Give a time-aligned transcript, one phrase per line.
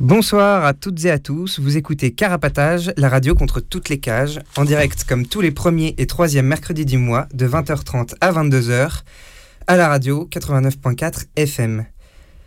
[0.00, 4.40] Bonsoir à toutes et à tous, vous écoutez Carapatage, la radio contre toutes les cages,
[4.56, 9.02] en direct comme tous les premiers et troisièmes mercredis du mois, de 20h30 à 22h,
[9.66, 11.84] à la radio 89.4 FM.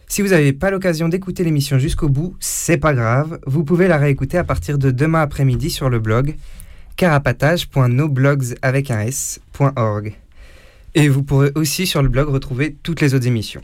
[0.08, 3.98] Si vous n'avez pas l'occasion d'écouter l'émission jusqu'au bout, c'est pas grave, vous pouvez la
[3.98, 6.36] réécouter à partir de demain après-midi sur le blog
[6.96, 10.16] carapatage.noblogs avec un s.org.
[10.96, 13.62] Et vous pourrez aussi sur le blog retrouver toutes les autres émissions.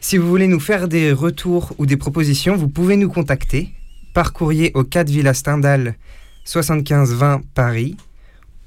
[0.00, 3.70] Si vous voulez nous faire des retours ou des propositions, vous pouvez nous contacter
[4.14, 5.96] par courrier au 4 Villa Stendhal
[6.44, 7.96] 75 20 Paris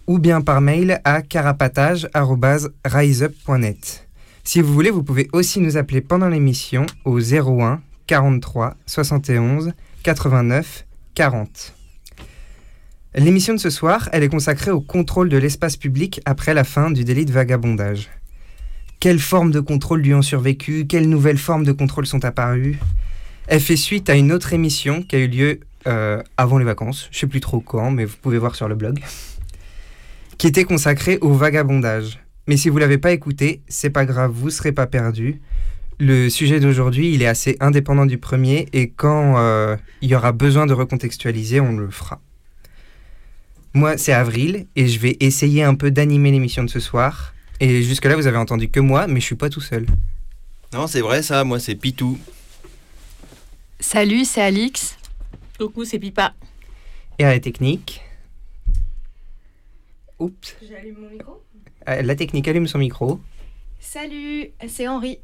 [0.07, 4.07] ou bien par mail à carapatage.riseup.net.
[4.43, 9.71] Si vous voulez, vous pouvez aussi nous appeler pendant l'émission au 01 43 71
[10.03, 11.75] 89 40.
[13.15, 16.91] L'émission de ce soir, elle est consacrée au contrôle de l'espace public après la fin
[16.91, 18.09] du délit de vagabondage.
[18.99, 20.85] Quelles formes de contrôle lui ont survécu?
[20.85, 22.77] Quelles nouvelles formes de contrôle sont apparues?
[23.47, 27.07] Elle fait suite à une autre émission qui a eu lieu euh, avant les vacances,
[27.11, 28.99] je sais plus trop quand, mais vous pouvez voir sur le blog,
[30.37, 32.19] qui était consacrée au vagabondage.
[32.47, 35.39] Mais si vous l'avez pas écouté, c'est pas grave, vous serez pas perdu.
[35.97, 40.33] Le sujet d'aujourd'hui, il est assez indépendant du premier, et quand euh, il y aura
[40.33, 42.21] besoin de recontextualiser, on le fera.
[43.73, 47.33] Moi, c'est Avril, et je vais essayer un peu d'animer l'émission de ce soir.
[47.59, 49.85] Et jusque-là, vous avez entendu que moi, mais je suis pas tout seul.
[50.73, 52.17] Non, c'est vrai ça, moi c'est Pitou.
[53.79, 54.97] Salut, c'est Alix.
[55.57, 56.33] Coucou, c'est Pipa.
[57.17, 58.01] Et à la technique.
[60.19, 60.55] Oups.
[60.69, 61.43] J'allume mon micro
[61.87, 63.19] Euh, La technique allume son micro.
[63.79, 65.19] Salut, c'est Henri.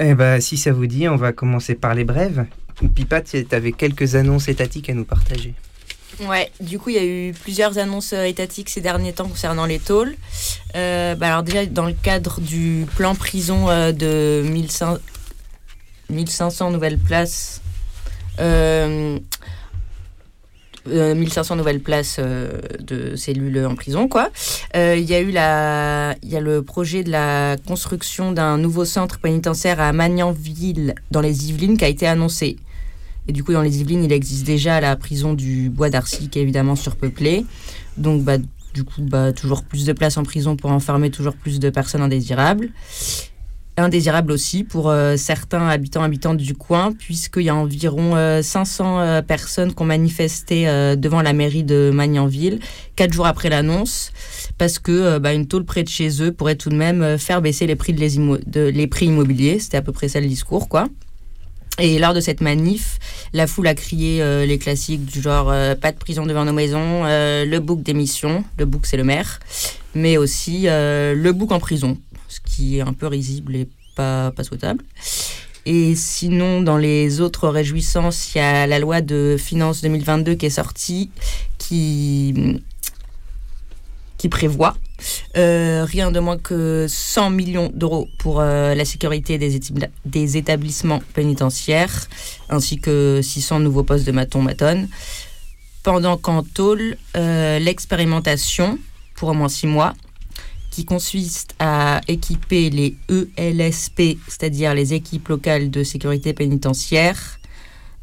[0.00, 2.46] Eh ben, si ça vous dit, on va commencer par les brèves.
[2.94, 5.54] Pipa, tu avais quelques annonces étatiques à nous partager.
[6.20, 9.66] Ouais, du coup, il y a eu plusieurs annonces euh, étatiques ces derniers temps concernant
[9.66, 10.14] les tôles.
[10.76, 14.98] Euh, bah alors déjà, dans le cadre du plan prison euh, de 1500,
[16.10, 17.60] 1500 nouvelles places,
[18.38, 19.18] euh,
[20.88, 24.30] euh, 1500 nouvelles places euh, de cellules en prison, quoi.
[24.76, 28.84] Euh, Il y a eu il y a le projet de la construction d'un nouveau
[28.84, 32.56] centre pénitentiaire à Magnanville, dans les Yvelines, qui a été annoncé.
[33.28, 36.38] Et du coup, dans les Yvelines, il existe déjà la prison du Bois d'Arcy, qui
[36.38, 37.46] est évidemment surpeuplée.
[37.96, 38.36] Donc, bah,
[38.74, 42.02] du coup, bah, toujours plus de places en prison pour enfermer toujours plus de personnes
[42.02, 42.70] indésirables.
[43.76, 49.00] Indésirables aussi pour euh, certains habitants habitantes du coin, puisqu'il y a environ euh, 500
[49.00, 52.60] euh, personnes qui ont manifesté euh, devant la mairie de Magnanville,
[52.94, 54.12] quatre jours après l'annonce,
[54.58, 57.18] parce que euh, bah, une tôle près de chez eux pourrait tout de même euh,
[57.18, 59.58] faire baisser les prix, de- les prix immobiliers.
[59.58, 60.86] C'était à peu près ça le discours, quoi.
[61.78, 62.98] Et lors de cette manif,
[63.32, 66.52] la foule a crié euh, les classiques du genre euh, pas de prison devant nos
[66.52, 69.40] maisons, euh, le bouc d'émission, le bouc c'est le maire,
[69.94, 71.98] mais aussi le bouc en prison,
[72.28, 74.84] ce qui est un peu risible et pas, pas souhaitable.
[75.66, 80.46] Et sinon, dans les autres réjouissances, il y a la loi de finances 2022 qui
[80.46, 81.10] est sortie,
[81.58, 82.60] qui,
[84.18, 84.76] qui prévoit
[85.36, 90.36] euh, rien de moins que 100 millions d'euros pour euh, la sécurité des, établi- des
[90.36, 92.06] établissements pénitentiaires,
[92.48, 94.88] ainsi que 600 nouveaux postes de maton-matonne.
[95.82, 98.78] Pendant qu'en tôle, euh, l'expérimentation,
[99.16, 99.94] pour au moins 6 mois,
[100.70, 102.96] qui consiste à équiper les
[103.36, 107.38] ELSP, c'est-à-dire les équipes locales de sécurité pénitentiaire,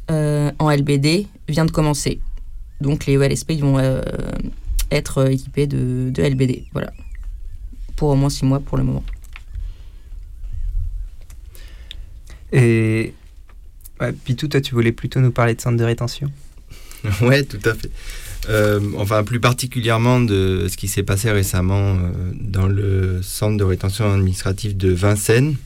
[0.08, 2.20] en LBD, vient de commencer.
[2.82, 3.78] Donc les ELSP ils vont
[4.92, 6.64] être euh, équipés de, de LBD.
[6.72, 6.92] Voilà.
[7.96, 9.04] Pour au moins six mois pour le moment.
[12.52, 13.14] Et.
[14.00, 16.30] Ouais, Pitou, toi, tu voulais plutôt nous parler de centre de rétention?
[17.20, 17.90] Ouais, tout à fait.
[18.48, 23.64] Euh, enfin, plus particulièrement de ce qui s'est passé récemment euh, dans le centre de
[23.64, 25.56] rétention administrative de Vincennes.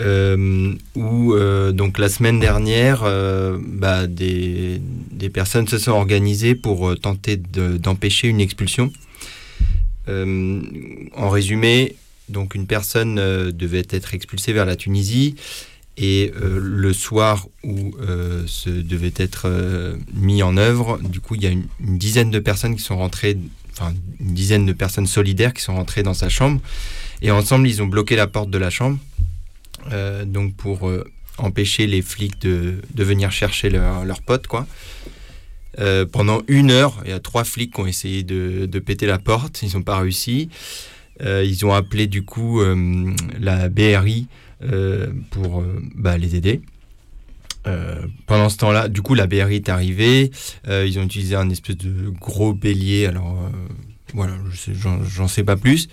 [0.00, 4.80] Euh, où euh, donc la semaine dernière, euh, bah, des,
[5.32, 8.90] personnes se sont organisées pour tenter d'empêcher une expulsion.
[10.08, 11.94] en résumé,
[12.28, 13.14] donc une personne
[13.50, 15.36] devait être expulsée vers la Tunisie
[15.96, 17.94] et le soir où
[18.46, 19.48] ce devait être
[20.14, 23.38] mis en œuvre, du coup il y a une, dizaine de personnes qui sont rentrées,
[23.72, 26.60] enfin une dizaine de personnes solidaires qui sont rentrées dans sa chambre
[27.22, 28.98] et ensemble ils ont bloqué la porte de la chambre
[30.24, 31.04] donc pour euh,
[31.38, 34.46] empêcher les flics de, de venir chercher leurs leur potes.
[35.78, 39.06] Euh, pendant une heure, il y a trois flics qui ont essayé de, de péter
[39.06, 40.48] la porte, ils n'ont pas réussi.
[41.20, 42.60] ils ont appelé du coup
[43.40, 44.26] la BRI
[45.30, 46.60] pour bah, les aider.
[48.26, 50.30] pendant ce temps-là, du coup, la BRI est arrivée.
[50.68, 53.06] ils ont utilisé un espèce de gros bélier.
[53.06, 53.50] Alors,
[54.12, 54.34] voilà,
[55.06, 55.88] j'en sais pas plus.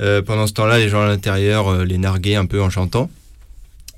[0.00, 3.10] Euh, pendant ce temps-là, les gens à l'intérieur euh, les narguaient un peu en chantant.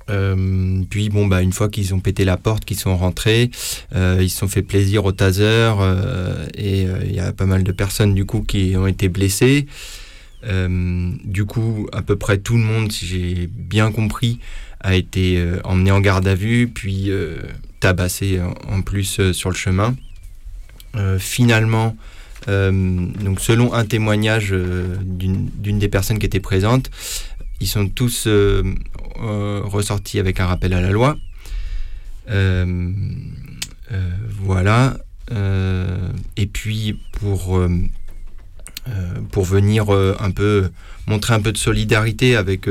[0.09, 3.51] Euh, puis bon bah une fois qu'ils ont pété la porte, qu'ils sont rentrés,
[3.93, 5.73] ils se sont fait plaisir au taser
[6.55, 9.67] et il y a pas mal de personnes du coup qui ont été blessées.
[10.45, 14.39] du coup, à peu près tout le monde, si j'ai bien compris,
[14.79, 17.11] a été emmené en garde à vue, puis
[17.81, 18.39] tabassé
[18.69, 19.93] en, plus sur le chemin.
[21.19, 21.97] finalement,
[22.45, 26.89] donc selon un témoignage euh, d'une des personnes qui étaient présentes,
[27.59, 28.63] ils sont tous euh,
[29.63, 31.17] ressortis avec un rappel à la loi.
[34.39, 34.97] voilà.
[36.37, 37.59] et puis pour
[39.31, 40.69] pour venir un peu
[41.07, 42.69] montrer un peu de solidarité avec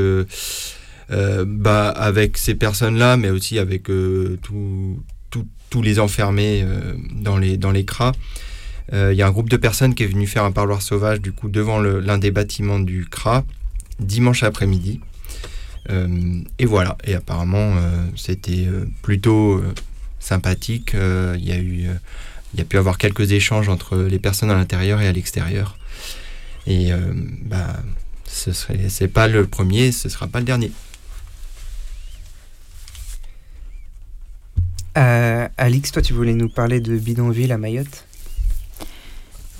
[1.11, 3.85] bah, avec ces personnes-là, mais aussi avec
[5.71, 6.65] tous les enfermés
[7.13, 8.13] dans les dans les cras.
[8.93, 11.21] Euh, il y a un groupe de personnes qui est venu faire un parloir sauvage
[11.21, 13.45] du coup devant l'un des bâtiments du CRA
[13.99, 15.01] dimanche après-midi.
[15.91, 18.67] Euh, et voilà, et apparemment euh, c'était
[19.03, 19.63] plutôt
[20.21, 20.93] sympathique.
[20.95, 21.89] Il y a eu,
[22.69, 25.79] pu avoir quelques échanges entre les personnes à l'intérieur et à l'extérieur.
[26.67, 26.91] Et
[27.43, 27.81] bah,
[28.25, 30.71] ce serait, c'est pas le premier, ce sera pas le dernier.
[35.59, 38.07] Alix, toi tu voulais nous parler de bidonville à Mayotte?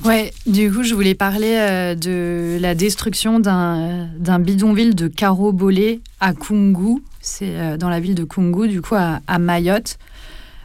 [0.05, 5.11] Ouais, du coup, je voulais parler euh, de la destruction d'un bidonville de
[5.53, 7.03] Bolé à Kungu.
[7.21, 9.99] C'est euh, dans la ville de Kungu, du coup, à, Mayotte.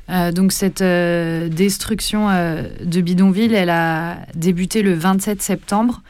[0.09, 6.01] Euh, donc, cette destruction de bidonville, elle a débuté le 27 septembre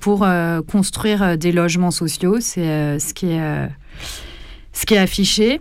[0.00, 0.24] pour
[0.70, 2.36] construire des logements sociaux.
[2.40, 3.26] C'est ce, qui
[4.72, 5.60] ce qui est affiché.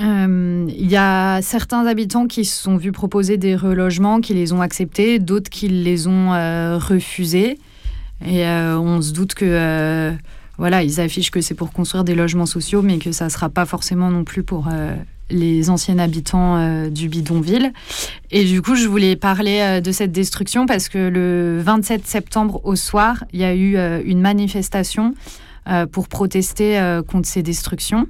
[0.00, 4.52] Euh, il y a certains habitants qui se sont vus proposer des relogements, qui les
[4.52, 7.58] ont acceptés, d'autres qui les ont euh, refusés.
[8.24, 10.12] Et euh, on se doute que
[10.58, 13.48] voilà, ils affichent que c'est pour construire des logements sociaux, mais que ça ne sera
[13.48, 14.68] pas forcément non plus pour
[15.30, 17.72] les anciens habitants du bidonville.
[18.30, 22.76] Et du coup, je voulais parler de cette destruction parce que le 27 septembre au
[22.76, 25.14] soir, il y a eu une manifestation
[25.92, 28.06] pour protester contre ces destructions.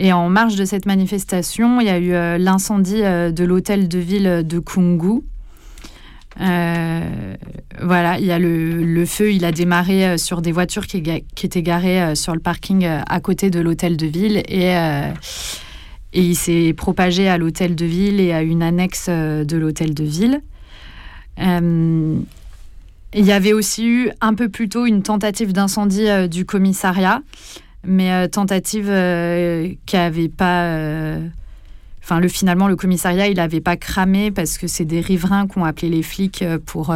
[0.00, 3.88] Et en marge de cette manifestation, il y a eu euh, l'incendie euh, de l'hôtel
[3.88, 5.22] de ville de Kungu.
[6.40, 7.34] Euh,
[7.82, 12.14] voilà, il y a le, feu, il a démarré sur des voitures qui, étaient garées
[12.14, 14.68] sur le parking à côté de l'hôtel de ville et,
[16.12, 20.04] et il s'est propagé à l'hôtel de ville et à une annexe de l'hôtel de
[20.04, 20.42] ville.
[21.40, 22.24] il
[23.14, 27.22] y avait aussi eu un peu plus tôt une tentative d'incendie du commissariat
[27.84, 30.64] mais euh, tentative euh, qui avait pas.
[30.64, 31.26] Euh,
[32.02, 35.58] enfin, le, finalement, le commissariat, il n'avait pas cramé parce que c'est des riverains qui
[35.58, 36.94] ont appelé les flics pour,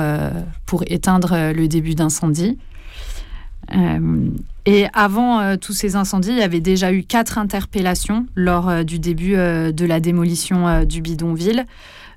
[0.67, 2.59] pour éteindre le début d'incendie.
[4.67, 9.35] et avant tous ces incendies, il y avait déjà eu quatre interpellations lors du début
[9.35, 11.67] de la démolition du bidonville.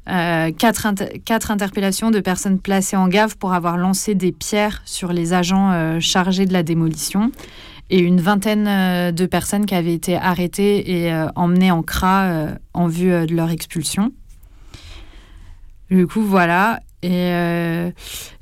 [0.05, 0.87] quatre,
[1.25, 5.99] quatre, interpellations de personnes placées en gave pour avoir lancé des pierres sur les agents
[5.99, 7.31] chargés de la démolition
[7.89, 12.23] et une vingtaine euh, de personnes qui avaient été arrêtées et euh, emmenées en CRA
[12.23, 14.11] euh, en vue de leur expulsion.
[15.91, 16.79] Du coup, voilà.
[17.03, 17.29] Et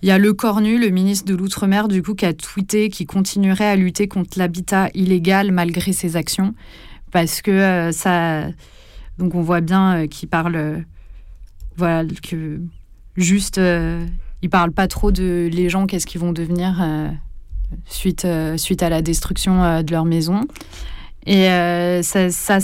[0.02, 3.06] il y a Le Cornu, le ministre de l'Outre-mer, du coup, qui a tweeté qu'il
[3.06, 6.56] continuerait à lutter contre l'habitat illégal malgré ses actions.
[7.12, 8.48] Parce que ça.
[9.18, 10.86] Donc, on voit bien qu'il parle.
[11.76, 12.62] voilà, que
[13.18, 13.60] juste.
[14.42, 16.82] il parle pas trop de les gens, qu'est-ce qu'ils vont devenir
[17.86, 20.42] suite, euh, suite à la destruction euh, de leur maison.
[21.26, 22.60] Et euh, ça, ça,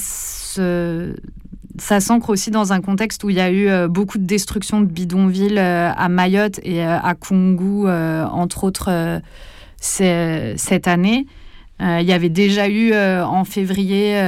[1.77, 4.85] ça s'ancre aussi dans un contexte où il y a eu beaucoup de destruction de
[4.85, 9.21] bidonvilles à Mayotte et à Kungu, entre autres,
[9.77, 11.25] cette année.
[11.79, 14.21] Il y avait déjà eu en février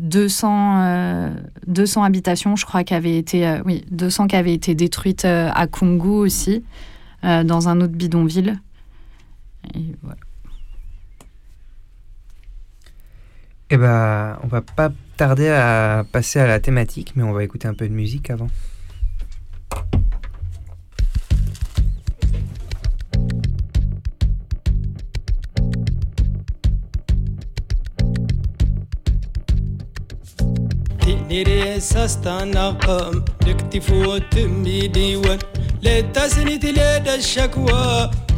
[0.00, 1.30] 200,
[1.68, 6.64] 200 habitations, je crois, qui été, oui, 200 qui avaient été détruites à Kungu aussi,
[7.22, 8.58] dans un autre bidonville.
[9.74, 10.20] Et voilà.
[13.70, 17.66] Eh ben, on va pas tarder à passer à la thématique, mais on va écouter
[17.66, 18.48] un peu de musique avant.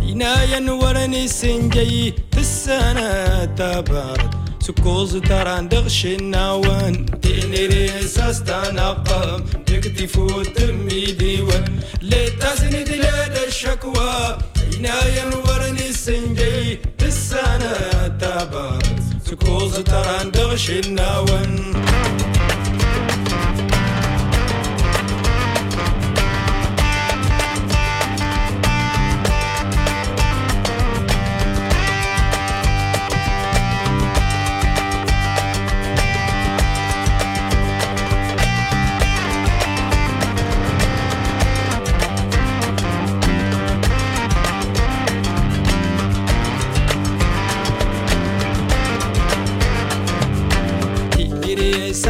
[0.06, 11.04] ينايا نورني سنجي السنة تبارد سكوز تران دغش النوان تيني ريساس تنقم تكتي فوت مي
[11.12, 11.64] ديوان
[12.02, 14.38] لتاسني دلال الشكوى
[14.74, 17.72] ينايا نورني سنجي السنة
[18.20, 21.74] تبارد سكوز تران دغش النوان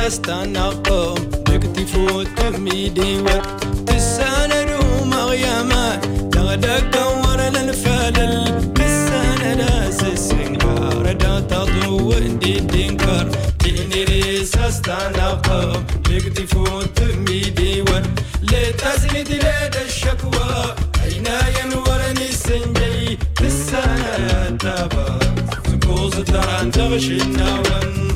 [0.07, 1.15] استنقم
[1.47, 3.47] دقتي فوت تهمي ديوت
[3.87, 6.01] تسانا نوم غياما
[6.33, 16.89] تغدق دور للفلل تسانا ناس السنقار دا تضو اندي دينكر تيني ريس استنقم دقتي فوت
[16.97, 18.05] تهمي ديوت
[18.43, 19.45] ليت ازيد
[19.87, 25.19] الشكوى عيناي نورني سنجي تسانا تابا
[25.81, 28.15] تقوز الدران تغشي النوم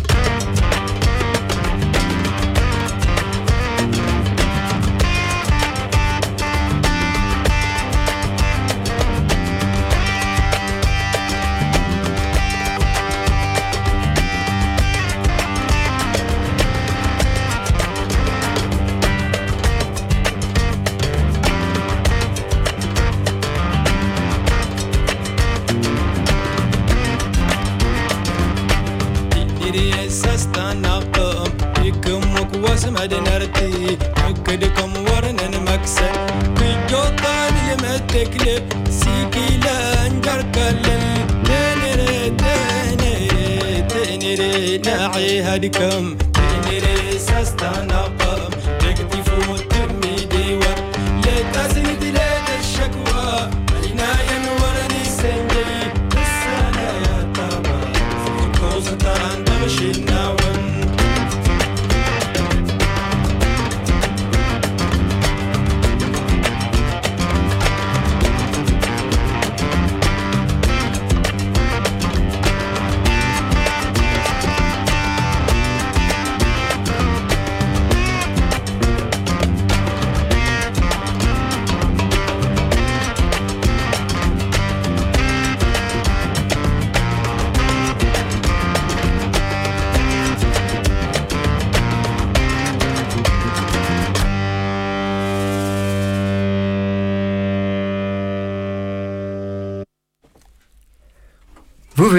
[45.61, 46.20] to come.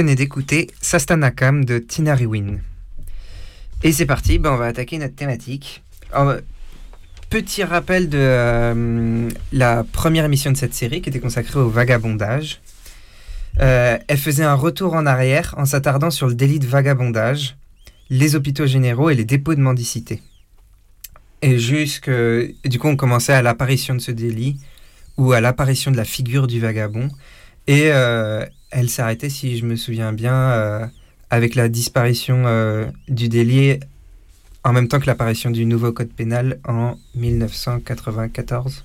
[0.02, 2.60] Venez d'écouter Sastanakam de Tinariwin.
[3.84, 5.84] Et c'est parti, ben on va attaquer notre thématique.
[7.30, 12.62] Petit rappel de euh, la première émission de cette série qui était consacrée au vagabondage.
[13.60, 17.56] Euh, elle faisait un retour en arrière en s'attardant sur le délit de vagabondage,
[18.10, 20.24] les hôpitaux généraux et les dépôts de mendicité.
[21.44, 24.58] Et jusque, du coup, on commençait à l'apparition de ce délit
[25.18, 27.08] ou à l'apparition de la figure du vagabond.
[27.68, 30.86] Et euh, elle s'arrêtait, si je me souviens bien, euh,
[31.30, 33.80] avec la disparition euh, du délit
[34.64, 38.84] en même temps que l'apparition du nouveau code pénal en 1994.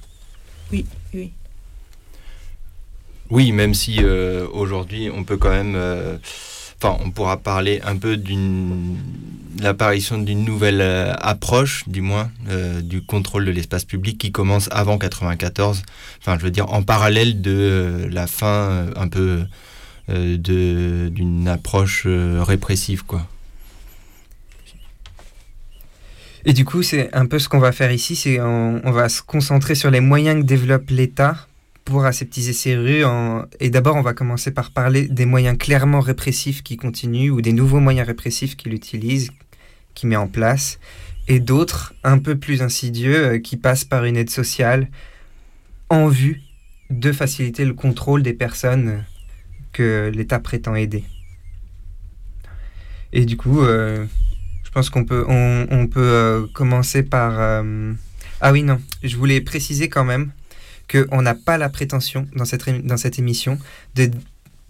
[0.73, 1.33] Oui, oui.
[3.31, 6.17] Oui, même si euh, aujourd'hui on peut quand même, euh,
[6.81, 8.97] enfin, on pourra parler un peu d'une
[9.61, 14.69] l'apparition d'une nouvelle euh, approche, du moins, euh, du contrôle de l'espace public qui commence
[14.71, 15.83] avant 94.
[16.21, 19.45] Enfin, je veux dire, en parallèle de euh, la fin euh, un peu euh,
[20.09, 23.27] d'une approche euh, répressive, quoi.
[26.45, 29.09] Et du coup, c'est un peu ce qu'on va faire ici, c'est on, on va
[29.09, 31.49] se concentrer sur les moyens que développe l'État
[31.87, 33.05] pour aseptiser ces rues.
[33.61, 37.53] Et d'abord, on va commencer par parler des moyens clairement répressifs qui continuent ou des
[37.53, 39.31] nouveaux moyens répressifs qu'il utilise,
[39.95, 40.79] qu'il met en place,
[41.29, 44.89] et d'autres un peu plus insidieux euh, qui passent par une aide sociale
[45.89, 46.43] en vue
[46.91, 49.05] de faciliter le contrôle des personnes
[49.77, 51.05] que l'État prétend aider.
[53.13, 54.05] Et du coup, euh,
[54.65, 57.63] je pense qu'on peut, on, peut euh, commencer par...
[58.41, 60.33] ah oui, non, je voulais préciser quand même
[60.91, 63.59] qu'on n'a pas la prétention dans cette, dans cette émission
[63.95, 64.11] de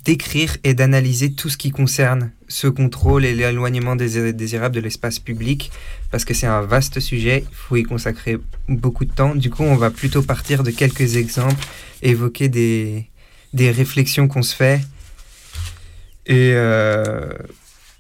[0.07, 5.73] d'écrire et d'analyser tout ce qui concerne ce contrôle et l'éloignement désirable de l'espace public,
[6.13, 9.35] parce que c'est un vaste sujet, il faut y consacrer beaucoup de temps.
[9.35, 11.67] Du coup, on va plutôt partir de quelques exemples,
[12.03, 13.07] évoquer des,
[13.53, 14.81] des réflexions qu'on se fait.
[16.27, 17.31] Et, euh,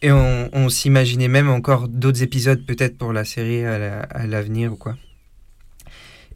[0.02, 4.96] et on, s'imaginait même encore d'autres épisodes peut-être pour la série à l'avenir ou quoi.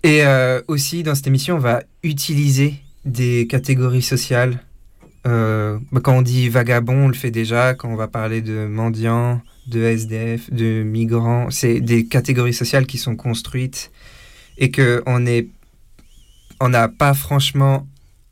[0.03, 4.61] Et euh, aussi, dans cette émission, on va utiliser des catégories sociales.
[5.27, 7.75] Euh, bah, quand on dit vagabond, on le fait déjà.
[7.75, 12.97] Quand on va parler de mendiants, de SDF, de migrants, c'est des catégories sociales qui
[12.97, 13.91] sont construites
[14.57, 15.25] et qu'on
[16.61, 17.87] on n'a pas franchement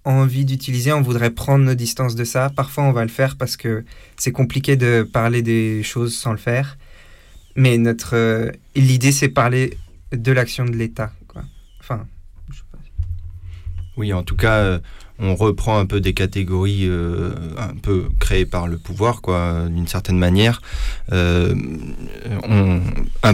[0.09, 0.93] envie d'utiliser.
[0.93, 2.51] On voudrait prendre nos distances de ça.
[2.51, 3.85] Parfois, on va le faire parce que
[4.17, 6.79] c'est compliqué de parler des choses sans le faire.
[7.57, 9.77] Mais notre, euh, l'idée, c'est parler
[10.13, 11.13] de l'action de l'État
[13.97, 14.79] oui, en tout cas, euh,
[15.19, 19.89] on reprend un peu des catégories euh, un peu créées par le pouvoir, quoi, d'une
[19.89, 20.63] certaine manière,
[21.11, 21.57] un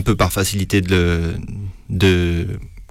[0.02, 1.34] peu par facilité de,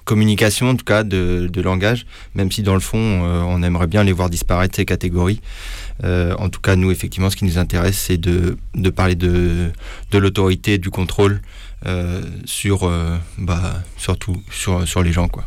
[0.04, 4.12] communication, en tout cas, de, langage, même si dans le fond, on aimerait bien les
[4.12, 5.40] voir disparaître, ces catégories.
[6.02, 8.56] en tout cas, nous, effectivement, ce qui nous intéresse, c'est de,
[8.90, 9.70] parler de,
[10.10, 11.40] de l'autorité, du contrôle
[12.44, 12.90] sur,
[13.38, 15.44] bah, surtout sur, sur les gens, quoi.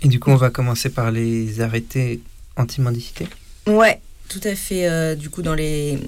[0.00, 2.20] Et du coup, on va commencer par les arrêtés
[2.56, 3.26] anti-mendicité?
[3.66, 4.88] Ouais, tout à fait.
[4.88, 5.98] Euh, du coup, dans les,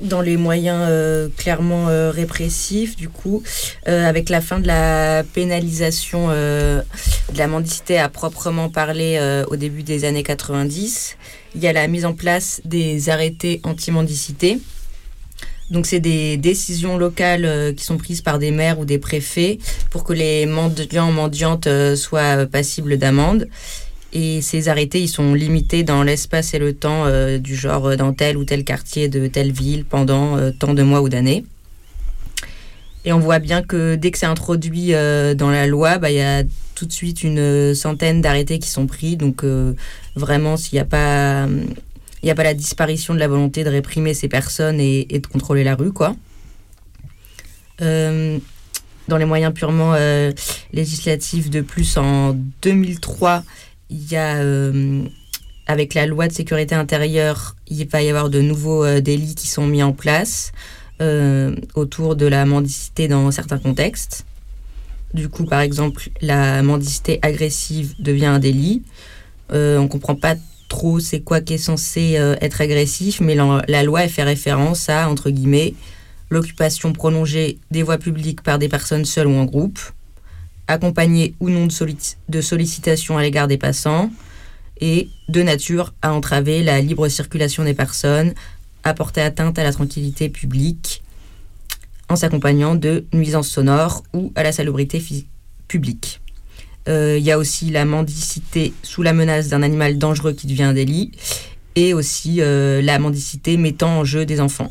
[0.00, 3.42] dans les moyens euh, clairement euh, répressifs, du coup,
[3.86, 6.82] avec la fin de la pénalisation de
[7.36, 9.18] la mendicité à proprement parler
[9.48, 11.16] au début des années 90,
[11.54, 14.58] il y a la mise en place des arrêtés anti-mendicité
[15.70, 19.58] donc c'est des décisions locales euh, qui sont prises par des maires ou des préfets
[19.90, 23.48] pour que les mendiants mendiantes euh, soient passibles d'amende.
[24.18, 28.14] Et ces arrêtés, ils sont limités dans l'espace et le temps euh, du genre dans
[28.14, 31.44] tel ou tel quartier de telle ville pendant tant de mois ou d'années.
[33.04, 36.22] Et on voit bien que dès que c'est introduit dans la loi, bah, il y
[36.22, 36.42] a
[36.74, 39.16] tout de suite une centaine d'arrêtés qui sont pris.
[39.16, 39.44] Donc
[40.16, 41.46] vraiment, s'il n'y a pas
[42.26, 45.26] il n'y a pas la disparition de la volonté de réprimer ces personnes et, de
[45.28, 46.16] contrôler la rue, quoi.
[47.82, 48.38] Euh,
[49.06, 50.32] dans les moyens purement euh,
[50.72, 53.44] législatifs de plus, en 2003,
[53.90, 55.02] il y a, euh,
[55.66, 59.66] avec la loi de sécurité intérieure, il va y avoir de nouveaux délits qui sont
[59.66, 60.52] mis en place
[61.74, 64.24] autour de la mendicité dans certains contextes.
[65.12, 68.82] Du coup, par exemple, la mendicité agressive devient un délit.
[69.50, 70.36] on ne comprend pas
[70.68, 75.08] trop c'est quoi qui est censé euh, être agressif, mais la, loi fait référence à,
[75.08, 75.74] entre guillemets,
[76.30, 79.78] l'occupation prolongée des voies publiques par des personnes seules ou en groupe,
[80.68, 81.74] accompagnée ou non de,
[82.28, 84.10] de sollicitation à l'égard des passants,
[84.80, 88.34] et de nature à entraver la libre circulation des personnes,
[88.84, 91.02] à porter atteinte à la tranquillité publique,
[92.08, 95.02] en s'accompagnant de nuisances sonores ou à la salubrité
[95.66, 96.20] publique.
[96.88, 100.64] Euh, il y a aussi la mendicité sous la menace d'un animal dangereux qui devient
[100.64, 101.12] un délit.
[101.74, 104.70] Et aussi euh, la mendicité mettant en jeu des enfants.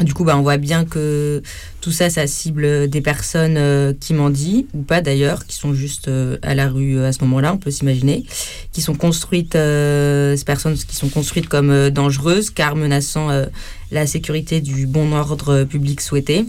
[0.00, 1.42] Du coup, bah, on voit bien que
[1.80, 6.10] tout ça, ça cible des personnes euh, qui mendient, ou pas d'ailleurs, qui sont juste
[6.42, 8.24] à la rue à ce moment-là, on peut s'imaginer,
[8.72, 13.28] qui sont construites, ces personnes qui sont construites comme dangereuses, car menaçant
[13.90, 16.44] la sécurité du bon ordre public souhaité.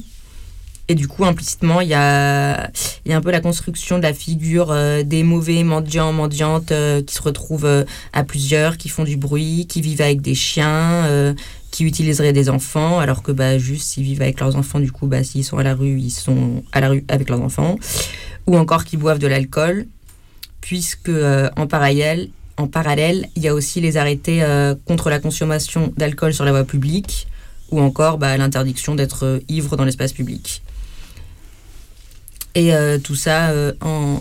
[0.90, 2.72] Et du coup, implicitement, il y a,
[3.06, 7.04] y a un peu la construction de la figure euh, des mauvais mendiants, mendiantes euh,
[7.04, 11.36] qui se retrouvent euh, à plusieurs, qui font du bruit, qui vivent avec des chiens,
[11.72, 15.08] qui utiliseraient des enfants, alors que bah, juste s'ils vivent avec leurs enfants, du coup,
[15.08, 17.78] bah, s'ils sont à la rue, ils sont à la rue avec leurs enfants.
[18.48, 19.86] Ou encore qui boivent de l'alcool,
[20.62, 21.12] puisque
[21.56, 24.44] en parallèle, en parallèle, il y a aussi les arrêtés
[24.86, 27.28] contre la consommation d'alcool sur la voie publique,
[27.72, 30.64] ou encore bah, l'interdiction d'être ivre dans l'espace public.
[32.56, 34.20] Et euh, tout ça euh, en,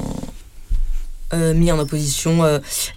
[1.33, 2.43] euh, mis en opposition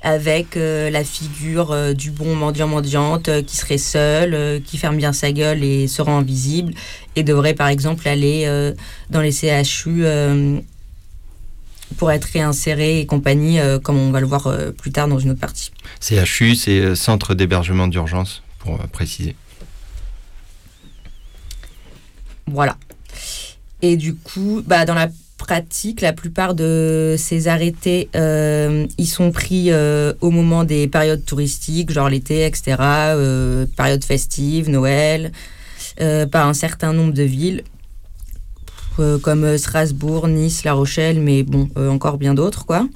[0.01, 5.87] avec la figure du bon mendiant-mendiante qui serait seul, qui ferme bien sa gueule et
[5.87, 6.73] se rend invisible,
[7.15, 8.73] et devrait par exemple aller
[9.09, 10.05] dans les CHU
[11.97, 15.19] pour être réinsérés et compagnie, euh, comme on va le voir euh, plus tard dans
[15.19, 15.71] une autre partie.
[15.99, 19.35] CHU, c'est euh, Centre d'hébergement d'urgence, pour euh, préciser.
[22.47, 22.77] Voilà.
[23.81, 25.09] Et du coup, bah, dans la
[25.41, 31.25] pratique, la plupart de ces arrêtés, euh, ils sont pris euh, au moment des périodes
[31.25, 35.31] touristiques, genre l'été, etc., euh, période festive, Noël,
[35.99, 37.63] euh, par un certain nombre de villes,
[39.23, 42.87] comme Strasbourg, Nice, La Rochelle, mais bon, encore bien d'autres, quoi.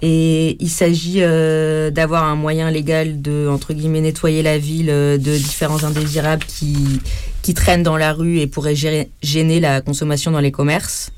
[0.00, 5.84] Et il s'agit d'avoir un moyen légal de, entre guillemets, nettoyer la ville de différents
[5.84, 7.02] indésirables qui,
[7.42, 8.76] qui traînent dans la rue et pourraient
[9.22, 11.10] gêner la consommation dans les commerces.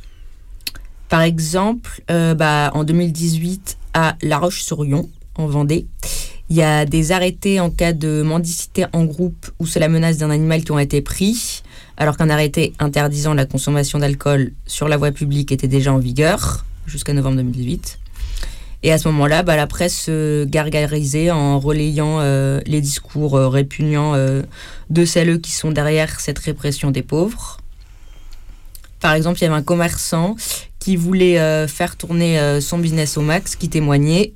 [1.08, 5.86] Par exemple, euh, bah, en 2018, à La Roche-sur-Yon, en Vendée,
[6.50, 10.16] il y a des arrêtés en cas de mendicité en groupe ou sous la menace
[10.16, 11.62] d'un animal qui ont été pris,
[11.96, 16.64] alors qu'un arrêté interdisant la consommation d'alcool sur la voie publique était déjà en vigueur
[16.86, 17.98] jusqu'à novembre 2018.
[18.82, 23.48] Et à ce moment-là, bah, la presse se gargarisait en relayant euh, les discours euh,
[23.48, 24.14] répugnants
[24.90, 27.58] de celles qui sont derrière cette répression des pauvres.
[29.00, 30.36] Par exemple, il y avait un commerçant
[30.78, 34.32] qui voulait euh, faire tourner euh, son business au max, qui témoignait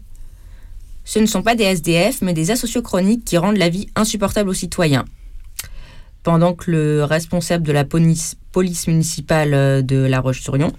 [1.04, 4.50] Ce ne sont pas des SDF, mais des asociaux chroniques qui rendent la vie insupportable
[4.50, 5.04] aux citoyens.
[6.22, 8.36] Pendant que le responsable de la police,
[8.86, 10.72] municipale euh, de La Roche-sur-Yon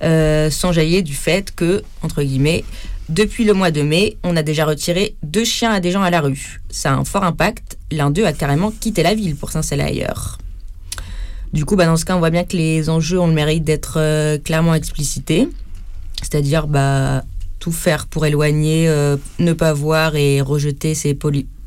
[0.00, 2.64] s'enjaillait du fait que, entre guillemets,
[3.08, 6.10] depuis le mois de mai, on a déjà retiré deux chiens à des gens à
[6.10, 6.60] la rue.
[6.68, 7.78] Ça a un fort impact.
[7.90, 10.38] L'un d'eux a carrément quitté la ville pour s'installer ailleurs.
[11.52, 13.64] Du coup, bah, dans ce cas, on voit bien que les enjeux ont le mérite
[13.64, 15.48] d'être euh, clairement explicités.
[16.16, 17.24] C'est-à-dire bah,
[17.58, 21.16] tout faire pour éloigner, euh, ne pas voir et rejeter ces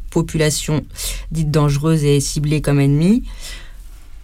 [0.09, 0.83] populations
[1.31, 3.23] dites dangereuses et ciblées comme ennemies,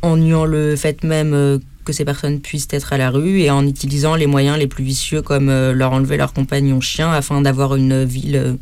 [0.01, 3.49] en niant le fait même euh, que ces personnes puissent être à la rue et
[3.49, 7.77] en utilisant les moyens les plus vicieux comme leur enlever leur compagnon chien afin d'avoir
[7.77, 8.57] une ville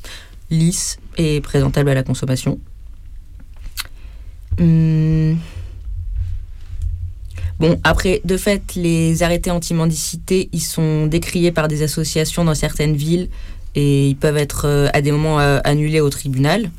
[0.51, 2.59] lisse et présentable à la consommation.
[4.59, 5.37] Hum.
[7.59, 12.95] Bon, après, de fait, les arrêtés anti-mendicité, ils sont décriés par des associations dans certaines
[12.95, 13.29] villes
[13.75, 16.69] et ils peuvent être euh, à des moments euh, annulés au tribunal.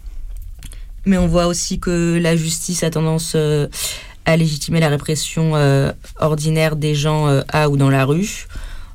[1.06, 3.68] Mais on voit aussi que la justice a tendance euh,
[4.24, 5.52] à légitimer la répression
[6.18, 8.48] ordinaire des gens à ou dans la rue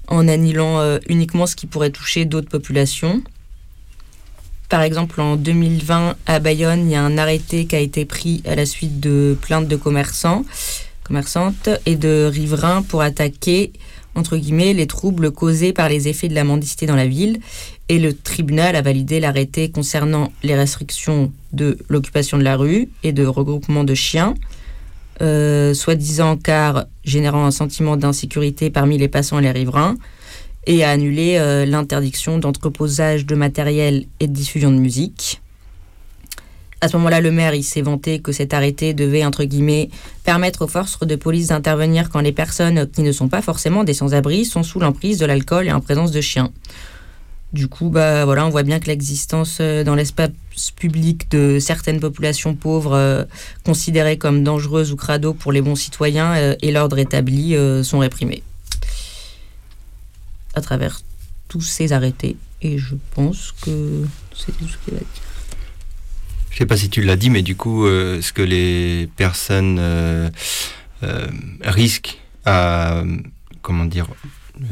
[0.10, 3.24] en annulant uniquement ce qui pourrait toucher d'autres populations.
[4.68, 8.44] Par exemple, en 2020, à Bayonne, il y a un arrêté qui a été pris
[8.46, 10.44] à la suite de plaintes de commerçants,
[11.86, 13.72] et de riverains pour attaquer,
[14.74, 17.40] les troubles causés par les effets de la mendicité dans la ville.
[17.90, 23.12] Et le tribunal a validé l'arrêté concernant les restrictions de l'occupation de la rue et
[23.12, 24.34] de regroupement de chiens,
[25.22, 29.98] euh, soi-disant car générant un sentiment d'insécurité parmi les passants et les riverains,
[30.68, 35.42] et a annulé euh, l'interdiction d'entreposage de matériel et de diffusion de musique.
[36.84, 39.90] À ce moment-là, le maire s'est vanté que cet arrêté devait, entre guillemets,
[40.24, 43.94] permettre aux forces de police d'intervenir quand les personnes qui ne sont pas forcément des
[43.94, 46.52] sans-abri sont sous l'emprise de l'alcool et en présence de chiens.
[47.54, 50.32] Du coup, bah, voilà, on voit bien que l'existence euh, dans l'espace
[50.76, 53.26] public de certaines populations pauvres euh,
[53.66, 58.42] considérées comme dangereuses ou crado pour les bons citoyens euh, et l'ordre établi sont réprimés
[60.56, 61.02] à travers
[61.48, 62.38] tous ces arrêtés.
[62.62, 65.31] Et je pense que c'est tout ce qu'il a dit.
[66.52, 69.78] Je sais pas si tu l'as dit, mais du coup, euh, ce que les personnes
[69.80, 70.30] euh,
[71.04, 71.28] euh,
[71.64, 73.04] risquent à,
[73.62, 74.08] comment dire,
[74.62, 74.66] euh,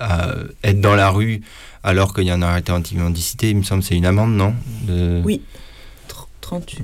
[0.00, 1.42] à être dans la rue
[1.84, 4.54] alors qu'il y a un arrêté anti-mendicité, il me semble que c'est une amende, non?
[4.82, 5.40] De Oui.
[6.40, 6.82] 38.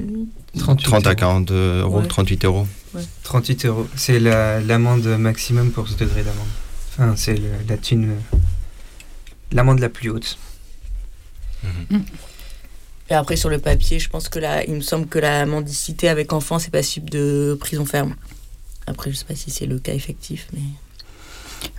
[0.58, 1.16] 38 30 à euros.
[1.18, 2.06] 40 euros, Ouais.
[2.06, 2.66] 38 euros.
[3.24, 3.88] 38 euros.
[3.96, 6.46] C'est la- l'amende maximum pour ce degré d'amende.
[6.90, 8.12] Enfin, c'est la thune.
[9.50, 10.38] L'amende la plus haute.
[13.12, 16.08] Et après, sur le papier, je pense que là, il me semble que la mendicité
[16.08, 18.14] avec enfant, c'est passible de prison ferme.
[18.86, 20.60] Après, je sais pas si c'est le cas effectif, mais.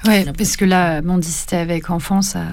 [0.08, 2.44] Ouais, parce que la mendicité avec enfant, ça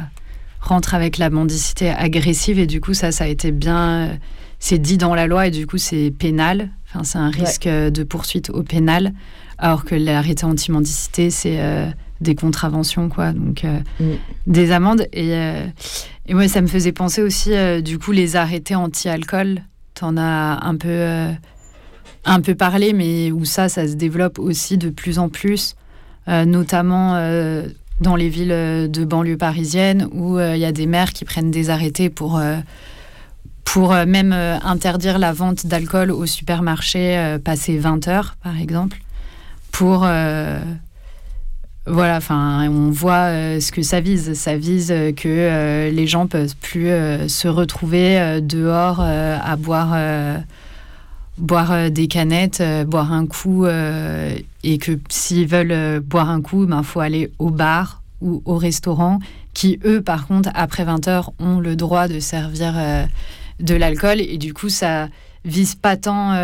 [0.63, 4.09] rentre avec la mendicité agressive et du coup, ça, ça a été bien.
[4.09, 4.15] euh,
[4.59, 6.71] C'est dit dans la loi et du coup, c'est pénal.
[6.89, 9.13] Enfin, c'est un risque euh, de poursuite au pénal.
[9.59, 11.87] Alors que l'arrêté anti-mendicité, c'est euh,
[12.23, 13.33] des contraventions, quoi.
[13.33, 14.05] Donc, euh, Mm.
[14.47, 15.07] des amendes.
[15.13, 15.67] Et, euh,
[16.31, 19.63] et moi, ça me faisait penser aussi, euh, du coup, les arrêtés anti-alcool.
[19.95, 21.33] T'en as un peu, euh,
[22.25, 25.75] un peu parlé, mais où ça, ça se développe aussi de plus en plus
[26.29, 27.15] euh, notamment
[28.01, 31.69] dans les villes de banlieue parisienne où il y a des maires qui prennent des
[31.69, 32.41] arrêtés pour,
[33.65, 38.99] pour même interdire la vente d'alcool au supermarché passé 20 heures, par exemple,
[39.73, 40.07] pour,
[41.87, 44.35] voilà, enfin, on voit euh, ce que ça vise.
[44.35, 46.91] Ça vise euh, que euh, les gens peuvent plus
[47.29, 49.97] se retrouver dehors à boire,
[51.39, 56.83] boire des canettes, boire un coup, et que s'ils veulent boire un coup, il ben,
[56.83, 59.19] faut aller au bar ou au restaurant,
[59.55, 62.75] qui eux, par contre, après 20 heures, ont le droit de servir
[63.59, 65.09] de l'alcool, et du coup, ça
[65.45, 66.35] vise pas tant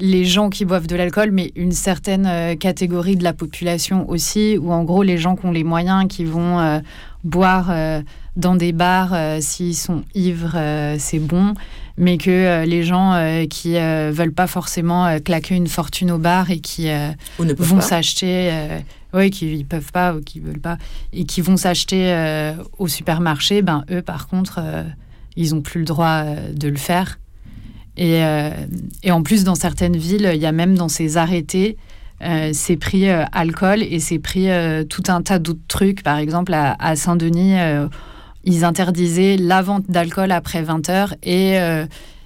[0.00, 4.58] les gens qui boivent de l'alcool, mais une certaine euh, catégorie de la population aussi,
[4.58, 6.80] où en gros les gens qui ont les moyens, qui vont euh,
[7.24, 8.02] boire euh,
[8.36, 10.56] dans des bars, s'ils sont ivres,
[10.98, 11.54] c'est bon,
[11.98, 16.86] mais que les gens qui veulent pas forcément claquer une fortune au bar et qui
[16.86, 18.50] ne vont s'acheter,
[19.12, 20.78] ouais, qui ils peuvent pas ou qui veulent pas,
[21.12, 24.84] et qui vont s'acheter euh, au supermarché, ben eux par contre, euh,
[25.36, 27.18] ils ont plus le droit euh, de le faire.
[28.00, 28.50] Et, euh,
[29.02, 31.76] et en plus, dans certaines villes, il y a même dans ces arrêtés,
[32.22, 34.48] euh, c'est pris euh, alcool et c'est pris
[34.88, 36.02] tout un tas d'autres trucs.
[36.02, 37.56] Par exemple, à, Saint-Denis,
[38.44, 41.58] ils interdisaient la vente d'alcool après 20 heures et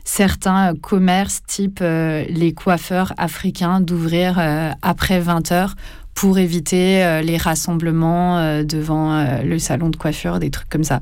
[0.04, 4.38] certains commerces, type les coiffeurs africains, d'ouvrir
[4.80, 5.74] après 20 heures
[6.14, 10.84] pour éviter euh, les rassemblements euh, devant euh, le salon de coiffure, des trucs comme
[10.84, 11.00] ça.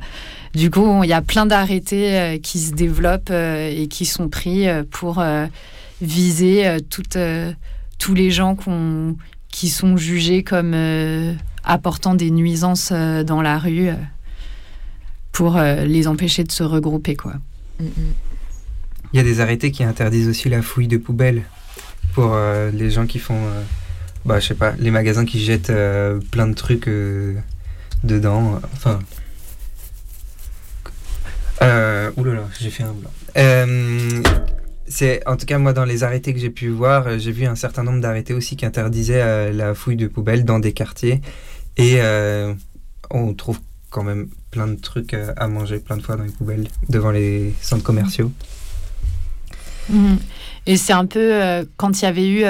[0.54, 4.28] Du coup, il y a plein d'arrêtés euh, qui se développent euh, et qui sont
[4.28, 5.46] pris euh, pour euh,
[6.00, 7.52] viser euh, toutes, euh,
[7.98, 8.56] tous les gens
[9.50, 13.94] qui sont jugés comme euh, apportant des nuisances euh, dans la rue euh,
[15.30, 17.16] pour euh, les empêcher de se regrouper.
[17.16, 17.34] Quoi.
[17.80, 17.90] Mm, mm.
[19.12, 21.42] Il y a des arrêtés qui interdisent aussi la fouille de poubelles
[22.14, 23.62] pour euh, les gens qui font, euh,
[24.24, 27.34] bah je sais pas, les magasins qui jettent euh, plein de trucs euh,
[28.04, 28.60] dedans.
[28.72, 29.00] Enfin.
[31.60, 33.10] Euh, oulala, j'ai fait un blanc.
[33.36, 34.22] Euh,
[34.86, 37.54] c'est en tout cas moi dans les arrêtés que j'ai pu voir, j'ai vu un
[37.54, 41.20] certain nombre d'arrêtés aussi qui interdisaient la fouille de poubelles dans des quartiers
[41.78, 41.98] et
[43.10, 43.58] on trouve
[43.90, 47.54] quand même plein de trucs à manger plein de fois dans les poubelles devant les
[47.62, 48.30] centres commerciaux.
[49.88, 50.18] Mhm.
[50.66, 52.44] Et c'est un peu quand il y avait eu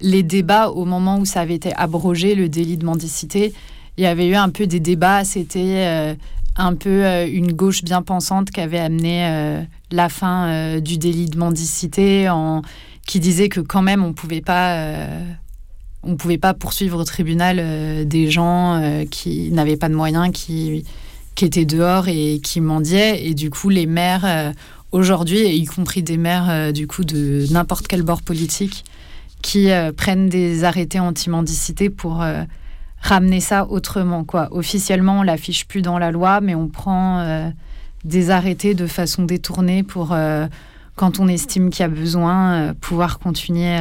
[0.00, 3.52] les débats au moment où ça avait été abrogé, le délit de mendicité,
[3.96, 5.24] il y avait eu un peu des débats.
[5.24, 6.14] C'était euh,
[6.56, 11.26] un peu euh, une gauche bien pensante qui avait amené euh, la fin du délit
[11.26, 12.62] de mendicité, en,
[13.06, 15.06] qui disait que quand même on pouvait pas.
[16.04, 18.80] on pouvait pas poursuivre au tribunal des gens
[19.10, 20.84] qui n'avaient pas de moyens, qui,
[21.34, 23.26] qui étaient dehors et qui mendiaient.
[23.26, 24.52] Et du coup, les maires
[24.92, 28.84] aujourd'hui, y compris des maires du coup de n'importe quel bord politique,
[29.42, 32.42] qui euh, prennent des arrêtés anti-mendicité pour euh,
[33.00, 34.24] ramener ça autrement.
[34.24, 34.48] Quoi.
[34.50, 37.48] Officiellement, on l'affiche plus dans la loi, mais on prend euh,
[38.04, 40.16] des arrêtés de façon détournée pour,
[40.94, 43.76] quand on estime qu'il y a besoin, pouvoir continuer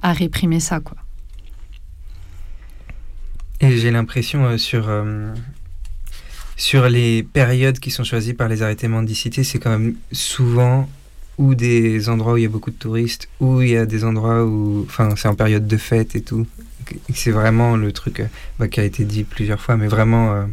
[0.00, 0.78] à réprimer ça.
[0.78, 0.96] Quoi.
[3.60, 4.88] Et j'ai l'impression sur,
[6.56, 10.88] sur les périodes qui sont choisies par les arrêtés mendicité, c'est quand même souvent
[11.38, 14.04] ou des endroits où il y a beaucoup de touristes, ou il y a des
[14.04, 16.46] endroits où, enfin, c'est en période de fête et tout.
[17.14, 18.26] C'est vraiment le truc euh,
[18.58, 20.44] bah, qui a été dit plusieurs fois, mais vraiment euh,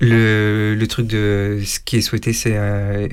[0.00, 3.08] le, le truc de ce qui est souhaité, c'est euh,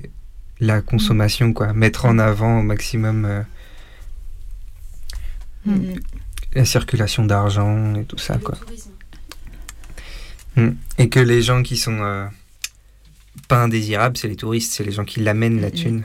[0.59, 1.73] la consommation, quoi.
[1.73, 3.41] Mettre en avant au maximum euh,
[5.67, 5.99] Mm,
[6.53, 8.57] la circulation d'argent et tout ça, quoi.
[10.55, 10.69] Mm.
[10.97, 12.25] Et que les gens qui sont euh,
[13.47, 16.03] pas indésirables, c'est les touristes, c'est les gens qui l'amènent la thune.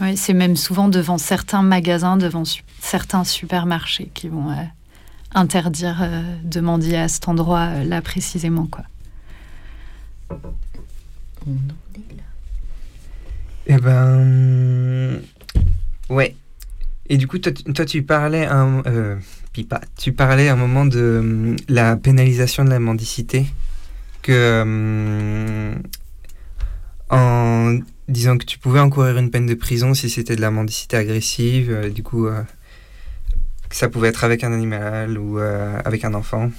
[0.00, 4.62] Ouais, c'est même souvent devant certains magasins, devant su- certains supermarchés qui vont euh,
[5.34, 8.66] interdire euh, de mendier à cet endroit-là précisément.
[8.66, 8.84] Quoi.
[10.30, 12.22] On en est là.
[13.68, 15.20] Eh ben.
[16.08, 16.36] Ouais.
[17.08, 18.82] Et du coup, toi, tu- toi, tu parlais un.
[18.86, 19.16] Euh,
[19.52, 23.46] Pipa, tu parlais un moment de hum, la pénalisation de la mendicité.
[24.22, 25.72] Que.
[27.10, 30.96] En disant que tu pouvais encourir une peine de prison si c'était de la mendicité
[30.96, 31.70] agressive.
[31.70, 32.42] euh, du coup, euh,
[33.68, 36.50] que ça pouvait être avec un animal ou euh, avec un enfant.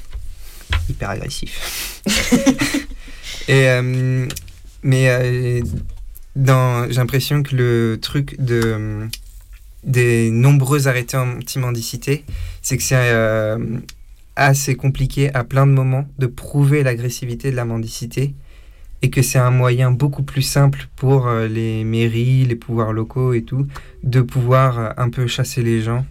[0.90, 2.02] Hyper agressif.
[3.48, 3.68] Et.
[4.84, 5.62] mais.
[6.36, 9.08] dans, j'ai l'impression que le truc de,
[9.84, 12.26] des nombreux arrêtés anti-mendicité,
[12.62, 13.58] c'est que c'est
[14.36, 18.36] assez compliqué à plein de moments de prouver l'agressivité de la mendicité
[19.02, 23.34] et que c'est un moyen beaucoup plus simple pour euh, les mairies, les pouvoirs locaux
[23.34, 23.68] et tout,
[24.04, 26.06] de pouvoir euh, un peu chasser les gens.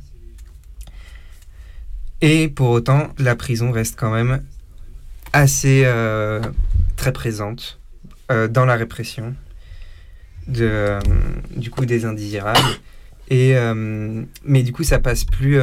[2.21, 4.43] Et pour autant, la prison reste quand même
[5.33, 6.41] assez euh,
[6.97, 7.79] très présente
[8.29, 9.37] dans la répression
[10.49, 10.99] de,
[11.55, 12.59] du coup des indésirables.
[13.29, 13.55] Et,
[14.45, 15.61] mais du coup, ça passe plus.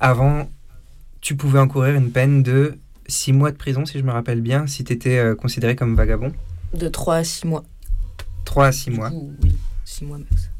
[0.00, 0.50] avant,
[1.22, 2.76] tu pouvais encourir une peine de
[3.08, 6.32] 6 mois de prison, si je me rappelle bien, si tu étais considéré comme vagabond.
[6.74, 7.64] De 3 à 6 mois.
[8.44, 9.10] 3 à 6 mois.
[9.10, 9.52] Coup, oui,
[9.84, 10.50] 6 mois max.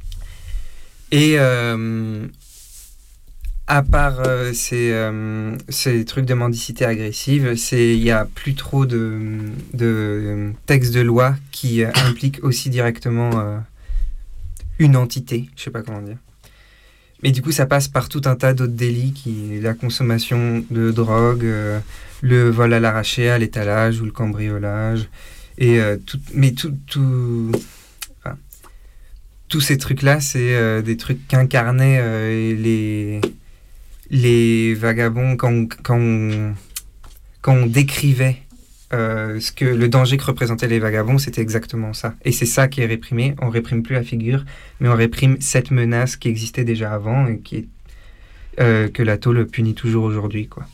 [1.13, 2.27] Et euh,
[3.67, 8.87] à part euh, ces, euh, ces trucs de mendicité agressive, il n'y a plus trop
[8.87, 9.39] de,
[9.75, 13.59] de textes de loi qui euh, impliquent aussi directement euh,
[14.79, 16.19] une entité, je sais pas comment dire.
[17.23, 20.91] Mais du coup, ça passe par tout un tas d'autres délits, qui la consommation de
[20.91, 21.81] drogue, euh,
[22.23, 25.09] le vol à l'arraché, à l'étalage ou le cambriolage.
[25.59, 27.53] Et euh, tout, mais tout, tout,
[29.49, 33.21] tous ces trucs-là, c'est euh, des trucs qu'incarnaient euh, les,
[34.11, 36.55] les vagabonds quand, on- quand,
[37.41, 38.39] quand on décrivait
[38.93, 42.15] ce que le danger que représentaient les vagabonds, c'était exactement ça.
[42.25, 43.35] Et c'est ça qui est réprimé.
[43.43, 44.45] On réprime plus la figure,
[44.81, 47.69] mais on réprime cette menace qui existait déjà avant et qui
[48.57, 50.67] que la tôle punit toujours aujourd'hui, quoi.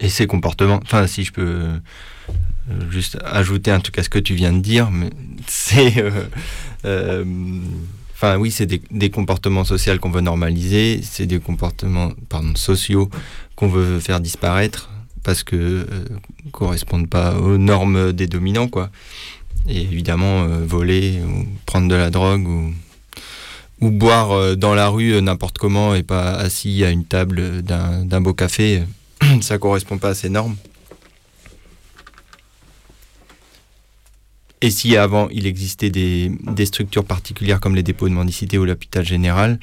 [0.00, 1.78] Et ces comportements, enfin si je peux euh,
[2.90, 5.10] juste ajouter un truc à ce que tu viens de dire, mais
[5.46, 5.98] c'est...
[5.98, 6.24] euh,
[6.84, 7.24] euh,
[8.22, 13.08] Enfin oui, c'est des, comportements sociaux qu'on veut normaliser, c'est des comportements pardon, sociaux
[13.56, 14.90] qu'on veut faire disparaître
[15.22, 15.86] parce que euh,
[16.52, 18.90] correspondent pas aux normes des dominants quoi.
[19.70, 22.74] Et évidemment euh, voler ou prendre de la drogue ou
[23.80, 28.04] ou boire euh, dans la rue n'importe comment et pas assis à une table d'un
[28.04, 28.82] d'un beau café,
[29.40, 30.56] ça correspond pas à ces normes.
[34.62, 38.66] Et si avant il existait des, des structures particulières comme les dépôts de mendicité ou
[38.66, 39.58] l'hôpital général,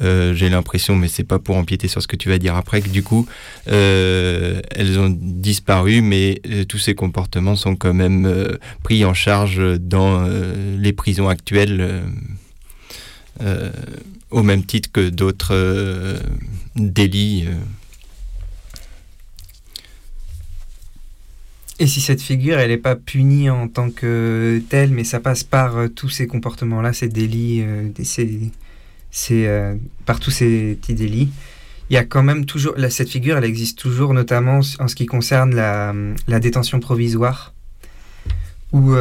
[0.00, 2.80] euh, j'ai l'impression, mais c'est pas pour empiéter sur ce que tu vas dire après,
[2.80, 3.26] que du coup
[3.68, 9.60] euh, elles ont disparu, mais euh, tous ces comportements sont quand même pris en charge
[9.78, 10.26] dans
[10.78, 12.02] les prisons actuelles.
[14.30, 16.20] au même titre que d'autres
[16.76, 17.46] délits.
[21.80, 25.44] Et si cette figure, elle n'est pas punie en tant que telle, mais ça passe
[25.44, 27.88] par euh, tous ces comportements-là, ces délits, euh,
[29.30, 31.28] euh, par tous ces petits délits,
[31.88, 35.06] il y a quand même toujours, cette figure, elle existe toujours, notamment en ce qui
[35.06, 35.94] concerne la,
[36.40, 37.54] détention provisoire,
[38.72, 38.94] où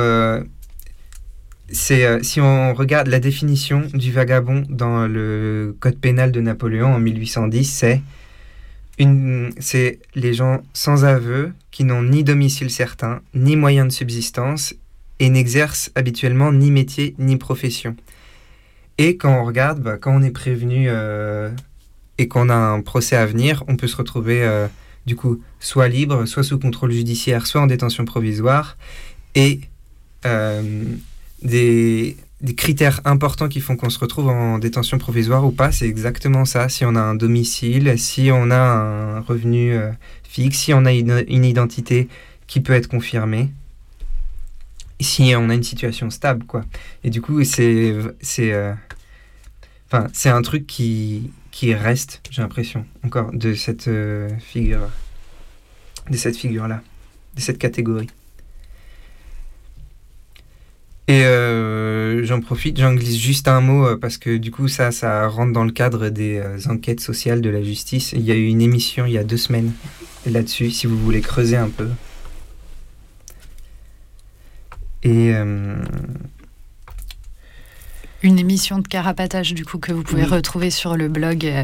[1.69, 6.99] c'est, si on regarde la définition du vagabond dans le code pénal de Napoléon en
[6.99, 8.01] 1810, c'est
[9.59, 14.73] c'est les gens sans aveu qui n'ont ni domicile certain, ni moyen de subsistance
[15.19, 17.95] et n'exercent habituellement ni métier ni profession.
[18.97, 21.49] Et quand on regarde, bah, quand on est prévenu euh,
[22.17, 24.67] et qu'on a un procès à venir, on peut se retrouver euh,
[25.05, 28.77] du coup soit libre, soit sous contrôle judiciaire, soit en détention provisoire.
[29.35, 29.61] Et
[30.25, 30.83] euh,
[31.43, 35.87] des, des critères importants qui font qu'on se retrouve en détention provisoire ou pas, c'est
[35.87, 36.69] exactement ça.
[36.69, 39.91] Si on a un domicile, si on a un revenu euh,
[40.23, 42.07] fixe, si on a une, identité
[42.45, 43.49] qui peut être confirmée,
[44.99, 46.63] si on a une situation stable, quoi.
[47.03, 48.73] Et du coup, c'est c'est euh,
[49.87, 54.89] enfin c'est un truc qui qui reste, j'ai l'impression, encore de cette euh, figure,
[56.09, 56.81] de cette figure là,
[57.35, 58.09] de cette catégorie.
[61.09, 64.91] Et euh, j'en profite, j'en glisse juste un mot euh, parce que du coup ça,
[64.91, 68.11] ça rentre dans le cadre des euh, enquêtes sociales de la justice.
[68.11, 69.71] Il y a eu une émission il y a deux semaines
[70.25, 71.87] là-dessus, si vous voulez creuser un peu.
[75.03, 75.75] Et euh,
[78.23, 80.27] Une émission de carapatage, du coup, que vous pouvez Oui.
[80.29, 81.45] retrouver sur le blog.
[81.45, 81.63] euh,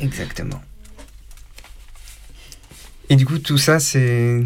[0.00, 0.60] exactement.
[3.08, 4.42] Et du coup tout ça c'est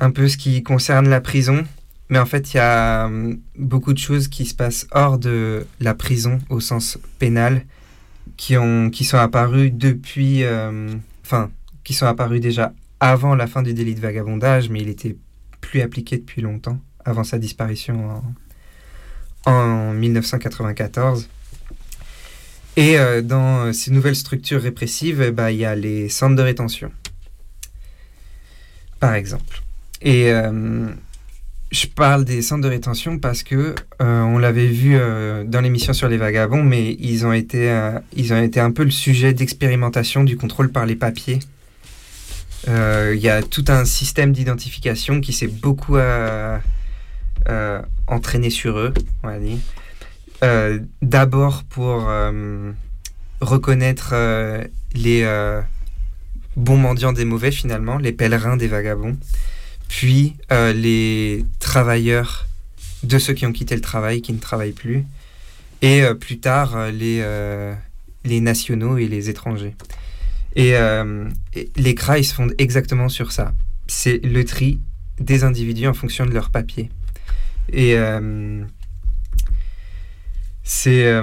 [0.00, 1.64] un peu ce qui concerne la prison.
[2.10, 5.64] Mais en fait, il y a hum, beaucoup de choses qui se passent hors de
[5.78, 7.64] la prison au sens pénal,
[8.36, 10.92] qui, ont, qui sont apparues depuis, euh,
[11.24, 11.50] enfin,
[11.84, 15.16] qui sont apparues déjà avant la fin du délit de vagabondage, mais il était
[15.60, 18.22] plus appliqué depuis longtemps, avant sa disparition
[19.46, 21.28] en, en 1994.
[22.76, 26.42] Et euh, dans ces nouvelles structures répressives, eh ben, il y a les centres de
[26.42, 26.90] rétention,
[28.98, 29.62] par exemple.
[30.02, 30.88] Et euh,
[31.70, 35.92] je parle des centres de rétention parce que euh, on l'avait vu euh, dans l'émission
[35.92, 39.32] sur les vagabonds, mais ils ont été, euh, ils ont été un peu le sujet
[39.34, 41.38] d'expérimentation du contrôle par les papiers.
[42.66, 45.96] Il y a tout un système d'identification qui s'est beaucoup
[48.06, 48.92] entraîné sur eux,
[49.22, 49.56] on va dire.
[51.00, 52.06] D'abord pour
[53.40, 54.14] reconnaître
[54.94, 55.24] les
[56.54, 59.16] bons mendiants des mauvais finalement, les pèlerins des vagabonds
[59.90, 62.46] puis euh, les travailleurs
[63.02, 65.04] de ceux qui ont quitté le travail, qui ne travaillent plus,
[65.82, 67.24] et euh, plus tard euh, les,
[68.24, 69.74] les nationaux et les étrangers.
[70.54, 70.74] Et,
[71.76, 73.52] les CRA, ils se fondent exactement sur ça.
[73.88, 74.78] C'est le tri
[75.18, 76.90] des individus en fonction de leur papier.
[77.72, 77.96] Et
[80.62, 81.22] c'est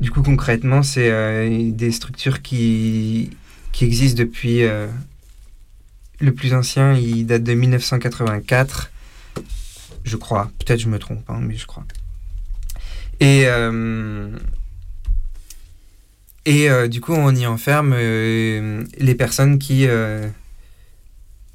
[0.00, 3.30] du coup concrètement, c'est des structures qui,
[3.72, 4.62] qui existent depuis
[6.20, 8.90] le plus ancien, il date de 1984,
[10.04, 10.50] je crois.
[10.58, 11.84] Peut-être je me trompe, hein, mais je crois.
[13.20, 14.28] Et euh,
[16.48, 19.86] euh, du coup, on y enferme euh, les personnes qui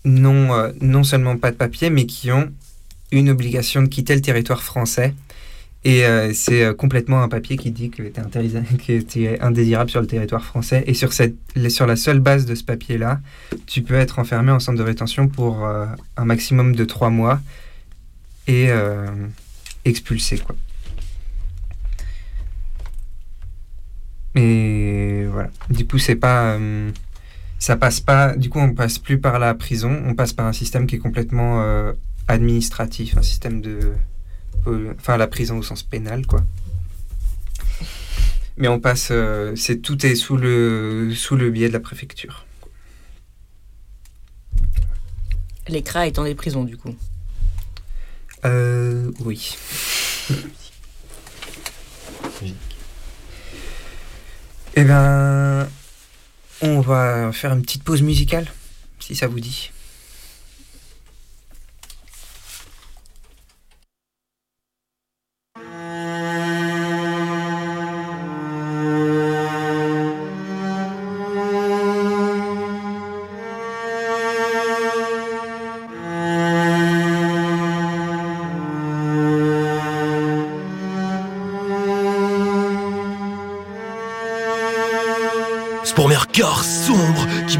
[0.03, 2.51] n'ont non seulement pas de papier, mais qui ont
[3.11, 5.13] une obligation de quitter le territoire français.
[5.83, 10.07] Et euh, c'est euh, complètement un papier qui dit que tu es indésirable sur le
[10.07, 10.83] territoire français.
[10.85, 11.35] Et sur, cette,
[11.69, 13.19] sur la seule base de ce papier-là,
[13.65, 17.41] tu peux être enfermé en centre de rétention pour euh, un maximum de trois mois
[18.47, 18.69] et
[19.85, 20.37] expulsé.
[20.39, 20.55] Quoi.
[24.35, 25.49] Et voilà.
[25.69, 26.57] Du coup, c'est pas.
[27.59, 28.35] ça passe pas.
[28.35, 30.99] Du coup, on passe plus par la prison, on passe par un système qui est
[30.99, 31.63] complètement
[32.27, 33.93] administratif, un système de.
[34.67, 36.43] Euh, Enfin, la prison au sens pénal, quoi.
[38.57, 39.09] Mais on passe.
[39.11, 42.45] euh, c'est tout est sous le sous le biais de la préfecture.
[45.67, 46.95] Les CRA étant des prisons, du coup.
[48.45, 49.55] Euh, oui.
[54.75, 55.67] Eh ben,
[56.61, 58.47] on va faire une petite pause musicale,
[58.99, 59.71] si ça vous dit.
[86.41, 86.47] C'est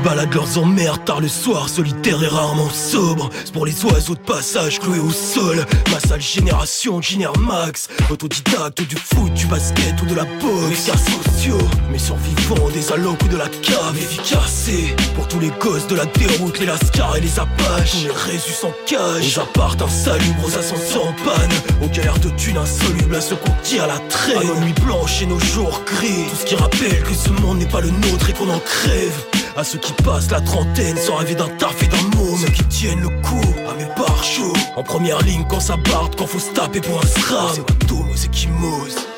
[0.03, 3.29] baladent leurs emmerdes tard le soir, solitaires et rarement sobres.
[3.45, 5.65] C'est pour les oiseaux de passage cloués au sol.
[5.91, 7.87] Ma sale génération génère max.
[8.09, 10.69] Autodidacte du foot, du basket ou de la boxe.
[10.69, 14.95] Mes cas sociaux, mes survivants des allocs ou de la cave efficacés.
[15.15, 17.91] Pour tous les gosses de la déroute, les lascars et les apaches.
[17.91, 19.37] Tous les résus en cage.
[19.37, 21.51] Aux apparts insalubres, aux ascenseurs en panne.
[21.83, 24.37] Aux galères de thunes insolubles à ceux qu'on tire à la traîne.
[24.37, 26.25] À nos nuits blanches et nos jours gris.
[26.29, 29.40] Tout ce qui rappelle que ce monde n'est pas le nôtre et qu'on en crève.
[29.55, 32.37] À ceux qui passent la trentaine sans rêver d'un taf et d'un môme.
[32.37, 33.87] Ceux qui tiennent le coup à mes
[34.23, 34.53] chauds.
[34.75, 37.49] En première ligne quand ça barde, quand faut se taper pour un SRAM.
[37.53, 38.95] C'est Matomo, c'est Kimose.
[38.95, 39.10] Au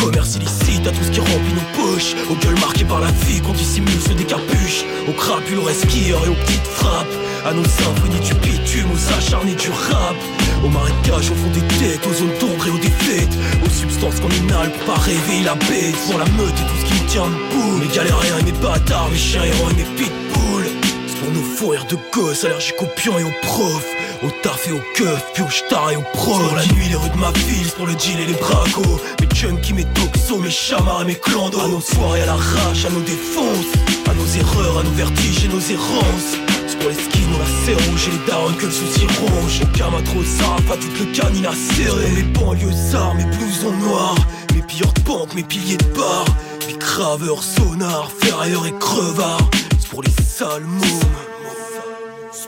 [0.00, 2.14] commerce illicite, à tout ce qui remplit nos poches.
[2.30, 4.84] Aux gueules marquées par la vie qu'on dissimule sous des capuches.
[5.08, 7.14] Aux crapules, aux resquilleurs et aux petites frappes.
[7.44, 10.16] À nos symphonies du bitume, aux acharnés du rap.
[10.64, 13.34] Au marécage, au fond des têtes, aux zones d'ombre et aux défaites.
[13.64, 15.96] Aux substances qu'on pour pas réveiller la bête.
[16.08, 17.78] Pour la meute et tout ce qui nous tient debout.
[17.78, 20.70] Mes galériens et mes bâtards, mes chiens errants et mes pitbulls.
[21.06, 23.99] C'est pour nos fous rires de gosses allergiques aux pions et aux profs.
[24.22, 26.38] Au taf et au keuf, puis au star et au pro.
[26.38, 29.00] Pour la nuit, les rues de ma ville, c'est pour le deal et les bracos.
[29.18, 31.58] Mes junkies, mes toxos, mes chamards et mes clandos.
[31.58, 33.72] À nos soirées à l'arrache, à nos défonces.
[34.10, 36.36] À nos erreurs, à nos vertiges et nos errances.
[36.66, 39.62] C'est pour les skins, la serre rouge et les darons que le souci ronge.
[39.62, 42.10] Au gamin trop sap, à toute le canine à serrer.
[42.10, 44.16] Mes banlieusards, mes blousons noirs.
[44.54, 46.26] Mes pilleurs de banque, mes piliers de bar.
[46.66, 49.48] Mes graveurs, sonars, ferrailleurs et crevards.
[49.78, 51.20] C'est pour les sales mômes.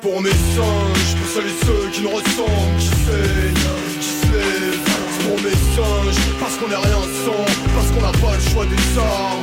[0.03, 4.81] Pour mes singes, pour celles et ceux qui nous ressemblent, qui saignent, qui se lèvent.
[5.23, 8.99] Pour mes singes, parce qu'on est rien sans, parce qu'on n'a pas le choix des
[8.99, 9.43] armes.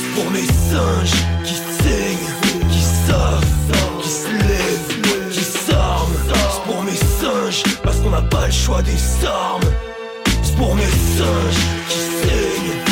[0.00, 3.44] C'est pour mes singes qui saignent, qui savent,
[4.00, 6.16] qui se lèvent, qui s'arment.
[6.24, 9.60] C'est pour mes singes parce qu'on n'a pas le choix des armes.
[10.42, 12.85] C'est pour mes singes qui saignent,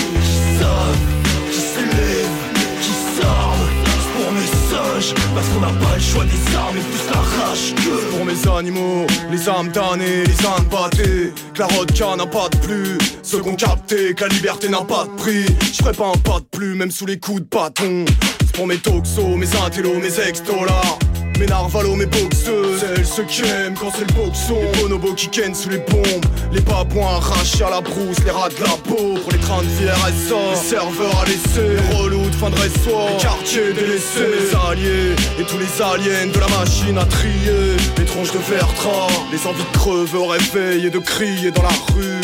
[4.94, 8.16] parce qu'on n'a pas le choix des armes et plus la rage que.
[8.16, 12.58] Pour mes animaux, les âmes damnées, les âmes battés, que la rodka n'a pas de
[12.58, 12.98] plus.
[13.42, 15.46] Qu'on capté, que la liberté n'a pas de prix.
[15.60, 18.04] Je ferai pas un pas de plus, même sous les coups de bâton.
[18.52, 20.98] Pour mes toxos, mes intellos, mes ex-dollars.
[21.38, 22.80] Mes narvalos, mes boxeuses.
[22.80, 24.56] Celles ceux qui aiment quand c'est le boxon.
[24.60, 26.24] Les bonobos qui kennent sous les bombes.
[26.52, 29.66] Les babouins arrachés à la brousse Les rats de la peau pour les trains de
[29.66, 34.38] vie Les serveurs à laisser Les relous de fin de resto Les quartiers délaissés.
[34.38, 37.76] Les alliés et tous les aliens de la machine à trier.
[37.98, 39.08] Les tronches de Vertra.
[39.32, 42.20] Les envies de crever au réveil et de crier dans la rue.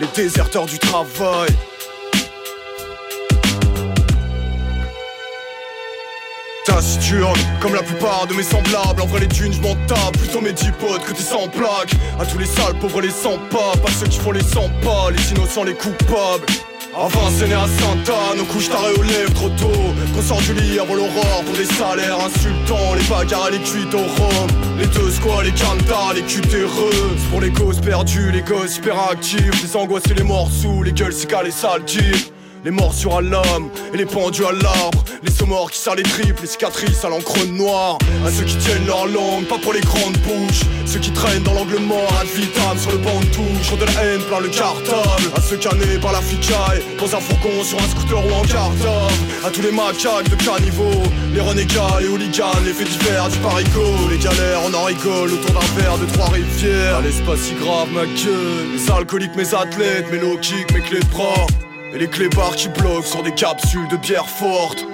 [0.00, 1.48] Les déserteurs du travail
[7.60, 9.00] Comme la plupart de mes semblables.
[9.00, 10.18] En vrai les thunes je m'en tape.
[10.18, 13.38] Plutôt mes dix potes que tes sans plaques À tous les sales pauvres les sans
[13.50, 16.46] pas Pas ceux qui font les sans pas Les innocents les coupables.
[16.94, 19.80] Enfin c'est né à Santa, nos couches tarées aux lèvres trop tôt.
[20.14, 22.94] Qu'on sort du lit avant l'aurore pour des salaires insultants.
[22.98, 24.48] Les bagarres les cuites au rhum
[24.78, 29.62] Les deux squats, les cantas, les cutéreux pour les gosses perdus, les gosses hyperactifs.
[29.62, 32.35] Les angoisses et les sous, les gueules c'est les sales types
[32.66, 35.04] les morsures à l'âme et les pendus à l'arbre.
[35.22, 37.96] Les saumors qui serrent les tripes, les cicatrices à l'encre noire.
[38.26, 40.62] À ceux qui tiennent leur langue, pas pour les grandes bouches.
[40.84, 43.78] Ceux qui traînent dans l'angle mort, ad vitam sur le banc de touche.
[43.78, 45.30] De la haine plein le cartable.
[45.36, 49.22] À ceux canés par la flicaille Dans un fourgon sur un scooter ou en cartable.
[49.44, 50.90] À tous les macaques de caniveau
[51.34, 54.10] Les renégats, les hooligans, les faits divers du parigot.
[54.10, 57.92] Les galères, on en rigole autour d'un verre de trois rivières c'est pas si grave
[57.92, 58.74] ma gueule.
[58.74, 61.46] Les alcooliques, mes athlètes, mes kicks, mes clés de bras
[61.96, 64.84] et les clébards qui bloquent sur des capsules de bière forte.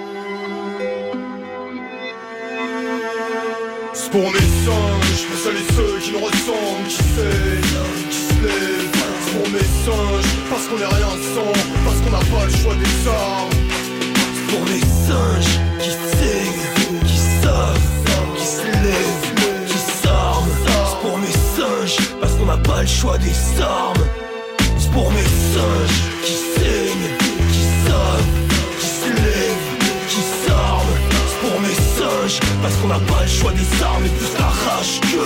[3.93, 8.33] C'est pour mes singes, pour celles et ceux qui nous ressemblent, qui saignent, qui se
[8.41, 8.89] lèvent.
[9.25, 12.75] C'est pour mes singes, parce qu'on est rien sans, parce qu'on n'a pas le choix
[12.75, 13.49] des armes.
[14.35, 17.79] C'est pour mes singes, qui saignent, qui savent,
[18.37, 20.49] qui se lèvent, qui s'arment.
[20.89, 24.05] C'est pour mes singes, parce qu'on n'a pas le choix des armes.
[24.77, 26.42] C'est pour mes singes, qui
[32.63, 35.17] parce qu'on n'a pas le choix des armes et plus la rage que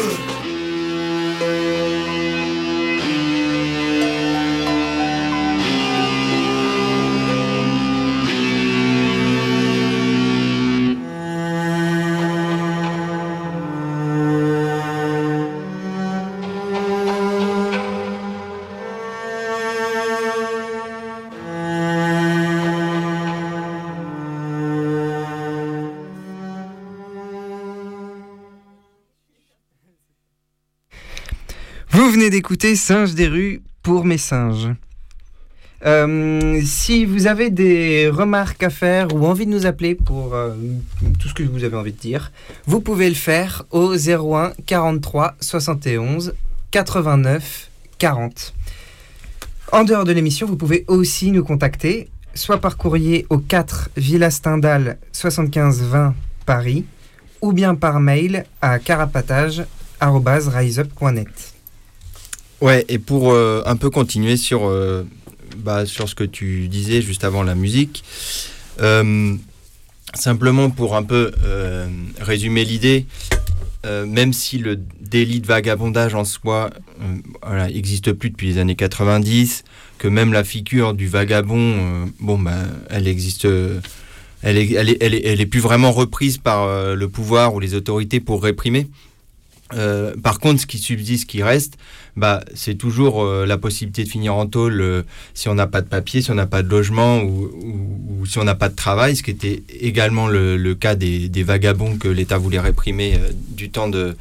[32.17, 34.69] venez d'écouter Singe des rues pour mes singes.
[35.85, 40.55] Euh, si vous avez des remarques à faire ou envie de nous appeler pour euh,
[41.19, 42.31] tout ce que vous avez envie de dire,
[42.65, 46.33] vous pouvez le faire au 01 43 71
[46.71, 48.55] 89 40.
[49.71, 54.31] En dehors de l'émission, vous pouvez aussi nous contacter, soit par courrier au 4 Villa
[54.31, 56.15] Stendhal 75 20
[56.47, 56.83] Paris,
[57.41, 61.46] ou bien par mail à carapatage.riseup.net.
[62.59, 65.03] Ouais, et pour euh, un peu continuer sur, euh,
[65.57, 68.03] bah, sur ce que tu disais juste avant la musique,
[68.81, 69.35] euh,
[70.15, 71.31] simplement pour un peu
[72.19, 73.05] résumer l'idée,
[73.85, 78.75] même si le délit de vagabondage en soi euh, voilà, existe plus depuis les années
[78.75, 79.63] 90,
[79.97, 82.57] que même la figure du vagabond, bon, bah,
[82.89, 83.45] elle existe.
[83.45, 83.81] elle
[84.41, 88.19] elle, est, elle, est, elle est plus vraiment reprise par le pouvoir ou les autorités
[88.19, 88.87] pour réprimer.
[89.73, 91.77] Euh, par contre, ce qui subsiste, ce qui reste,
[92.15, 95.03] bah, c'est toujours euh, la possibilité de finir en tôle euh,
[95.33, 98.43] si on n'a pas de papier, si on n'a pas de logement ou, si on
[98.43, 102.59] n'a pas de travail, ce qui était également le, cas des, vagabonds que l'État voulait
[102.59, 104.15] réprimer du temps de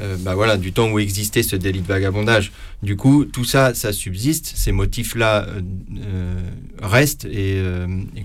[0.00, 2.52] euh, bah voilà, du temps où existait ce délit de vagabondage.
[2.82, 5.60] Du coup, tout ça, ça subsiste, ces motifs-là euh,
[6.04, 6.40] euh,
[6.80, 7.60] restent, et,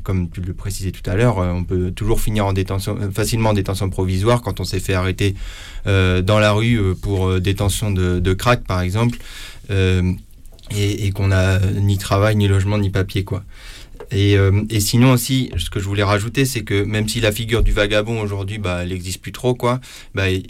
[0.03, 3.53] comme tu le précisais tout à l'heure, on peut toujours finir en détention, facilement en
[3.53, 5.35] détention provisoire quand on s'est fait arrêter
[5.85, 9.17] dans la rue pour détention de, de crack, par exemple,
[9.69, 13.43] et, et qu'on n'a ni travail, ni logement, ni papier, quoi.
[14.11, 17.31] Et, euh, et sinon aussi, ce que je voulais rajouter, c'est que même si la
[17.31, 19.79] figure du vagabond aujourd'hui, bah, elle n'existe plus trop, quoi,
[20.13, 20.43] bah, et,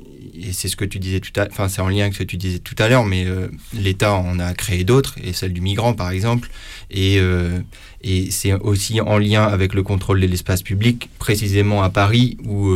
[0.52, 2.38] c'est ce que tu disais tout à enfin, c'est en lien avec ce que tu
[2.38, 5.94] disais tout à l'heure, mais euh, l'État en a créé d'autres, et celle du migrant,
[5.94, 6.50] par exemple,
[6.90, 7.60] et, euh,
[8.02, 12.74] et c'est aussi en lien avec le contrôle de l'espace public, précisément à Paris, où,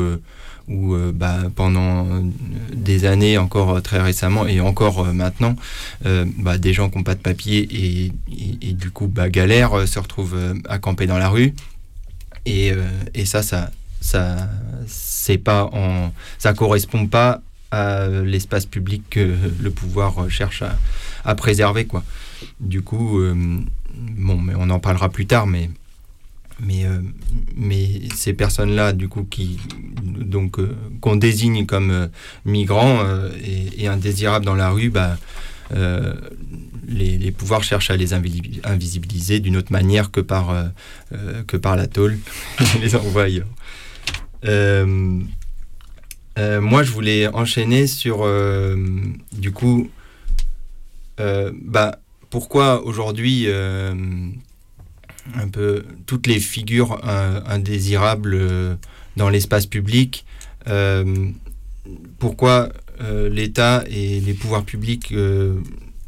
[0.68, 2.22] où euh, bah, pendant euh,
[2.74, 5.55] des années, encore euh, très récemment, et encore maintenant,
[6.03, 10.38] bah, des gens qui n'ont pas de papier et, du coup bah, galèrent, se retrouvent
[10.68, 11.53] à camper dans la rue.
[12.45, 12.74] Et,
[13.26, 14.49] ça, ça, ça,
[14.88, 15.70] c'est pas
[16.38, 17.41] ça correspond pas
[17.72, 20.78] à l'espace public que le pouvoir cherche à,
[21.26, 22.03] à préserver, quoi.
[22.61, 23.20] Du coup,
[23.95, 25.70] bon, mais on en parlera plus tard, mais
[26.60, 26.99] mais, euh,
[27.55, 29.58] mais ces personnes-là, du coup, qui
[30.03, 32.08] donc euh, qu'on désigne comme euh,
[32.45, 33.03] migrants
[33.43, 35.18] et, indésirables dans la rue, bah,
[36.88, 40.53] les, les pouvoirs cherchent à les invisi- invisibiliser d'une autre manière que par,
[41.45, 42.18] que par la tôle,
[42.82, 42.95] les
[44.45, 45.20] euh,
[46.62, 48.26] moi, je voulais enchaîner sur,
[49.34, 49.89] du coup,
[51.18, 51.99] bah,
[52.30, 53.47] pourquoi aujourd'hui
[55.36, 58.76] un peu toutes les figures euh, indésirables euh,
[59.16, 60.26] dans l'espace public,
[60.68, 61.30] euh,
[62.20, 62.70] pourquoi
[63.30, 65.14] l'État et les pouvoirs publics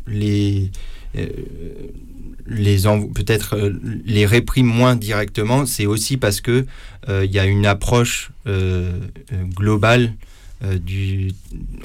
[0.07, 0.71] les,
[2.47, 2.77] les
[3.13, 3.71] peut-être
[4.05, 6.65] les répriment moins directement, c'est aussi parce que
[7.07, 8.31] il y a une approche
[9.55, 10.15] globale
[10.83, 11.31] du,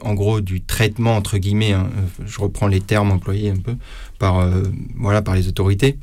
[0.00, 1.74] en gros, du traitement entre guillemets.
[1.74, 1.90] Hein,
[2.24, 3.76] je reprends les termes employés un peu
[4.18, 4.50] par
[4.96, 5.98] voilà par les autorités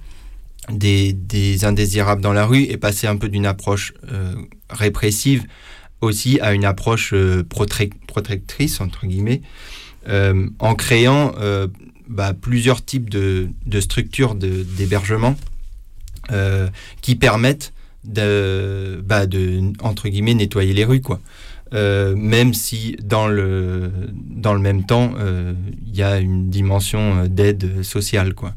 [0.69, 3.93] des, des, indésirables dans la rue et passer un peu d'une approche
[4.69, 5.45] répressive
[6.01, 7.13] aussi à une approche
[7.49, 9.41] protectrice entre guillemets
[10.07, 11.67] euh, en créant euh,
[12.07, 15.35] bah, plusieurs types de, structures d'hébergement
[16.31, 16.67] euh,
[17.01, 17.71] qui permettent
[18.03, 21.19] de, bah, de, entre guillemets, nettoyer les rues, quoi.
[21.71, 25.13] même si dans le, dans le même temps,
[25.87, 28.55] il y a une dimension d'aide sociale, quoi.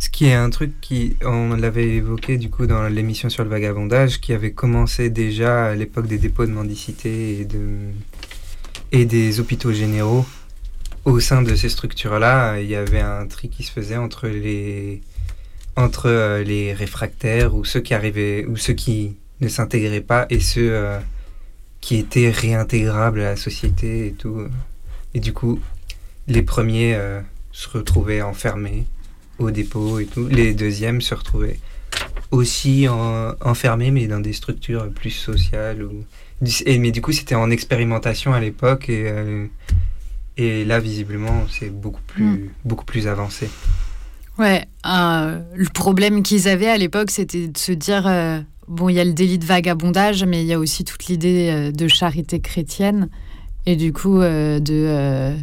[0.00, 3.50] Ce qui est un truc qui, on l'avait évoqué du coup dans l'émission sur le
[3.50, 7.76] vagabondage, qui avait commencé déjà à l'époque des dépôts de mendicité et de,
[8.92, 10.24] et des hôpitaux généraux,
[11.04, 15.02] au sein de ces structures-là, il y avait un tri qui se faisait entre les,
[15.76, 20.40] entre euh, les réfractaires ou ceux qui arrivaient ou ceux qui ne s'intégraient pas et
[20.40, 20.98] ceux euh,
[21.82, 24.46] qui étaient réintégrables à la société et tout.
[25.12, 25.60] Et du coup,
[26.26, 27.20] les premiers euh,
[27.52, 28.86] se retrouvaient enfermés
[29.40, 30.28] au dépôt et tout.
[30.28, 31.58] Les deuxièmes se retrouvaient
[32.30, 36.04] aussi enfermés mais dans des structures plus sociales ou
[36.66, 39.46] mais du coup, c'était en expérimentation à l'époque et, euh,
[40.36, 42.48] et là, visiblement, c'est beaucoup plus, mm.
[42.64, 43.48] beaucoup plus avancé.
[44.38, 49.00] Ouais, le problème qu'ils avaient à l'époque, c'était de se dire euh, bon, il y
[49.00, 52.40] a le délit de vagabondage, mais il y a aussi toute l'idée euh, de charité
[52.40, 53.10] chrétienne
[53.66, 55.34] et du coup de,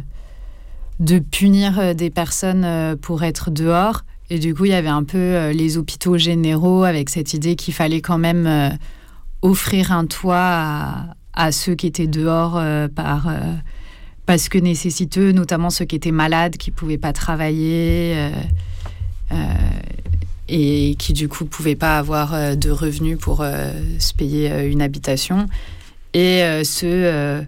[1.00, 4.02] de punir des personnes pour être dehors.
[4.30, 7.72] Et du coup, il y avait un peu les hôpitaux généraux avec cette idée qu'il
[7.72, 8.76] fallait quand même
[9.42, 13.38] offrir un toit à, ceux qui étaient dehors euh, par, euh,
[14.26, 18.14] parce que nécessiteux, notamment ceux qui étaient malades, qui ne pouvaient pas travailler
[19.30, 19.34] euh,
[20.48, 23.44] et qui du coup ne pouvaient pas avoir de revenus pour
[23.98, 25.46] se payer une habitation.
[26.14, 27.44] Et ceux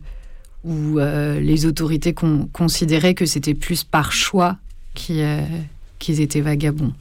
[0.64, 2.14] où les autorités
[2.52, 4.58] considéraient que c'était plus par choix
[4.94, 6.92] qu'ils étaient vagabonds.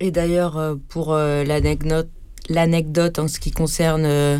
[0.00, 2.08] Et d'ailleurs, pour l'anecdote,
[2.48, 4.38] l'anecdote en ce qui concerne euh,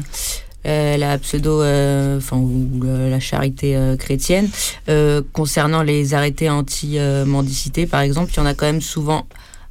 [0.66, 2.42] euh, la pseudo, euh, enfin
[2.82, 4.48] la charité chrétienne,
[5.32, 9.26] concernant les arrêtés anti-mendicité, par exemple, il y en a quand même souvent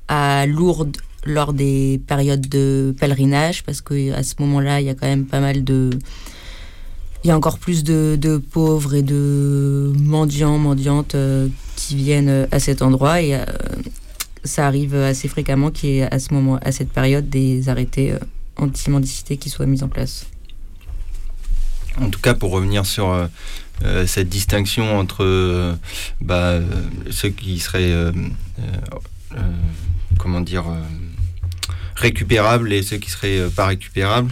[0.08, 5.08] à Lourdes lors des périodes de pèlerinage, parce qu'à ce moment-là, il y a quand
[5.08, 5.90] même pas mal de
[7.24, 11.16] il y a encore plus de, pauvres et de mendiants, mendiantes
[11.76, 13.22] qui viennent à cet endroit.
[13.22, 13.38] Et
[14.44, 18.12] ça arrive assez fréquemment qu'il y ait à ce moment, à cette période, des arrêtés
[18.12, 18.20] euh,
[18.58, 20.28] anti-mendicité qui soient mis en place.
[22.00, 23.28] En tout cas, pour revenir sur euh,
[23.84, 25.78] euh, cette distinction entre
[26.22, 26.60] bah,
[27.12, 27.94] ceux qui seraient,
[30.18, 30.66] comment dire,
[31.96, 34.32] récupérables et ceux qui seraient pas récupérables,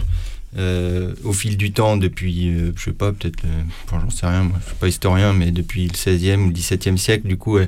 [0.56, 3.42] au fil du temps, depuis, je sais pas, peut-être,
[3.90, 6.96] j'en sais rien, moi, je suis pas historien, mais depuis le 16e ou le 17e
[6.96, 7.58] siècle, du coup,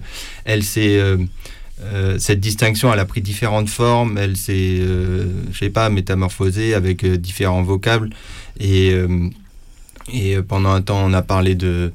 [0.45, 1.01] elle s'est
[1.82, 6.72] euh, cette distinction, elle a pris différentes formes, elle s'est, euh, je sais pas, métamorphosée
[6.74, 8.11] avec euh, différents vocables.
[8.61, 8.95] Et,
[10.12, 11.93] et pendant un temps, on a parlé de,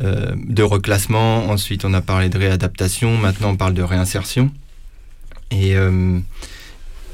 [0.00, 4.50] de reclassement, ensuite on a parlé de réadaptation, maintenant on parle de réinsertion.
[5.52, 5.76] Et,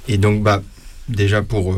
[0.09, 0.63] et donc, bah,
[1.11, 1.77] déjà pour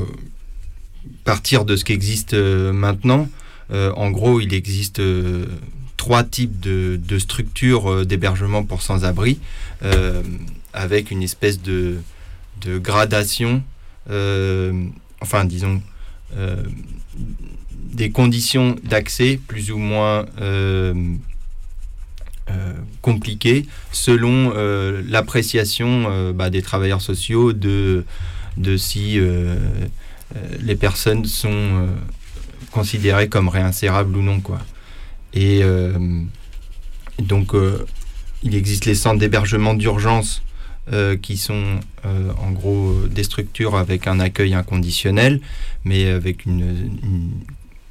[1.24, 3.28] partir de ce qui existe maintenant,
[3.70, 5.00] en gros, il existe
[5.96, 9.38] trois types de, structures d'hébergement pour sans-abri.
[9.82, 10.22] Euh,
[10.72, 11.98] avec une espèce de,
[12.64, 13.62] gradation,
[14.10, 14.84] euh,
[15.20, 15.82] enfin disons,
[16.36, 16.62] euh,
[17.72, 20.26] des conditions d'accès plus ou moins
[23.00, 24.52] compliquées selon
[25.08, 28.04] l'appréciation bah, des travailleurs sociaux de,
[28.56, 29.18] de si
[30.60, 31.88] les personnes sont
[32.70, 34.40] considérées comme réinsérables ou non.
[35.34, 35.62] Et
[37.18, 37.52] donc,
[38.42, 40.42] il existe les centres d'hébergement d'urgence
[40.92, 45.40] euh, qui sont euh, en gros des structures avec un accueil inconditionnel,
[45.84, 47.30] mais avec une,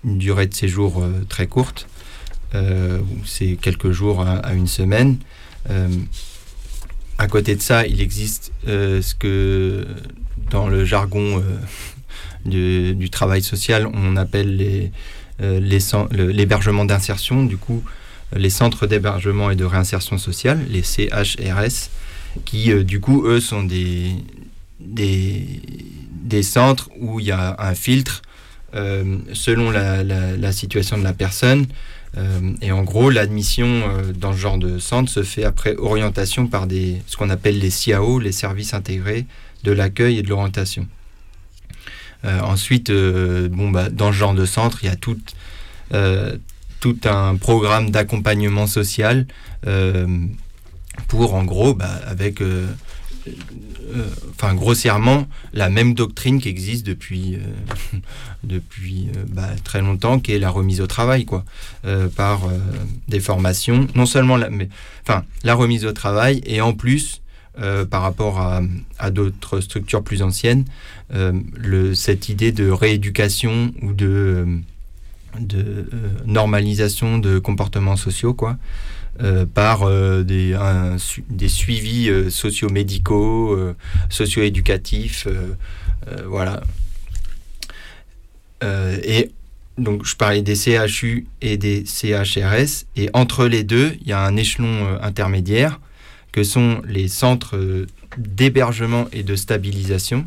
[0.04, 1.88] durée de séjour euh, très courte.
[3.26, 5.18] c'est quelques jours à, une semaine.
[7.18, 9.86] à côté de ça, il existe ce que
[10.50, 11.44] dans le jargon
[12.46, 14.92] du, travail social, on appelle
[15.40, 17.44] l'hébergement d'insertion.
[17.46, 17.84] Du coup,
[18.36, 21.90] les centres d'hébergement et de réinsertion sociale, les CHRS,
[22.46, 24.14] qui euh, du coup, eux, sont des,
[26.44, 28.22] centres où il y a un filtre
[28.76, 31.66] euh, selon la, situation de la personne.
[32.18, 36.48] Euh, et en gros, l'admission euh, dans ce genre de centre se fait après orientation
[36.48, 39.26] par des, ce qu'on appelle les CIAO, les services intégrés
[39.64, 40.88] de l'accueil et de l'orientation.
[42.26, 45.18] Euh, ensuite, euh, bon, bah, dans ce genre de centre, il y a tout,
[45.94, 46.38] euh,
[46.80, 49.26] tout un programme d'accompagnement social
[51.08, 52.42] pour, en gros, bah, avec,
[54.32, 57.38] enfin, grossièrement, la même doctrine qui existe depuis,
[58.44, 61.46] depuis bah, très longtemps, qui est la remise au travail, quoi,
[62.16, 62.42] par
[63.08, 64.70] des formations, non seulement la, mais,
[65.04, 67.22] enfin, la remise au travail, et en plus,
[67.58, 70.66] euh, par rapport à, d'autres structures plus anciennes,
[71.14, 71.34] euh,
[71.96, 74.46] cette idée de rééducation ou de,
[75.56, 75.84] euh,
[76.26, 78.58] normalisation de comportements sociaux, quoi,
[79.54, 79.90] par
[80.24, 80.56] des,
[81.48, 83.58] suivis socio-médicaux,
[84.10, 85.28] socio-éducatifs,
[86.26, 86.62] voilà.
[88.62, 89.32] Et
[89.78, 94.22] donc, je parlais des CHU et des CHRS, et entre les deux, il y a
[94.22, 95.82] un échelon intermédiaire
[96.44, 97.88] sont les centres euh,
[98.18, 100.26] d'hébergement et de stabilisation,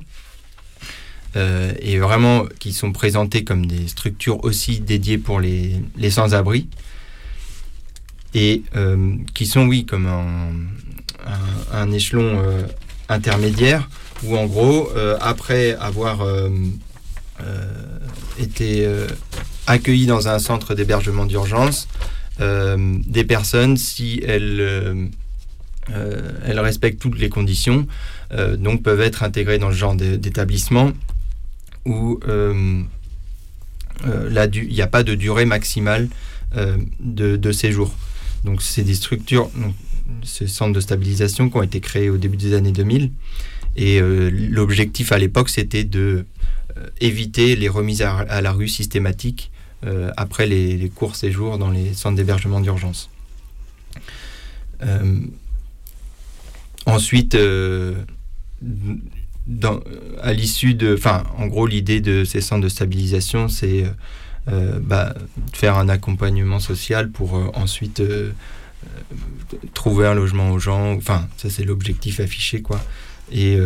[1.36, 6.68] euh, et vraiment qui sont présentés comme des structures aussi dédiées pour les, sans-abri,
[8.34, 10.06] et euh, qui sont, oui, comme
[11.72, 12.42] un, échelon
[13.08, 13.88] intermédiaire,
[14.24, 14.90] où en gros,
[15.20, 16.26] après avoir
[18.38, 18.88] été
[19.66, 21.88] accueillis dans un centre d'hébergement d'urgence,
[22.38, 25.10] des personnes, si elles,
[25.89, 27.87] elles respectent toutes les conditions,
[28.33, 30.93] euh, donc peuvent être intégrées dans ce genre d'é- d'établissement
[31.85, 32.83] où euh,
[34.07, 36.09] euh, il n'y a pas de durée maximale
[36.57, 37.95] euh, de, séjour.
[38.45, 39.51] Donc c'est des structures,
[40.22, 43.11] ces centres de stabilisation qui ont été créés au début des années 2000.
[43.76, 46.26] Et euh, l'objectif à l'époque, c'était de
[46.76, 49.51] euh, éviter les remises à, la rue systématiques
[49.85, 53.09] euh, après les courts séjours dans les centres d'hébergement d'urgence.
[56.87, 57.95] Ensuite, euh,
[60.20, 63.91] à l'issue de, enfin, en gros, l'idée de ces centres de stabilisation, c'est euh,
[64.49, 65.14] euh, bah,
[65.53, 68.03] faire un accompagnement social pour euh, ensuite
[69.74, 70.95] trouver un logement aux gens.
[70.95, 72.85] Enfin, ça c'est l'objectif affiché, quoi.
[73.30, 73.57] Et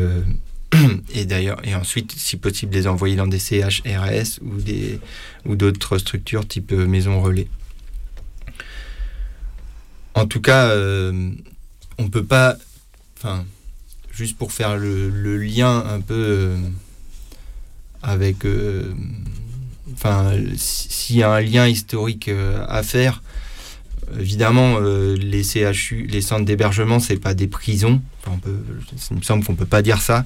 [1.14, 5.00] et d'ailleurs, et ensuite, si possible, les envoyer dans des CHRS ou des
[5.44, 7.48] ou d'autres structures type maison relais.
[10.14, 10.74] En tout cas,
[11.98, 12.56] on peut pas,
[13.16, 13.44] enfin,
[14.12, 16.56] juste pour faire le, lien un peu euh,
[18.02, 18.92] avec, euh,
[19.92, 23.22] enfin, si- s'il y a un lien historique euh, à faire,
[24.18, 28.00] évidemment, les CHU, les centres d'hébergement, c'est pas des prisons.
[28.28, 28.38] On
[29.10, 30.24] il me semble qu'on peut pas dire ça.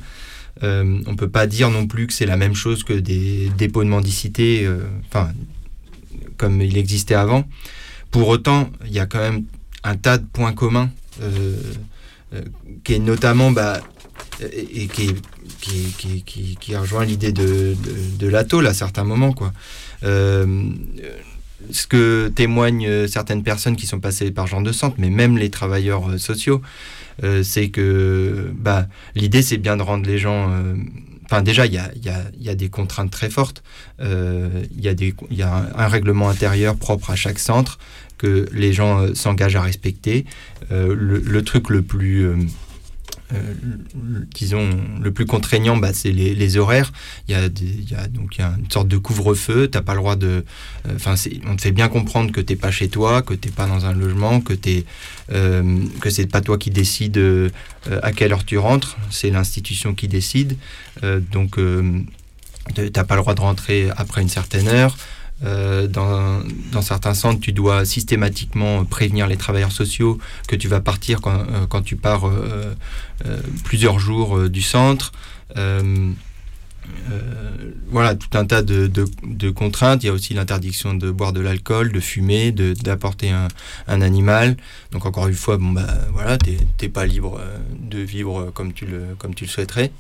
[0.62, 3.88] On peut pas dire non plus que c'est la même chose que des dépôts de
[3.88, 4.68] mendicité,
[6.36, 7.48] comme il existait avant.
[8.10, 9.44] Pour autant, il y a quand même
[9.82, 10.90] un tas de points communs,
[12.84, 13.80] qui est notamment, bah,
[14.52, 15.14] et, qui,
[15.60, 17.76] qui, qui, qui, rejoint l'idée de,
[18.18, 19.52] de, de à certains moments, quoi.
[20.04, 20.46] Euh,
[21.70, 25.36] ce que témoignent euh, certaines personnes qui sont passées par genre de centre, mais même
[25.36, 26.62] les travailleurs euh, sociaux,
[27.22, 30.50] euh, c'est que bah, l'idée c'est bien de rendre les gens.
[30.50, 30.74] euh,
[31.32, 33.62] Enfin, déjà, il y a, y, a, y a des contraintes très fortes.
[34.00, 37.78] Euh, Il y a, des, il y a un règlement intérieur propre à chaque centre
[38.20, 40.26] que les gens euh, s'engagent à respecter.
[40.70, 42.26] Euh, le, truc le plus.
[42.26, 42.36] euh,
[44.34, 44.68] disons,
[45.00, 46.92] le plus contraignant, bah, c'est les, horaires.
[47.26, 49.68] Il y a, il y a donc une sorte de couvre-feu.
[49.68, 50.44] T'as pas le droit de.
[50.94, 51.14] Enfin,
[51.46, 53.94] on te fait bien comprendre que t'es pas chez toi, que t'es pas dans un
[53.94, 54.84] logement, que t'es,
[55.32, 57.18] euh, que c'est pas toi qui décide
[58.02, 58.98] à quelle heure tu rentres.
[59.10, 60.58] C'est l'institution qui décide.
[61.32, 61.58] Donc,
[62.74, 64.96] t'as pas le droit de rentrer après une certaine heure.
[65.42, 66.42] Euh, dans,
[66.82, 70.18] certains centres, tu dois systématiquement prévenir les travailleurs sociaux
[70.48, 72.74] que tu vas partir quand, euh, tu pars euh,
[73.64, 75.12] plusieurs jours du centre.
[77.88, 80.02] Voilà, tout un tas de, contraintes.
[80.02, 83.48] Il y a aussi l'interdiction de boire de l'alcool, de fumer, d'apporter un,
[83.88, 84.56] un animal.
[84.92, 87.40] Donc encore une fois, bon bah voilà, t'es t'es pas libre
[87.80, 88.86] de vivre tu
[89.18, 89.90] comme tu le souhaiterais.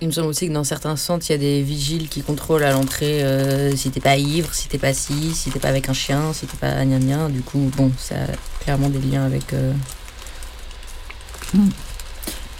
[0.00, 2.62] Il me semble aussi que dans certains centres, il y a des vigiles qui contrôlent
[2.62, 5.88] à l'entrée euh, si t'es pas ivre, si t'es pas ci, si t'es pas avec
[5.88, 7.28] un chien, si t'es pas gna gna.
[7.28, 9.52] Du coup, bon, ça a clairement des liens avec.
[9.54, 9.72] euh,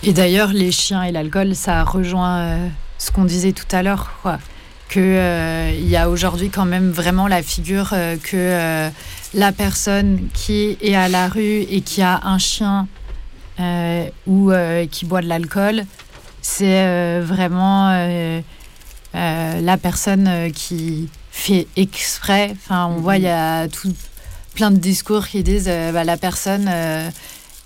[0.02, 2.68] Et d'ailleurs, les chiens et l'alcool, ça rejoint euh,
[2.98, 4.40] ce qu'on disait tout à l'heure, quoi.
[4.88, 7.90] Que euh, il y a aujourd'hui quand même vraiment la figure
[8.22, 8.90] que
[9.34, 12.88] la personne qui est à la rue et qui a un chien
[14.26, 14.50] ou
[14.90, 15.84] qui boit de l'alcool,
[16.48, 18.40] c'est euh, vraiment euh,
[19.14, 22.52] euh, la personne qui fait exprès.
[22.52, 23.94] Enfin, on voit, il y a tout,
[24.54, 26.68] plein de discours qui disent bah, la personne,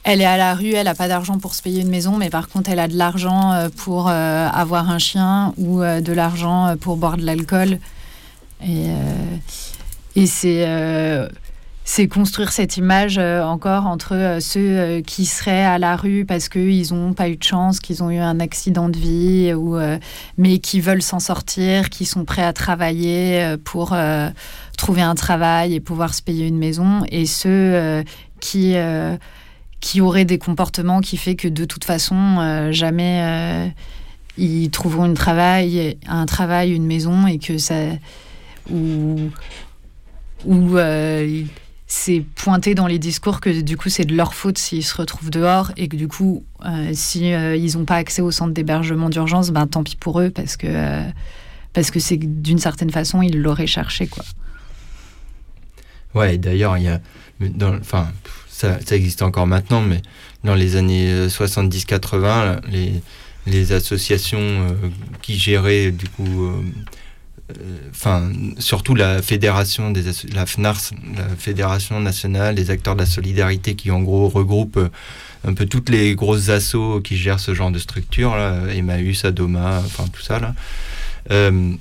[0.04, 2.28] elle est à la rue, elle n'a pas d'argent pour se payer une maison, mais
[2.28, 7.16] par contre, elle a de l'argent pour avoir un chien ou de l'argent pour boire
[7.16, 7.78] de l'alcool.
[8.66, 8.88] Et,
[10.16, 10.66] et c'est.
[11.94, 16.24] C'est construire cette image euh, encore entre euh, ceux euh, qui seraient à la rue
[16.24, 19.78] parce qu'ils n'ont pas eu de chance, qu'ils ont eu un accident de vie, ou,
[20.38, 23.94] mais qui veulent s'en sortir, qui sont prêts à travailler pour
[24.78, 28.02] trouver un travail et pouvoir se payer une maison, et ceux
[28.40, 28.74] qui,
[29.80, 33.72] qui auraient des comportements qui fait que de toute façon, jamais
[34.38, 37.74] ils trouveront une travail, un travail, une maison, et que ça...
[38.70, 39.30] Ou,
[40.46, 40.76] ou
[41.94, 45.30] c'est pointé dans les discours que du coup c'est de leur faute s'ils se retrouvent
[45.30, 49.10] dehors et que du coup euh, si euh, ils n'ont pas accès au centre d'hébergement
[49.10, 51.02] d'urgence ben tant pis pour eux parce que euh,
[51.74, 54.24] parce que c'est d'une certaine façon ils l'auraient cherché quoi
[56.14, 57.00] Ouais, d'ailleurs, il y a.
[57.80, 58.08] Enfin,
[58.48, 60.02] ça, ça existe encore maintenant, mais
[60.44, 62.92] dans les années euh, 70-80, là, les,
[63.46, 64.74] les associations euh,
[65.22, 66.52] qui géraient, du coup.
[67.60, 73.06] Euh, Enfin, surtout la fédération des la FNARS, la fédération nationale des acteurs de la
[73.06, 74.88] solidarité, qui en gros regroupe euh,
[75.46, 79.82] un peu toutes les grosses assos qui gèrent ce genre de structure, là, Emmaüs, Adoma,
[79.84, 80.54] enfin tout ça là.
[81.30, 81.72] Euh,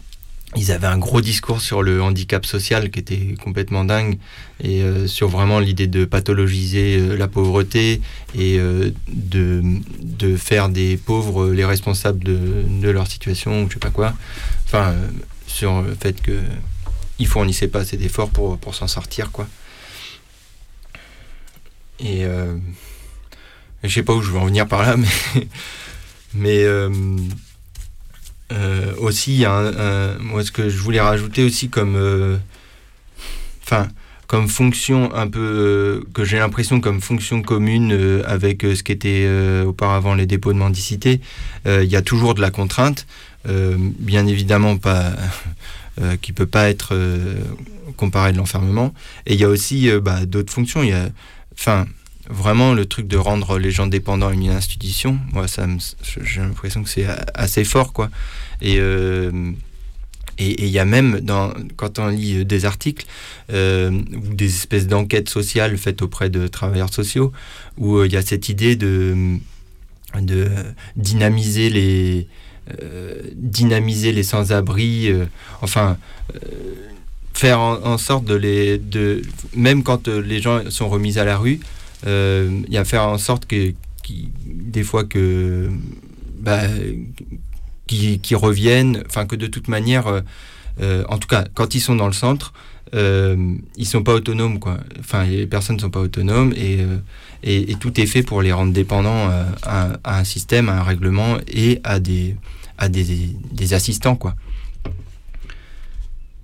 [0.58, 4.18] ils avaient un gros discours sur le handicap social qui était complètement dingue
[4.62, 8.02] et sur vraiment l'idée de pathologiser la pauvreté
[8.38, 8.60] et
[9.08, 9.64] de,
[10.02, 12.38] de faire des pauvres les responsables de,
[12.82, 14.14] de leur situation ou je sais pas quoi.
[14.66, 14.94] Enfin,
[15.52, 16.40] sur le fait que
[17.20, 19.48] ils fournissaient pas assez d'efforts pour, pour s'en sortir quoi.
[22.00, 22.58] Et euh,
[23.84, 24.98] je sais pas où je veux en venir par là,
[25.34, 25.48] mais
[26.34, 26.90] mais euh,
[28.52, 29.46] euh, aussi,
[30.20, 32.38] moi, ce que je voulais rajouter aussi comme, euh,
[33.64, 33.88] enfin,
[34.28, 39.30] comme fonction un peu que j'ai l'impression comme fonction commune avec ce qu'étaient
[39.66, 41.20] auparavant les dépôts de mendicité,
[41.66, 43.08] il y a toujours de la contrainte,
[43.46, 45.14] bien évidemment pas,
[46.00, 47.36] euh, qui peut pas être euh,
[47.98, 48.94] comparée de l'enfermement,
[49.26, 50.84] et il y a aussi euh, bah, d'autres fonctions.
[50.84, 51.10] Il y a,
[51.54, 51.86] enfin
[52.30, 55.68] vraiment le truc de rendre les gens dépendants à une institution, moi ça
[56.22, 58.10] j'ai l'impression que c'est assez fort quoi.
[58.62, 59.52] Et euh,
[60.38, 63.06] et il y a même dans quand on lit euh, des articles
[63.52, 67.32] euh, ou des espèces d'enquêtes sociales faites auprès de travailleurs sociaux
[67.78, 69.38] où euh, il y a cette idée de
[70.20, 70.50] de
[70.96, 72.51] dynamiser les euh,
[73.34, 75.26] dynamiser les sans-abri, euh,
[75.62, 75.98] enfin
[76.36, 76.40] euh,
[77.34, 79.22] faire en, sorte de les de
[79.56, 81.60] même quand euh, les gens sont remis à la rue,
[82.06, 83.74] euh, il y a faire en sorte que
[84.46, 85.70] des fois que
[86.40, 86.64] bah,
[87.88, 90.22] qui, reviennent, enfin que de toute manière, euh,
[90.82, 92.54] euh, en tout cas quand ils sont dans le centre,
[92.94, 94.78] euh, ils sont pas autonomes quoi.
[95.00, 96.98] Enfin les personnes ne sont pas autonomes et, euh,
[97.44, 101.38] et, tout est fait pour les rendre dépendants euh, à, un système, à un règlement
[101.48, 102.36] et à des
[102.78, 103.06] à des,
[103.52, 104.36] des assistants quoi.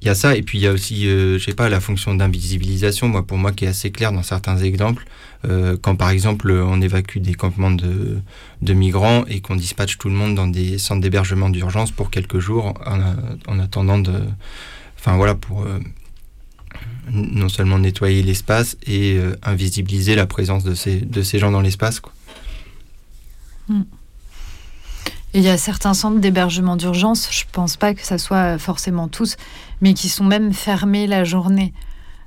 [0.02, 1.80] Il y a ça et puis il y a aussi, euh, je sais pas, la
[1.80, 5.06] fonction d'invisibilisation, moi pour moi qui est assez claire dans certains exemples.
[5.46, 8.20] Euh, quand par exemple on évacue des campements de,
[8.62, 12.40] de migrants et qu'on dispatche tout le monde dans des centres d'hébergement d'urgence pour quelques
[12.40, 12.76] jours
[13.48, 14.14] en, attendant de,
[14.98, 15.66] enfin voilà pour
[17.12, 21.62] non seulement nettoyer l'espace et euh, invisibiliser la présence de ces de ces gens dans
[21.62, 22.02] l'espace.
[25.34, 29.08] Et il y a certains centres d'hébergement d'urgence, je pense pas que ça soit forcément
[29.08, 29.36] tous,
[29.82, 31.74] mais qui sont même fermés la journée.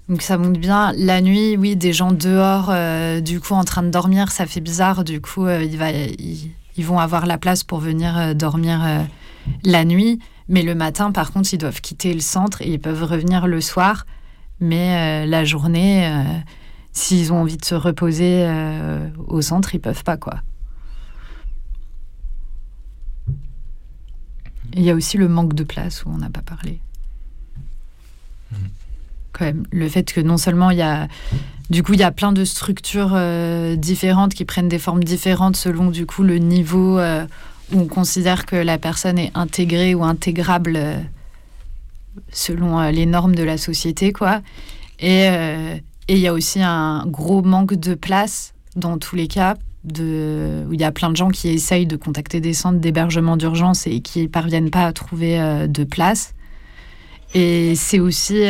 [0.09, 3.83] Donc ça montre bien la nuit, oui, des gens dehors, euh, du coup en train
[3.83, 5.05] de dormir, ça fait bizarre.
[5.05, 9.07] Du coup, euh, ils, vont avoir la place pour venir dormir
[9.65, 10.19] la nuit,
[10.49, 13.61] mais le matin, par contre, ils doivent quitter le centre et ils peuvent revenir le
[13.61, 14.05] soir.
[14.61, 16.23] Mais euh, la journée, euh,
[16.93, 20.41] s'ils ont envie de se reposer euh, au centre, ils peuvent pas quoi.
[24.75, 26.79] Il y a aussi le manque de place où on n'a pas parlé.
[29.33, 31.09] Quand même, le fait que non seulement il y a,
[31.71, 35.57] du coup, il y a plein de structures euh, différentes qui prennent des formes différentes
[35.57, 37.25] selon du coup le niveau euh,
[37.73, 40.79] où on considère que la personne est intégrée ou intégrable
[42.33, 44.41] selon euh, les normes de la société, quoi.
[44.99, 45.77] Et euh,
[46.09, 49.55] et il y a aussi un gros manque de place dans tous les cas
[49.85, 53.87] où il y a plein de gens qui essayent de contacter des centres d'hébergement d'urgence
[53.87, 56.35] et qui parviennent pas à trouver euh, de place.
[57.33, 58.43] Et c'est aussi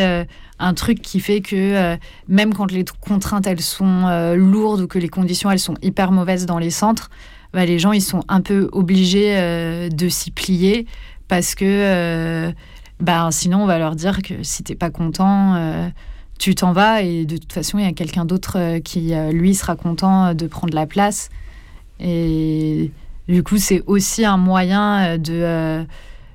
[0.59, 1.99] un truc qui fait que
[2.29, 6.47] même quand les contraintes elles sont lourdes ou que les conditions elles sont hyper mauvaises
[6.47, 7.11] dans les centres,
[7.53, 10.87] bah, les gens ils sont un peu obligés de s'y plier
[11.29, 12.55] parce que
[13.01, 15.89] ben, sinon, on va leur dire que si t'es pas content, euh,
[16.39, 19.33] tu t'en vas et de toute façon, il y a quelqu'un d'autre euh, qui, euh,
[19.33, 21.31] lui, sera content de prendre la place.
[21.99, 22.91] Et
[23.29, 25.87] du coup, c'est aussi un moyen de,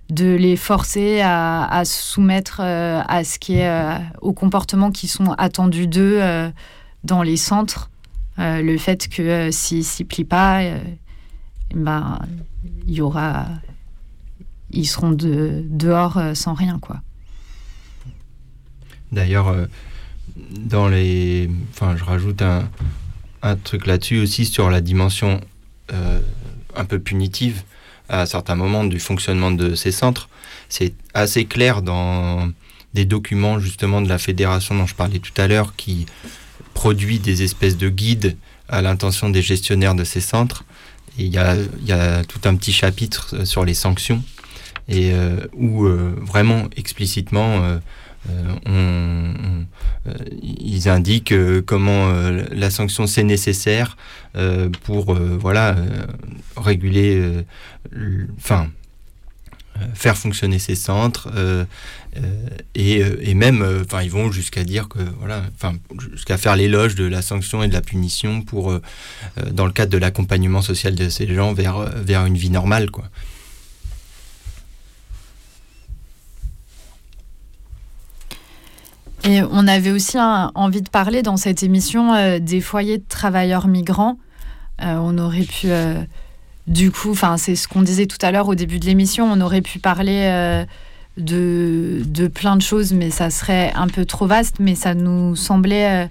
[0.10, 5.32] de les forcer à, à se soumettre à ce qui est aux comportements qui sont
[5.40, 6.22] attendus d'eux
[7.04, 7.90] dans les centres.
[8.38, 10.62] le fait que s'ils s'y plient pas,
[11.74, 12.20] ben,
[12.88, 13.48] il y aura
[14.72, 17.02] ils seront de, dehors euh, sans rien, quoi.
[19.12, 19.66] D'ailleurs, euh,
[20.36, 22.70] dans les, enfin, je rajoute un,
[23.42, 25.40] un truc là-dessus aussi sur la dimension
[25.94, 26.20] euh,
[26.76, 27.64] un peu punitive
[28.10, 30.30] à certains moments du fonctionnement de ces centres.
[30.68, 32.52] C'est assez clair dans
[32.94, 36.06] des documents justement de la fédération dont je parlais tout à l'heure qui
[36.74, 38.36] produit des espèces de guides
[38.68, 40.64] à l'intention des gestionnaires de ces centres.
[41.18, 44.24] Il y a, y a tout un petit chapitre sur les sanctions
[44.88, 47.80] et euh, où euh, vraiment explicitement euh,
[50.42, 51.34] ils indiquent
[51.68, 52.12] comment
[52.52, 53.98] la sanction c'est nécessaire
[54.82, 55.76] pour voilà
[56.58, 57.44] réguler
[58.36, 58.68] enfin
[59.94, 61.30] faire fonctionner ces centres
[62.74, 65.76] et, même enfin ils vont jusqu'à dire que voilà enfin
[66.12, 68.74] jusqu'à faire l'éloge de la sanction et de la punition pour
[69.52, 73.06] dans le cadre de l'accompagnement social de ces gens vers vers une vie normale quoi
[79.26, 83.68] Et on avait aussi envie de parler dans cette émission euh, des foyers de travailleurs
[83.68, 84.20] migrants.
[84.84, 85.96] Euh, on aurait pu, euh,
[86.68, 89.42] du coup, enfin c'est ce qu'on disait tout à l'heure au début de l'émission, on
[89.42, 90.66] aurait pu parler
[91.18, 94.58] de, de, plein de choses, mais ça serait un peu trop vaste.
[94.60, 96.08] Mais ça nous semblait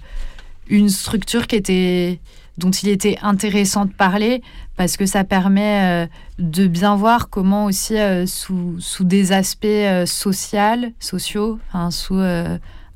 [0.67, 2.19] une structure qui était,
[2.57, 4.41] dont il était intéressant de parler
[4.75, 7.95] parce que ça permet de bien voir comment aussi
[8.25, 9.67] sous, sous, des aspects
[10.05, 12.19] sociaux, sociaux, enfin, sous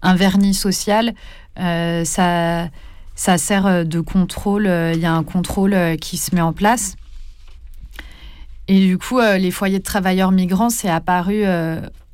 [0.02, 1.14] un vernis social,
[1.60, 2.70] euh, ça,
[3.16, 4.68] ça sert de contrôle.
[4.68, 6.96] Euh, il y a un contrôle euh, qui se met en place.
[8.68, 11.44] Et du coup, les foyers de travailleurs migrants, c'est apparu.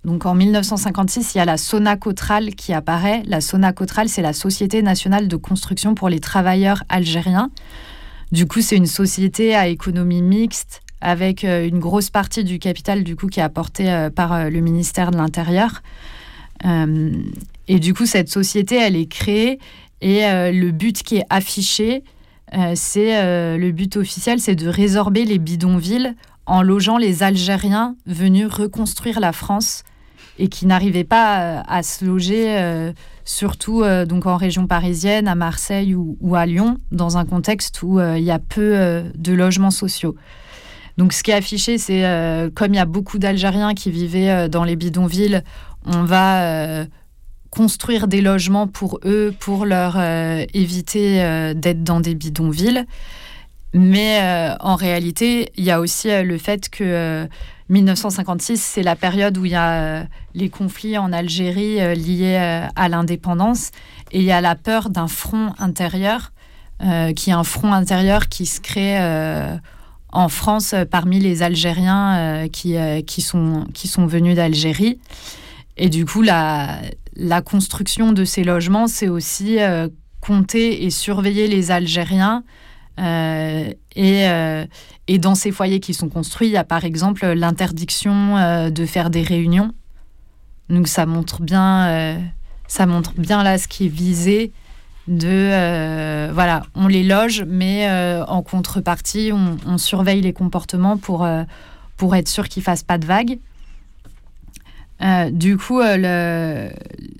[0.05, 3.23] donc en 1956, il y a la Sonacotral qui apparaît.
[3.25, 7.51] La Sonacotral, c'est la Société nationale de construction pour les travailleurs algériens.
[8.31, 13.17] Du coup, c'est une société à économie mixte avec une grosse partie du capital du
[13.17, 15.81] coup qui est apporté par le ministère de l'Intérieur.
[17.67, 19.59] Et du coup, cette société, elle est créée
[20.01, 22.03] et euh, le but qui est affiché,
[22.53, 26.13] euh, c'est euh, le but officiel, c'est de résorber les bidonvilles
[26.45, 29.83] en logeant les Algériens venus reconstruire la France
[30.37, 32.91] et qui n'arrivaient pas à se loger,
[33.23, 38.23] surtout donc en région parisienne, à Marseille ou, à Lyon, dans un contexte où il
[38.23, 40.15] y a peu de logements sociaux.
[40.97, 42.03] Donc ce qui est affiché, c'est
[42.55, 45.43] comme il y a beaucoup d'Algériens qui vivaient dans les bidonvilles,
[45.85, 46.85] on va
[47.55, 52.85] construire des logements pour eux, pour leur euh, éviter euh, d'être dans des bidonvilles.
[53.73, 57.27] Mais euh, en réalité, il y a aussi le fait que
[57.69, 62.37] 1956, c'est la période où il y a les conflits en Algérie liés
[62.75, 63.71] à l'indépendance.
[64.11, 66.31] Et il y a la peur d'un front intérieur,
[67.15, 68.97] qui est un front intérieur qui se crée
[70.15, 74.99] en France parmi les Algériens qui, qui, sont, qui sont venus d'Algérie.
[75.77, 76.79] Et du coup, la,
[77.15, 79.87] la construction de ces logements, c'est aussi euh,
[80.21, 82.43] compter et surveiller les Algériens.
[82.99, 84.65] Euh, et, euh,
[85.07, 88.85] et, dans ces foyers qui sont construits, il y a par exemple l'interdiction euh, de
[88.85, 89.73] faire des réunions.
[90.69, 92.19] Donc ça montre bien, euh,
[92.67, 94.51] ça montre bien là ce qui est visé.
[95.07, 97.87] De euh, voilà, on les loge, mais
[98.27, 101.27] en contrepartie, on, surveille les comportements pour
[101.97, 103.39] pour être sûr qu'ils fassent pas de vagues.
[105.01, 106.69] Euh, du coup, euh,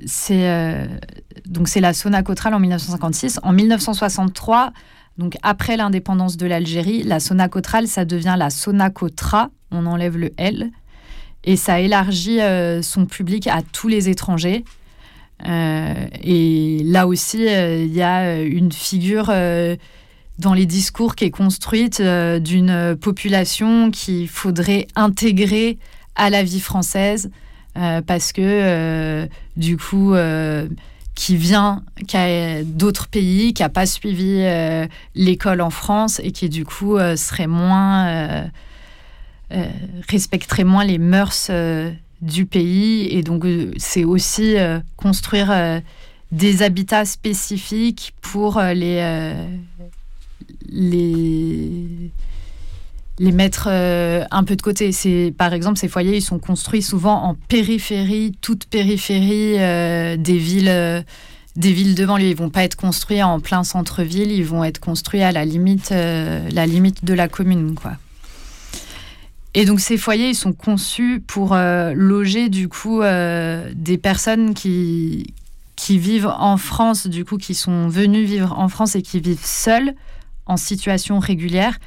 [0.06, 0.86] c'est euh,
[1.46, 3.40] donc c'est la Sonacotral en 1956.
[3.44, 4.72] En 1963,
[5.18, 9.50] donc après l'indépendance de l'Algérie, la Sonacotral, ça devient la Sonacotra.
[9.72, 10.72] On enlève le L
[11.44, 14.64] et ça élargit euh, son public à tous les étrangers.
[15.48, 19.34] Euh, et là aussi, il y a une figure
[20.40, 25.78] dans les discours qui est construite d'une population qu'il faudrait intégrer
[26.16, 27.30] à la vie française.
[27.78, 29.28] Euh, parce que euh,
[29.58, 30.68] du coup, euh,
[31.14, 31.84] qui vient
[32.64, 34.44] d'autres pays, qui n'a pas suivi
[35.16, 38.50] l'école en France et qui du coup serait moins
[40.10, 41.50] respecterait moins les mœurs
[42.22, 43.46] du pays et donc
[43.78, 44.56] c'est aussi
[44.96, 45.82] construire
[46.32, 49.34] des habitats spécifiques pour les
[50.70, 52.12] les
[53.18, 54.92] les mettre un peu de côté.
[54.92, 59.58] C'est par exemple ces foyers, ils sont construits souvent en périphérie, toute périphérie
[60.18, 61.04] des villes
[61.56, 62.30] des villes de banlieue.
[62.30, 65.92] Ils vont pas être construits en plein centre-ville, ils vont être construits à la limite,
[65.92, 67.94] euh, la limite de la commune, quoi.
[69.56, 74.54] Et donc ces foyers, ils sont conçus pour euh, loger du coup euh, des personnes
[74.54, 75.34] qui
[75.76, 79.44] qui vivent en France, du coup qui sont venues vivre en France et qui vivent
[79.44, 79.94] seules
[80.46, 81.78] en situation régulière.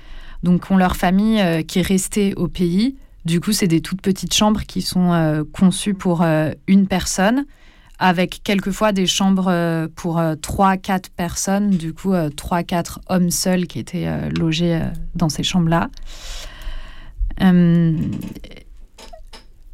[0.42, 2.96] Donc ont leur famille qui est restée au pays.
[3.24, 6.22] Du coup, c'est des toutes petites chambres qui sont conçues pour
[6.66, 7.44] une personne
[7.98, 13.66] avec quelquefois des chambres euh, pour 3-4 euh, personnes, du coup 3-4 euh, hommes seuls
[13.66, 14.80] qui étaient logés
[15.14, 15.88] dans ces chambres-là.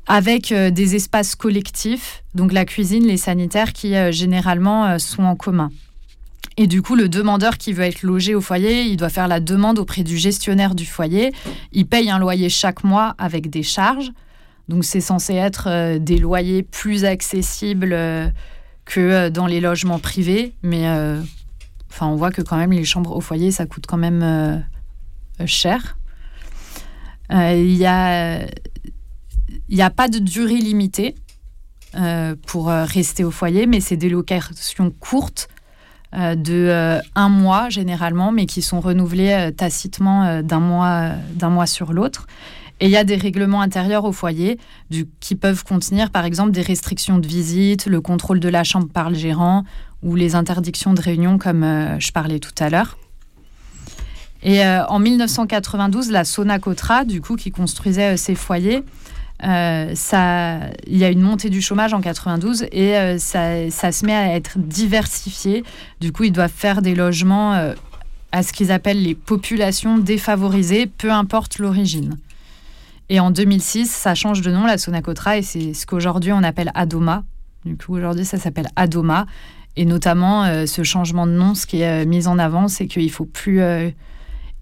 [0.07, 5.71] Avec des espaces collectifs, donc la cuisine, les sanitaires qui généralement sont en commun.
[6.57, 9.41] Et du coup, le demandeur qui veut être logé au foyer, il doit faire la
[9.41, 11.33] demande auprès du gestionnaire du foyer.
[11.73, 14.13] Il paye un loyer chaque mois avec des charges.
[14.69, 18.29] Donc c'est censé être euh, des loyers plus accessibles euh,
[18.85, 20.89] que euh, dans les logements privés, mais
[22.01, 24.65] on voit que quand même les chambres au foyer ça coûte quand même
[25.47, 25.97] cher.
[27.31, 28.47] Il n'y a,
[29.69, 31.15] y a pas de durée limitée
[32.47, 35.49] pour rester au foyer, mais c'est des locations courtes
[36.13, 42.27] de un mois généralement, mais qui sont renouvelées tacitement d'un mois, sur l'autre.
[42.81, 44.59] Et il y a des règlements intérieurs au foyer
[45.21, 49.11] qui peuvent contenir, par exemple, des restrictions de visite, le contrôle de la chambre par
[49.11, 49.65] le gérant
[50.03, 52.99] ou les interdictions de réunion, comme euh, je parlais tout à l'heure.
[54.45, 58.83] Et euh, en 1992, la Sonacotra, du coup, qui construisait euh, ces foyers,
[59.43, 64.15] ça, il y a une montée du chômage en 92 et ça, ça, se met
[64.15, 65.65] à être diversifié.
[66.01, 67.53] Du coup, ils doivent faire des logements
[68.33, 72.17] à ce qu'ils appellent les populations défavorisées, peu importe l'origine.
[73.11, 76.71] Et en 2006, ça change de nom, la Sonacotra, et c'est ce qu'aujourd'hui on appelle
[76.75, 77.23] Adoma.
[77.65, 79.27] Du coup, aujourd'hui, ça s'appelle Adoma.
[79.77, 82.87] Et notamment, euh, ce changement de nom, ce qui est euh, mis en avant, c'est
[82.87, 83.91] qu'il ne faut plus euh,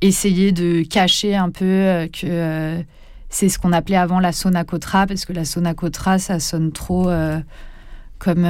[0.03, 2.85] essayer de cacher un peu que
[3.31, 7.11] c'est ce qu'on appelait avant la Sonacotra, parce que la Sonacotra, ça sonne trop
[8.19, 8.47] comme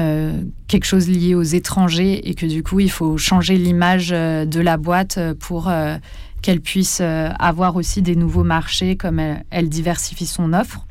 [0.67, 4.77] quelque chose lié aux étrangers, et que du coup, il faut changer l'image de la
[4.77, 5.71] boîte pour
[6.43, 10.85] qu'elle puisse euh, avoir aussi des nouveaux marchés comme elle, diversifie son offre.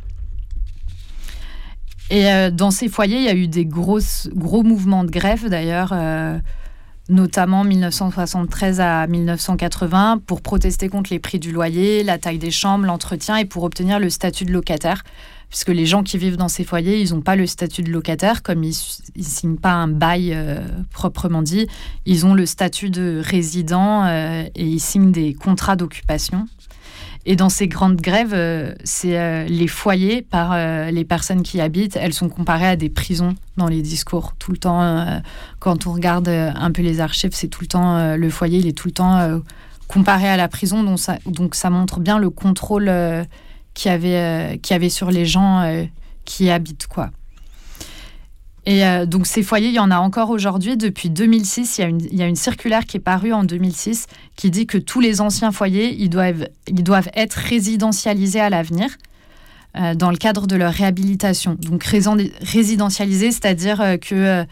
[2.09, 5.47] Et euh, dans ces foyers, il y a eu des grosses, gros mouvements de grève
[5.49, 6.39] d'ailleurs, euh,
[7.09, 12.85] notamment 1973 à 1980, pour protester contre les prix du loyer, la taille des chambres,
[12.85, 15.03] l'entretien et pour obtenir le statut de locataire
[15.51, 18.41] puisque les gens qui vivent dans ces foyers, ils n'ont pas le statut de locataire,
[18.41, 18.73] comme ils
[19.17, 20.61] ne signent pas un bail euh,
[20.93, 21.67] proprement dit,
[22.05, 26.47] ils ont le statut de résident euh, et ils signent des contrats d'occupation.
[27.25, 30.55] Et dans ces grandes grèves, euh, c'est les foyers par
[30.91, 34.33] les personnes qui y habitent, elles sont comparées à des prisons dans les discours.
[34.39, 35.21] Tout le temps,
[35.59, 38.77] quand on regarde un peu les archives, c'est tout le temps, le foyer, il est
[38.77, 39.41] tout le temps
[39.87, 42.89] comparé à la prison, donc ça, montre bien le contrôle
[43.73, 45.85] qui avait, euh, qui avait sur les gens euh,
[46.25, 46.87] qui y habitent.
[46.87, 47.11] Quoi.
[48.65, 50.77] Et euh, donc ces foyers, il y en a encore aujourd'hui.
[50.77, 54.77] Depuis 2006, il y, a une, circulaire qui est parue en 2006 qui dit que
[54.77, 56.47] tous les anciens foyers, ils doivent,
[57.15, 58.89] être résidentialisés à l'avenir
[59.95, 61.55] dans le cadre de leur réhabilitation.
[61.57, 64.45] Donc résidentialisés, c'est-à-dire que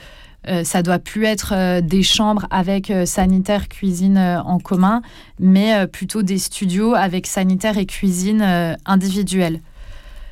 [0.48, 5.02] euh, ça doit plus être euh, des chambres avec euh, sanitaire, cuisine en commun,
[5.40, 9.62] mais plutôt des studios avec sanitaire et cuisine individuelle.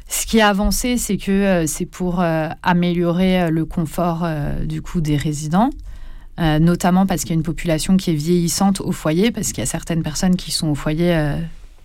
[0.07, 2.21] Ce qui a avancé, c'est que c'est pour
[2.63, 4.25] améliorer le confort
[4.63, 5.69] du coup des résidents,
[6.37, 9.63] notamment parce qu'il y a une population qui est vieillissante au foyer, parce qu'il y
[9.63, 11.35] a certaines personnes qui sont au foyer,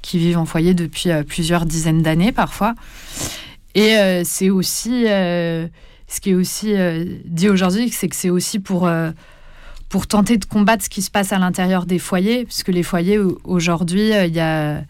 [0.03, 2.75] qui vivent en foyer depuis plusieurs dizaines d'années parfois.
[3.75, 5.07] Et c'est aussi
[6.13, 9.13] ce qui est aussi euh, dit aujourd'hui, c'est que c'est aussi pour, euh,
[9.89, 13.19] pour tenter de combattre ce qui se passe à l'intérieur des foyers, puisque les foyers,
[13.45, 14.83] aujourd'hui, euh, il y a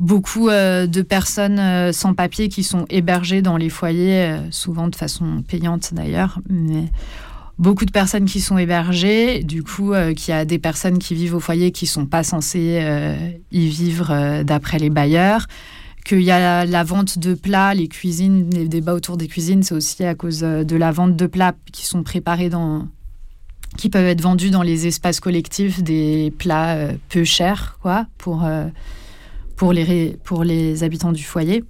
[0.00, 5.94] beaucoup de personnes sans papier qui sont hébergées dans les foyers, souvent de façon payante
[5.94, 6.90] d'ailleurs, mais
[7.58, 11.34] beaucoup de personnes qui sont hébergées, du coup, qu'il y a des personnes qui vivent
[11.34, 12.82] au foyer qui sont pas censées
[13.52, 15.46] y vivre d'après les bailleurs
[16.04, 19.74] qu'il y a la, vente de plats, les cuisines, les débats autour des cuisines, c'est
[19.74, 22.88] aussi à cause euh, de la vente de plats qui sont préparés dans
[23.76, 28.44] qui peuvent être vendus dans les espaces collectifs, des plats euh, peu chers, quoi, pour,
[28.44, 28.66] euh,
[29.60, 31.62] pour, les, pour les habitants du foyer.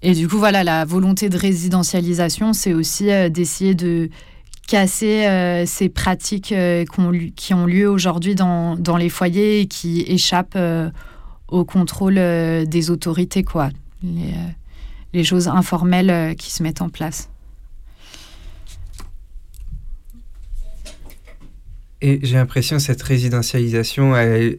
[0.00, 4.10] Et du coup, voilà, la volonté de résidentialisation, c'est aussi d'essayer de
[4.68, 6.54] casser ces pratiques
[7.36, 10.56] qui ont lieu aujourd'hui dans, dans, les foyers et qui échappent
[11.48, 13.70] au contrôle des autorités, quoi.
[15.12, 17.28] Les, choses informelles qui se mettent en place.
[22.00, 24.58] Et j'ai l'impression que cette résidentialisation, elle,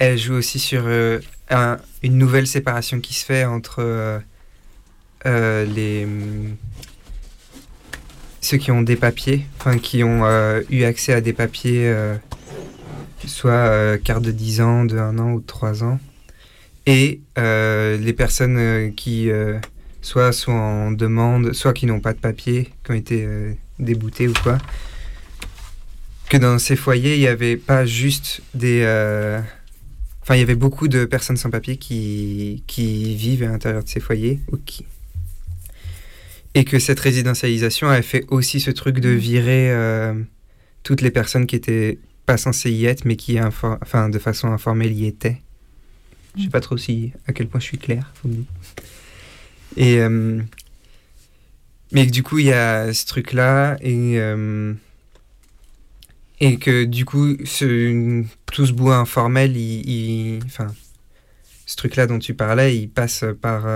[0.00, 4.22] elle joue aussi sur une nouvelle séparation qui se fait entre
[5.26, 6.08] euh, les
[8.40, 12.16] ceux qui ont des papiers, enfin qui ont euh, eu accès à des papiers, euh,
[13.26, 16.00] soit carte de 10 ans, de 1 an ou de 3 ans,
[16.86, 19.28] et les personnes qui
[20.00, 23.28] soit sont en demande, soit qui n'ont pas de papiers, qui ont été
[23.78, 24.56] déboutés ou quoi.
[26.30, 28.82] Que dans ces foyers, il n'y avait pas juste des
[30.22, 33.88] Enfin, il y avait beaucoup de personnes sans papiers qui, qui vivent à l'intérieur de
[33.88, 34.84] ces foyers ou qui,
[36.54, 39.16] et que cette résidentialisation a fait aussi ce truc de mm.
[39.16, 40.14] virer euh,
[40.82, 44.92] toutes les personnes qui étaient pas censées y être, mais qui, enfin, de façon informelle,
[44.92, 45.40] y étaient.
[46.36, 46.50] Je sais mm.
[46.50, 48.12] pas trop si à quel point je suis clair.
[49.76, 50.40] Et euh,
[51.92, 54.74] mais du coup, il y a ce truc-là et euh,
[56.40, 59.52] et que du coup, tout ce bout informel,
[60.46, 60.68] enfin,
[61.66, 63.66] ce truc-là dont tu parlais, il passe par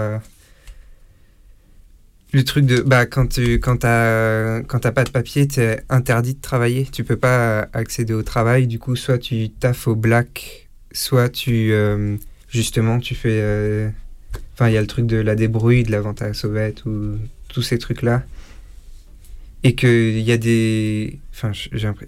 [2.34, 6.34] le truc de bah quand tu quand t'as quand t'as pas de papier t'es interdit
[6.34, 6.84] de travailler.
[6.90, 8.66] Tu peux pas accéder au travail.
[8.66, 12.16] Du coup soit tu taffes au black soit tu euh,
[12.48, 13.88] justement tu fais euh,
[14.54, 16.84] enfin il y a le truc de la débrouille de la vente à la sauvette
[16.86, 17.18] ou
[17.48, 18.24] tous ces trucs là
[19.64, 21.50] et que il y a des enfin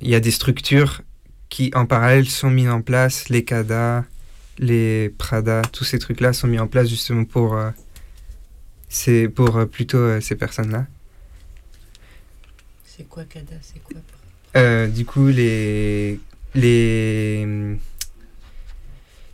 [0.01, 1.03] il y a des structures
[1.49, 4.05] qui en parallèle sont mises en place les CADA
[4.59, 7.71] les Prada tous ces trucs là sont mis en place justement pour euh,
[8.89, 10.87] c'est pour euh, plutôt euh, ces personnes-là.
[12.85, 14.01] C'est quoi CADA C'est quoi
[14.57, 16.19] euh, Du coup, les
[16.55, 17.47] les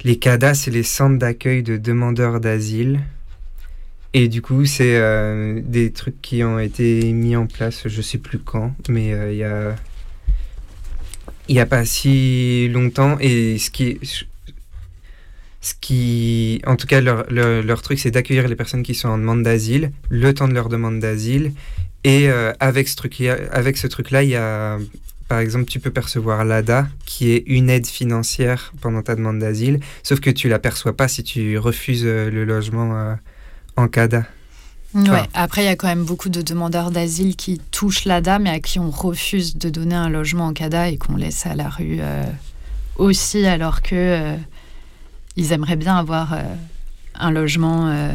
[0.05, 3.01] les CADA, c'est les centres d'accueil de demandeurs d'asile.
[4.15, 5.01] Et du coup, c'est
[5.63, 9.45] des trucs qui ont été mis en place, je sais plus quand, mais il y
[9.45, 9.75] a
[11.49, 13.17] il n'y a pas si longtemps.
[13.21, 13.99] Et ce qui
[15.63, 19.17] ce qui, en tout cas, leur, leur, truc, c'est d'accueillir les personnes qui sont en
[19.17, 21.53] demande d'asile, le temps de leur demande d'asile.
[22.03, 24.79] Et euh, avec ce truc-là, avec ce truc-là, il y a,
[25.29, 29.79] par exemple, tu peux percevoir l'ADA, qui est une aide financière pendant ta demande d'asile,
[30.03, 33.15] sauf que tu la perçois pas si tu refuses euh, le logement euh,
[33.77, 34.25] en CADA.
[34.95, 35.23] Ouais.
[35.33, 38.61] Après, il y a quand même beaucoup de demandeurs d'asile qui touchent l'ADA, mais à
[38.61, 42.01] qui on refuse de donner un logement en CADA et qu'on laisse à la rue
[42.99, 44.37] aussi, alors que
[45.37, 46.43] ils aimeraient bien avoir euh,
[47.15, 48.11] un logement euh,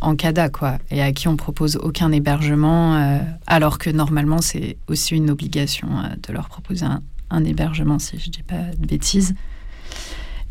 [0.00, 4.76] en CADA, quoi, et à qui on propose aucun hébergement, euh, alors que normalement c'est
[4.88, 5.88] aussi une obligation
[6.26, 6.86] de leur proposer
[7.30, 9.34] un, hébergement, si je dis pas de bêtises.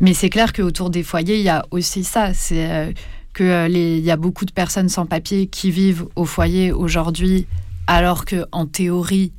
[0.00, 2.94] Mais c'est clair qu'autour des foyers, il y a aussi ça, c'est
[3.36, 7.46] que il y a beaucoup de personnes sans papier qui vivent au foyer aujourd'hui,
[7.86, 9.32] alors que en théorie,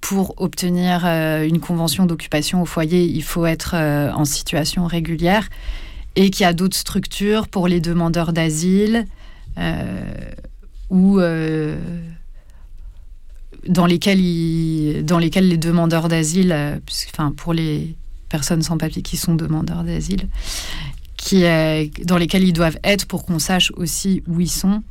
[0.00, 5.48] pour obtenir une convention d'occupation au foyer, il faut être en situation régulière
[6.16, 9.06] et qu'il y a d'autres structures pour les demandeurs d'asile
[9.58, 10.04] euh,
[10.90, 11.76] ou euh,
[13.66, 16.78] dans lesquelles dans lesquelles les demandeurs d'asile, euh,
[17.10, 17.96] enfin pour les
[18.28, 20.28] personnes sans papier qui sont demandeurs d'asile,
[21.24, 21.44] qui
[22.04, 24.82] dans lesquelles ils doivent être pour qu'on sache aussi où ils sont.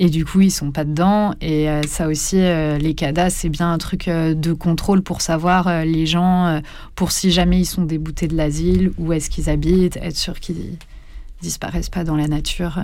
[0.00, 1.34] Et du coup, ils sont pas dedans.
[1.40, 5.22] Et euh, ça aussi, euh, les CADA, c'est bien un truc euh, de contrôle pour
[5.22, 6.62] savoir les gens,
[6.94, 10.76] pour si jamais ils sont déboutés de l'asile, où est-ce qu'ils habitent, être sûr qu'ils
[11.42, 12.80] disparaissent pas dans la nature.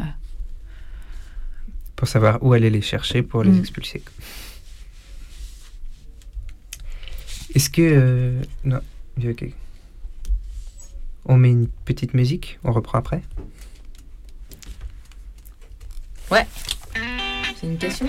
[1.94, 3.58] Pour savoir où aller les chercher pour les mm.
[3.60, 4.02] expulser.
[7.54, 8.34] Est-ce que...
[8.64, 8.80] non,
[9.24, 9.52] ok.
[11.26, 13.22] On met une petite musique, on reprend après.
[16.30, 16.46] Ouais.
[17.62, 18.08] Une question?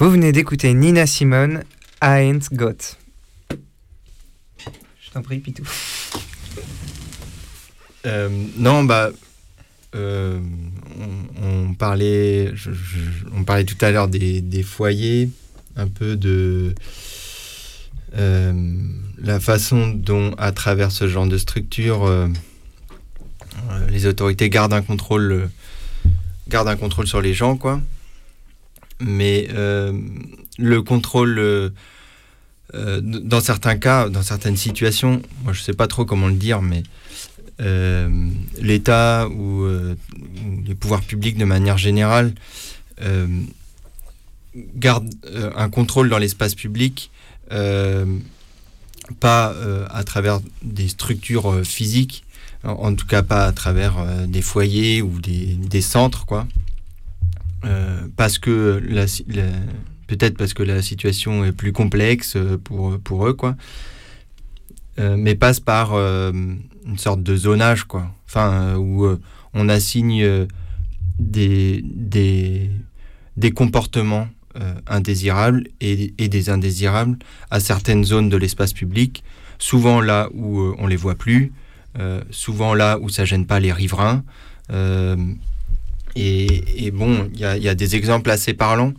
[0.00, 1.64] Vous venez d'écouter Nina Simone,
[2.00, 2.96] I Ain't Got.
[3.50, 5.64] Je t'en prie, Pitou.
[8.06, 9.10] Euh, non, bah,
[9.96, 10.38] euh,
[11.42, 15.30] on, parlait, tout à l'heure des, foyers,
[15.74, 16.76] un peu de
[18.16, 18.52] euh,
[19.20, 22.08] la façon dont, à travers ce genre de structure,
[23.88, 25.50] les autorités gardent un contrôle,
[26.46, 27.80] gardent un contrôle sur les gens, quoi.
[29.00, 29.92] Mais euh,
[30.58, 31.70] le contrôle, euh,
[32.74, 36.62] euh, dans certains cas, dans certaines situations, moi je sais pas trop comment le dire,
[36.62, 36.82] mais
[38.60, 39.66] l'État ou,
[40.64, 42.32] les pouvoirs publics de manière générale
[44.76, 45.10] gardent
[45.56, 47.10] un contrôle dans l'espace public,
[49.18, 49.56] pas
[49.90, 52.22] à travers des structures physiques,
[52.62, 56.46] en, tout cas pas à travers des foyers ou des, des centres, quoi.
[57.64, 59.06] Euh, parce que la,
[60.06, 63.56] peut-être parce que la situation est plus complexe euh, pour, pour eux, quoi.
[64.98, 68.12] Euh, mais passe par une sorte de zonage, quoi.
[68.26, 69.06] Enfin, où
[69.54, 70.46] on assigne
[71.18, 72.70] des, des,
[73.36, 74.28] des comportements
[74.88, 77.16] indésirables et, et des indésirables
[77.50, 79.22] à certaines zones de l'espace public,
[79.58, 81.52] souvent là où on les voit plus,
[82.30, 84.24] souvent là où ça gêne pas les riverains.
[86.20, 88.92] Et, bon, il y a, des exemples assez parlants,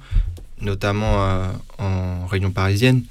[0.61, 3.03] notamment euh, en région parisienne.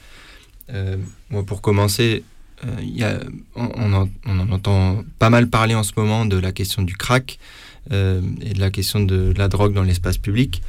[0.72, 0.97] Euh,
[1.30, 2.24] moi, pour commencer,
[2.64, 3.20] euh, y a,
[3.55, 4.09] on, en,
[4.51, 7.39] entend pas mal parler en ce moment de la question du crack
[7.90, 10.62] et de la question de la drogue dans l'espace public.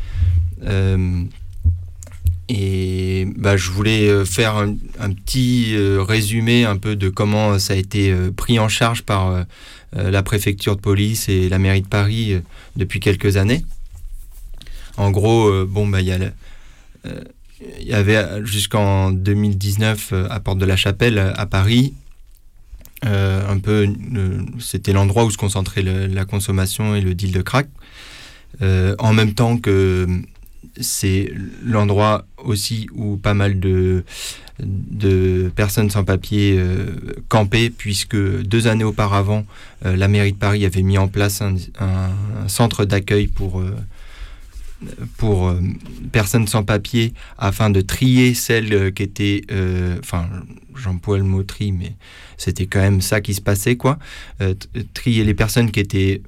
[2.47, 4.75] Et bah, je voulais faire un,
[5.11, 9.45] petit résumé un peu de comment ça a été pris en charge par
[9.93, 12.41] la préfecture de police et la mairie de Paris euh,
[12.75, 13.63] depuis quelques années.
[14.97, 20.57] En gros, euh, bon, bah, il y euh, avait euh, jusqu'en 2019 euh, à Porte
[20.57, 21.93] de la Chapelle à Paris
[23.05, 27.41] euh, un peu euh, c'était l'endroit où se concentrait la consommation et le deal de
[27.41, 27.67] crack
[28.61, 30.07] Euh, en même temps que
[30.79, 31.31] c'est
[31.63, 34.03] l'endroit aussi où pas mal de
[34.61, 36.95] de personnes sans papier euh,
[37.27, 39.45] campaient puisque deux années auparavant
[39.85, 41.55] euh, la mairie de Paris avait mis en place un,
[42.47, 43.75] centre d'accueil pour euh,
[45.17, 45.53] pour
[46.13, 49.41] personnes sans papier afin de trier celles qui étaient,
[49.99, 50.29] enfin,
[50.73, 51.95] j'emploie le mot tri, mais
[52.37, 53.99] c'était quand même ça qui se passait, quoi.
[54.93, 56.21] Trier les personnes qui étaient,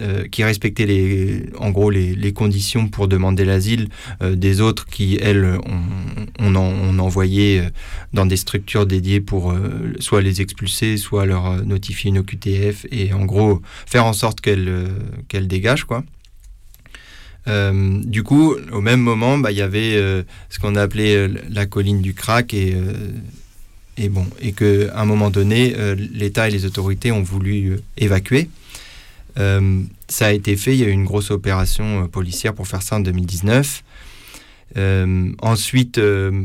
[0.00, 3.88] euh, qui respectaient les, en gros les, conditions pour demander l'asile,
[4.22, 5.80] euh, des autres qui, elles, on,
[6.46, 7.68] on, en- on envoyait euh,
[8.14, 9.54] dans des structures dédiées pour
[10.00, 15.48] soit les expulser, soit leur notifier une OQTF et en gros faire en sorte qu'elles
[15.48, 16.04] dégagent, quoi.
[17.46, 19.94] Du coup, au même moment, bah, il y avait
[20.48, 22.76] ce qu'on appelait la colline du crack et,
[23.98, 28.48] et bon, et que à un moment donné, l'État et les autorités ont voulu évacuer.
[29.38, 30.74] Euh, ça a été fait.
[30.74, 33.82] Il y a eu une grosse opération euh, policière pour faire ça en 2019.
[34.76, 36.44] Euh, ensuite, euh,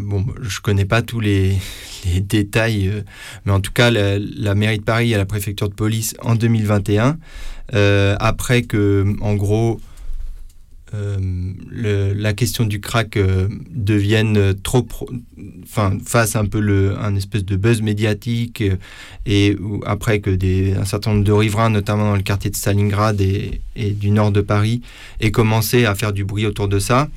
[0.00, 1.58] bon, je connais pas tous les,
[2.20, 3.04] détails,
[3.44, 7.18] mais en tout cas, la, mairie de Paris et la préfecture de police en 2021
[7.74, 9.80] euh, après que, en gros,
[10.94, 15.10] euh, la question du crack euh, devienne trop, pro-
[15.64, 18.76] enfin, fasse un peu le, un espèce de buzz médiatique, euh,
[19.26, 23.20] et après que des, un certain nombre de riverains, notamment dans le quartier de Stalingrad
[23.20, 24.80] et, et du nord de Paris,
[25.20, 27.08] aient commencé à faire du bruit autour de ça,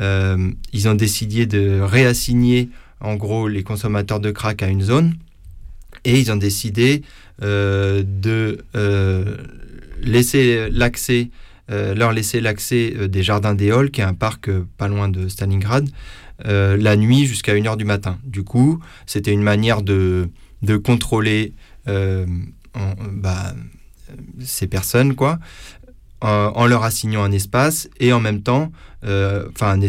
[0.00, 2.70] euh, ils ont décidé de réassigner,
[3.00, 5.14] en gros, les consommateurs de crack à une zone,
[6.04, 7.02] et ils ont décidé
[7.42, 9.36] euh, de euh,
[10.02, 14.48] laisser l'accès, euh, leur laisser l'accès euh, des Jardins des Halles, qui est un parc
[14.48, 15.88] euh, pas loin de Stalingrad,
[16.44, 18.18] euh, la nuit jusqu'à 1h du matin.
[18.24, 20.28] Du coup, c'était une manière de,
[20.62, 21.54] de contrôler
[21.88, 22.26] euh,
[23.12, 23.54] bah,
[24.10, 25.38] euh, ces personnes, quoi,
[26.20, 28.70] en, leur assignant un espace et en même temps,
[29.04, 29.80] euh, un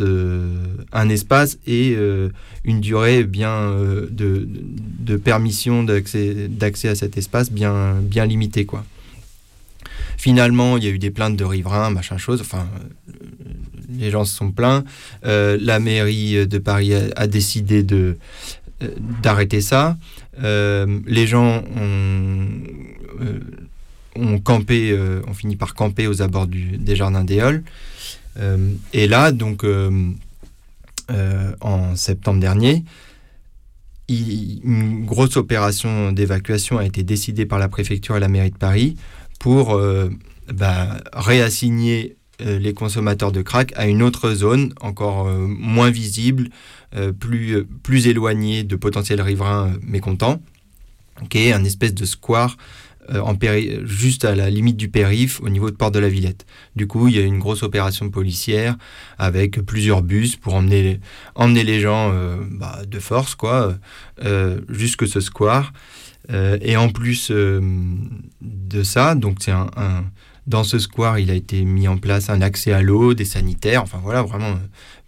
[0.00, 2.30] euh, un espace et euh,
[2.64, 8.64] une durée bien euh, de, de permission d'accès d'accès à cet espace bien bien limitée,
[8.64, 8.84] quoi.
[10.22, 12.40] Finalement, il y a eu des plaintes de riverains, machin chose.
[12.42, 12.68] Enfin,
[13.08, 13.14] euh,
[13.98, 14.84] les gens se sont plaints.
[15.24, 18.16] Euh, la mairie de Paris a, décidé de
[18.84, 18.88] euh,
[19.20, 19.98] d'arrêter ça.
[20.40, 21.64] Les gens
[24.14, 24.96] ont, campé,
[25.26, 27.26] ont fini par camper aux abords des jardins.
[28.38, 29.66] Euh, et là, donc,
[31.60, 32.84] en septembre dernier,
[34.08, 38.96] une grosse opération d'évacuation a été décidée par la préfecture et la mairie de Paris
[39.42, 40.08] pour euh,
[40.54, 46.48] bah, réassigner euh, les consommateurs de crack à une autre zone, encore euh, moins visible,
[47.18, 50.42] plus, plus éloignée de potentiels riverains mécontents,
[51.30, 52.58] qui est un espèce de square
[53.84, 56.44] juste à la limite du périph, au niveau de Porte de la Villette.
[56.76, 58.76] Du coup, il y a une grosse opération policière
[59.18, 61.00] avec plusieurs bus pour emmener
[61.34, 62.14] emmener les gens
[62.50, 63.74] bah, de force, quoi,
[64.68, 65.72] jusque ce square.
[66.30, 67.60] Euh, et en plus euh,
[68.40, 69.38] de ça, donc
[70.46, 73.82] dans ce square, il a été mis en place un accès à l'eau, des sanitaires,
[73.82, 74.58] enfin voilà, vraiment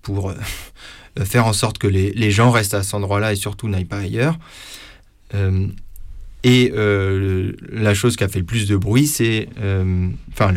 [0.03, 0.35] pour euh,
[1.24, 4.39] faire en sorte que les, gens restent à cet endroit-là et surtout n'aillent pas ailleurs.
[6.45, 9.49] Et la chose qui a fait le plus de bruit, c'est,
[10.32, 10.55] enfin,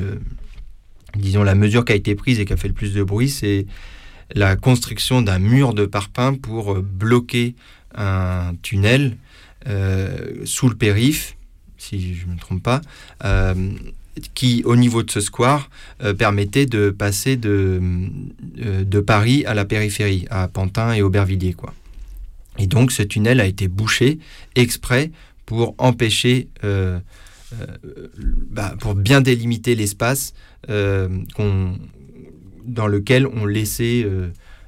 [1.16, 3.30] disons la mesure qui a été prise et qui a fait le plus de bruit,
[3.30, 3.66] c'est
[4.36, 7.56] la construction d'un mur de parpaing pour bloquer
[7.96, 9.18] un tunnel
[10.45, 11.38] sous le périph,
[11.77, 12.81] si je ne me trompe pas,
[13.23, 13.53] euh,
[14.34, 15.69] qui, au niveau de ce square,
[16.03, 17.81] euh, permettait de passer de,
[18.60, 21.53] euh, Paris à la périphérie, à Pantin et Aubervilliers.
[21.53, 21.73] Quoi.
[22.57, 24.19] Et donc ce tunnel a été bouché
[24.56, 25.11] exprès
[25.45, 26.99] pour empêcher, euh,
[27.61, 28.07] euh,
[28.49, 30.34] bah, pour bien délimiter l'espace
[30.69, 31.07] euh,
[32.65, 34.06] dans lequel on laissait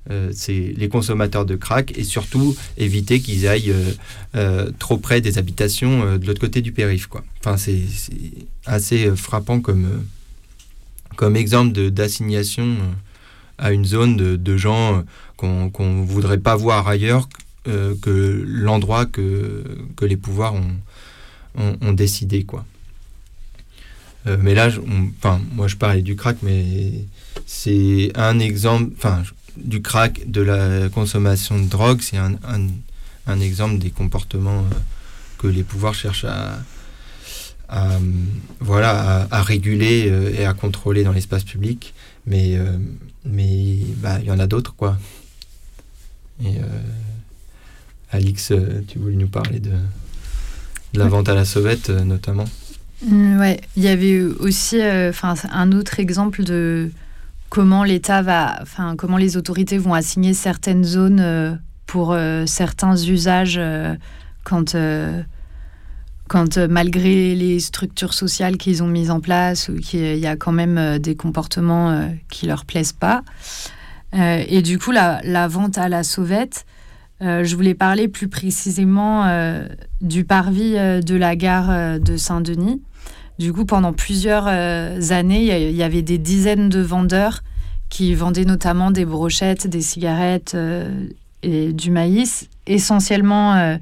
[0.10, 3.91] euh, euh, ces- les consommateurs de crack et surtout éviter qu'ils aillent euh,
[4.36, 7.07] euh, trop près des habitations de l'autre côté du périph.
[7.07, 7.23] Quoi.
[7.40, 8.14] Enfin, c'est c'est
[8.65, 10.03] assez frappant comme,
[11.15, 12.77] comme exemple d'assignation
[13.57, 15.03] à une zone de, gens
[15.38, 17.27] qu'on qu'on voudrait pas voir ailleurs
[17.65, 19.64] que l'endroit que,
[19.95, 22.44] que les pouvoirs ont, ont, décidé.
[22.44, 22.65] Quoi.
[24.26, 24.80] Mais là, je-
[25.56, 26.65] moi je parlais du crack, mais
[27.45, 29.23] c'est un exemple, enfin,
[29.64, 32.68] du crack, de la consommation de drogue, c'est un, un,
[33.27, 34.76] un exemple des comportements euh,
[35.38, 36.60] que les pouvoirs cherchent à,
[37.69, 37.98] à,
[38.60, 41.94] voilà, à, à réguler euh, et à contrôler dans l'espace public.
[42.26, 42.77] Mais euh,
[43.26, 44.98] mais bah, il y en a d'autres, quoi.
[46.44, 46.56] Et
[48.11, 48.53] Alix,
[48.88, 49.72] tu voulais nous parler de,
[50.94, 52.45] de la vente à la sauvette, notamment
[53.06, 56.91] Mm, Ouais, il y avait aussi un autre exemple de
[57.49, 61.55] comment l'État va, enfin comment les autorités vont assigner certaines zones euh,
[61.85, 63.95] pour euh, certains usages euh,
[64.43, 64.76] quand,
[66.27, 70.97] quand malgré les structures sociales qu'ils ont mises en place, qu'il y a quand même
[70.97, 73.21] des comportements qui leur plaisent pas.
[74.13, 76.65] Et du coup, la, la vente à la sauvette,
[77.21, 79.27] je voulais parler plus précisément
[80.01, 82.81] du parvis de la gare de Saint-Denis.
[83.40, 87.41] Du coup, pendant plusieurs euh, années, il y avait des dizaines de vendeurs
[87.88, 91.07] qui vendaient notamment des brochettes, des cigarettes euh,
[91.41, 92.49] et du maïs.
[92.68, 93.78] Essentiellement euh,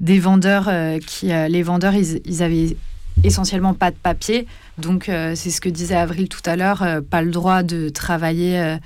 [0.00, 0.68] des vendeurs
[1.06, 2.76] qui, les vendeurs, ils, avaient
[3.22, 4.46] essentiellement pas de papier.
[4.78, 8.76] Donc, c'est ce que disait Avril tout à l'heure, pas le droit de travailler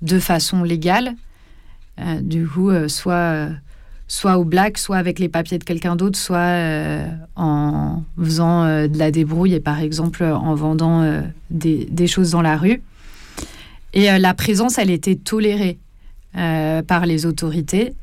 [0.00, 1.16] de façon légale.
[2.22, 3.48] Du coup, soit,
[4.06, 7.06] soit au black, soit avec les papiers de quelqu'un d'autre, soit euh,
[7.36, 12.42] en faisant euh, de la débrouille et par exemple en vendant euh, des, choses dans
[12.42, 12.82] la rue.
[13.92, 15.78] Et la présence, elle était tolérée
[16.32, 17.94] par les autorités.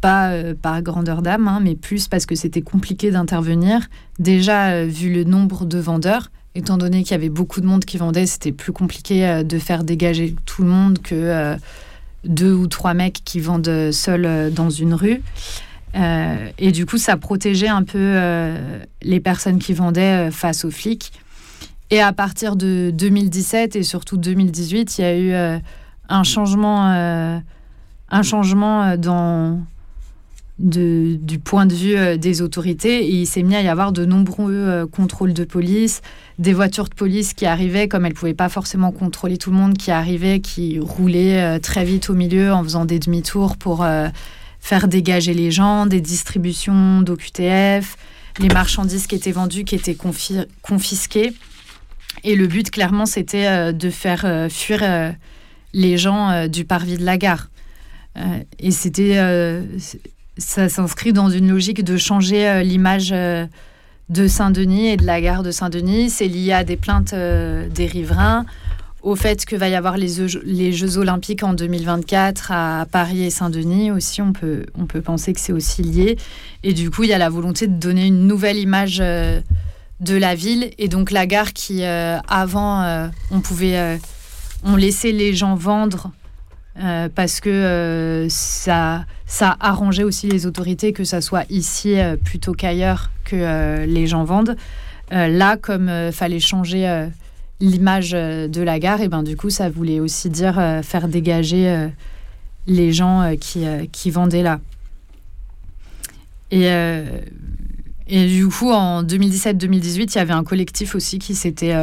[0.00, 0.32] Pas
[0.62, 3.88] par grandeur d'âme, hein, mais plus parce que c'était compliqué d'intervenir.
[4.20, 7.96] Déjà, vu le nombre de vendeurs, étant donné qu'il y avait beaucoup de monde qui
[7.96, 11.56] vendait, c'était plus compliqué de faire dégager tout le monde que
[12.24, 15.22] deux ou trois mecs qui vendent seuls euh, dans une rue.
[15.94, 20.70] Euh, et du coup, ça protégeait un peu euh, les personnes qui vendaient face aux
[20.70, 21.12] flics.
[21.90, 25.60] Et à partir de 2017 et surtout 2018, il y a eu
[26.08, 29.60] un changement, un changement dans,
[30.58, 33.08] du point de vue euh, des autorités.
[33.08, 36.00] Il s'est mis à y avoir de nombreux euh, contrôles de police,
[36.38, 39.56] des voitures de police qui arrivaient, comme elles ne pouvaient pas forcément contrôler tout le
[39.56, 43.84] monde, qui arrivaient, qui roulaient euh, très vite au milieu en faisant des demi-tours pour
[44.60, 47.96] faire dégager les gens, des distributions d'OQTF,
[48.38, 51.32] les marchandises qui étaient vendues, qui étaient confi- confisquées.
[52.22, 55.14] Et le but, clairement, c'était de faire fuir
[55.74, 57.50] les gens du parvis de la gare.
[58.58, 59.18] Et c'était,
[60.36, 63.46] ça s'inscrit dans une logique de changer euh, l'image euh,
[64.08, 66.10] de Saint-Denis et de la gare de Saint-Denis.
[66.10, 68.44] C'est lié à des plaintes euh, des riverains,
[69.02, 73.30] au fait que va y avoir les les Jeux Olympiques en 2024 à Paris et
[73.30, 74.22] Saint-Denis aussi.
[74.22, 76.18] On peut, on peut penser que c'est aussi lié.
[76.62, 80.34] Et du coup, il y a la volonté de donner une nouvelle image de la
[80.34, 80.70] ville.
[80.78, 84.00] Et donc la gare qui, avant, on pouvait...
[84.64, 86.10] on laissait les gens vendre
[86.82, 92.16] euh, parce que euh, ça, ça arrangeait aussi les autorités que ça soit ici euh,
[92.16, 94.56] plutôt qu'ailleurs que les gens vendent.
[95.10, 97.08] Là, comme euh, fallait changer
[97.60, 101.88] l'image de la gare, et ben du coup, ça voulait aussi dire faire dégager
[102.66, 104.60] les gens qui, qui vendaient là.
[106.50, 106.66] Et,
[108.08, 111.74] et du coup, en 2017-2018, il y avait un collectif aussi qui s'était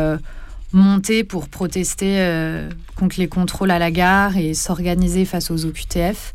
[0.73, 6.33] monté pour protester contre les contrôles à la gare et s'organiser face aux OQTF.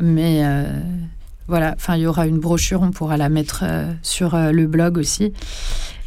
[0.00, 0.44] Mais
[1.50, 4.68] voilà, enfin, il y aura une brochure, on pourra la mettre euh, sur euh, le
[4.68, 5.32] blog aussi.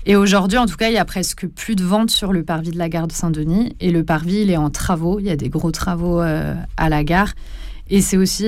[0.06, 2.72] Et aujourd'hui, en tout cas, il y a presque plus de ventes sur le parvis
[2.72, 3.76] de la gare de Saint-Denis.
[3.82, 5.20] Et le parvis, il est en travaux.
[5.20, 7.34] Il y a des gros travaux euh, à la gare.
[7.90, 8.46] Et c'est aussi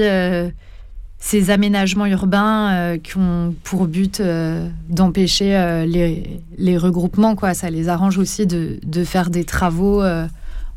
[1.27, 4.21] ces aménagements urbains qui ont pour but
[4.89, 7.35] d'empêcher les, les, regroupements.
[7.35, 7.55] Quoi.
[7.55, 10.03] Ça les arrange aussi de, faire des travaux,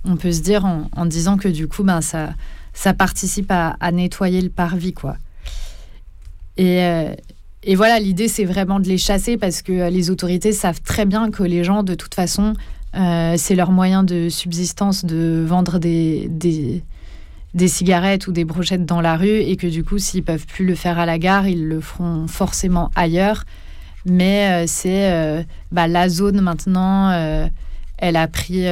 [0.07, 2.31] on peut se dire, en, disant que du coup, ben, ça,
[2.79, 4.93] ça participe à, nettoyer le parvis.
[4.93, 5.17] Quoi.
[6.57, 7.13] Et, euh,
[7.75, 11.33] voilà, l'idée, c'est vraiment de les chasser parce que euh, les autorités savent très bien
[11.33, 12.55] que les gens, de toute façon,
[12.95, 16.85] euh, c'est leur moyen de subsistance de vendre des,
[17.55, 20.67] des, cigarettes ou des brochettes dans la rue et que du coup, s'ils peuvent plus
[20.67, 23.45] le faire à la gare, ils le feront forcément ailleurs.
[24.07, 27.11] Mais c'est bah, la zone maintenant,
[27.99, 28.65] elle a pris.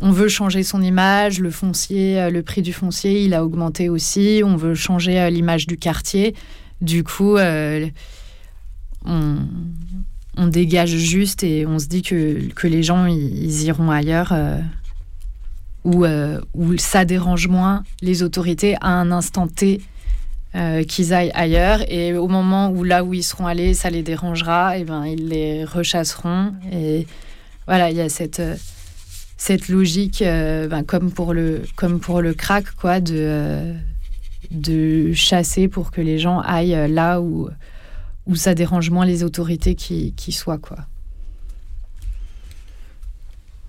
[0.00, 4.42] on veut changer son image, le foncier, le prix du foncier, il a augmenté aussi.
[4.44, 6.34] On veut changer l'image du quartier.
[6.80, 7.86] Du coup, euh,
[9.04, 14.60] on, dégage juste et on se dit que, que les gens, ils, iront ailleurs euh,
[15.86, 19.80] où, euh, où, ça dérange moins les autorités à un instant T
[20.88, 21.80] qu'ils aillent ailleurs.
[21.92, 25.28] Et au moment où là où ils seront allés, ça les dérangera, et ben, ils
[25.28, 26.54] les rechasseront.
[26.72, 27.06] Et
[27.66, 28.40] voilà, il y a cette
[29.36, 33.74] cette logique, ben, comme, pour le, comme pour le crack, quoi, de,
[34.50, 37.50] de chasser pour que les gens aillent là où,
[38.26, 40.56] où ça dérange moins les autorités qui, qui soient.
[40.56, 40.78] Quoi.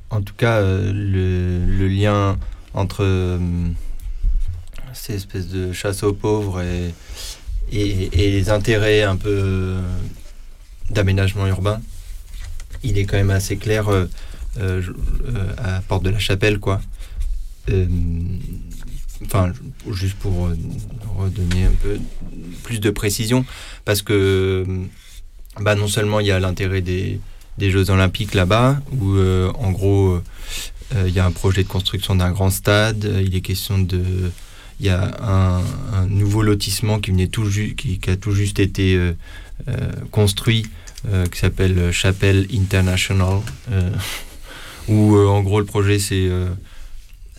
[0.10, 2.38] En tout cas, euh, le, lien
[2.74, 3.38] entre euh,
[4.94, 6.94] ces espèces de chasse aux pauvres et,
[7.72, 9.82] et, les intérêts un peu euh,
[10.90, 11.82] d'aménagement urbain,
[12.84, 13.90] il est quand même assez clair
[14.60, 16.80] à Porte de la Chapelle, quoi.
[19.26, 19.52] Enfin,
[19.92, 20.50] juste pour
[21.18, 22.00] redonner un peu
[22.64, 23.46] plus de précision,
[23.84, 24.66] parce que
[25.60, 27.20] bah, non seulement il y a l'intérêt des,
[27.58, 30.22] des, Jeux Olympiques là-bas, où euh, en gros
[30.96, 34.32] euh, il y a un projet de construction d'un grand stade, il est question de.
[34.80, 38.96] Il y a un, nouveau lotissement qui, venait tout qui, qui, a tout juste été
[40.12, 40.68] construit,
[41.32, 43.42] qui s'appelle Chapelle International,
[44.88, 46.30] où en gros le projet c'est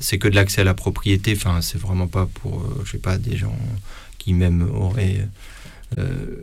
[0.00, 1.34] c'est que de l'accès à la propriété.
[1.36, 3.56] Enfin, c'est vraiment pas pour, euh, je sais pas, des gens
[4.18, 5.26] qui même auraient.
[5.98, 6.36] Euh,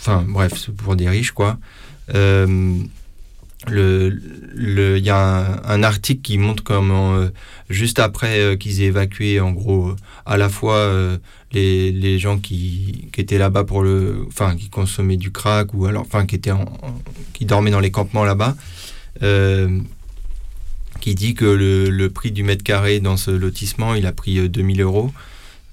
[0.00, 1.58] enfin, bref, c'est pour des riches, quoi.
[2.14, 2.74] Euh,
[3.68, 7.28] il y a un, article qui montre comment,
[7.68, 9.94] juste après qu'ils aient évacué, en gros,
[10.24, 10.90] à la fois
[11.52, 14.24] les, gens qui, étaient là-bas pour le.
[14.28, 16.06] Enfin, qui consommaient du crack, ou alors.
[16.06, 16.38] Enfin, qui,
[17.44, 18.56] dormaient dans les campements là-bas
[21.00, 24.80] qui dit que le, prix du mètre carré dans ce lotissement, il a pris 2000
[24.80, 25.12] euh, euros,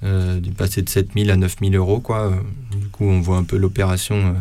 [0.03, 1.99] euh, du passé de 7000 à 9000 euros.
[1.99, 2.33] Quoi.
[2.75, 4.33] Du coup, on voit un peu l'opération euh,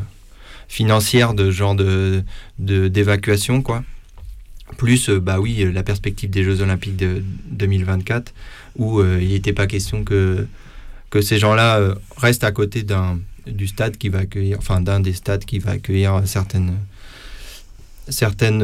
[0.68, 2.24] financière de genre de,
[2.58, 3.62] d'évacuation.
[3.62, 3.84] quoi.
[4.76, 8.34] Plus, bah oui, la perspective des Jeux Olympiques de 2024,
[8.76, 10.46] où il n'était pas question que,
[11.10, 15.12] que ces gens-là restent à côté d'un, du stade qui va accueillir, enfin d'un des
[15.12, 16.74] stades qui va accueillir certaines,
[18.08, 18.62] certaines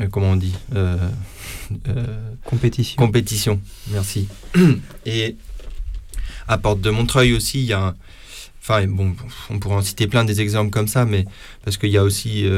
[0.00, 0.96] euh, comment on dit euh,
[1.88, 2.96] euh, Compétition.
[2.96, 4.28] Compétition, merci.
[5.06, 5.36] Et
[6.48, 7.94] à Porte de Montreuil aussi, il y a
[8.66, 9.14] Enfin, bon,
[9.50, 11.26] on pourrait en citer plein des exemples comme ça, mais
[11.64, 12.48] parce qu'il y a aussi...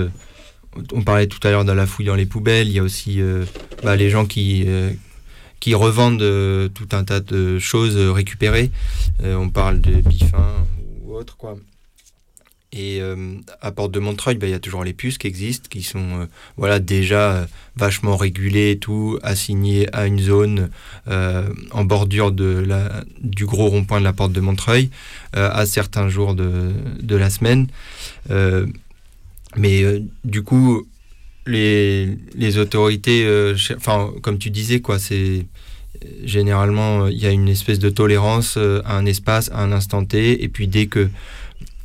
[0.92, 3.20] on parlait tout à l'heure de la fouille dans les poubelles, il y a aussi
[3.82, 4.66] bah, les gens qui,
[5.58, 6.18] qui revendent
[6.74, 8.70] tout un tas de choses récupérées.
[9.24, 10.64] on parle de bifins
[11.02, 11.56] ou autre, quoi.
[12.76, 13.16] Et euh,
[13.62, 16.20] à Porte de Montreuil, bah, il y a toujours les puces qui existent, qui sont
[16.20, 16.26] euh,
[16.58, 17.46] voilà, déjà euh,
[17.76, 20.68] vachement régulées et tout, assignées à une zone
[21.06, 24.90] en bordure de la, du gros rond-point de la Porte de Montreuil
[25.32, 27.66] à certains jours de, de la semaine.
[29.56, 30.86] mais du coup,
[31.46, 35.46] les, les autorités, enfin, comme tu disais, quoi, c'est
[36.24, 40.42] généralement, il y a une espèce de tolérance à un espace, à un instant T,
[40.42, 41.10] et puis dès que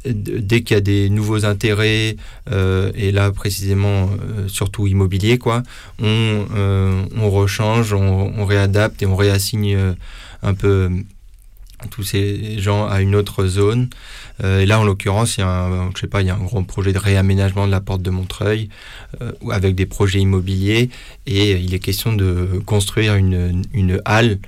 [0.06, 2.16] dès qu'il y a des nouveaux intérêts,
[2.52, 5.64] euh, et là précisément euh, surtout immobilier, quoi,
[6.00, 9.78] on, euh, on rechange, on, réadapte et on réassigne
[10.42, 10.90] un peu
[11.90, 13.90] tous ces gens à une autre zone.
[14.44, 16.92] Et là, en l'occurrence, il y a un, pas, il y a un grand projet
[16.92, 18.70] de réaménagement de la porte de Montreuil
[19.52, 20.90] avec des projets immobiliers
[21.28, 24.40] et il est question de construire une, une halle.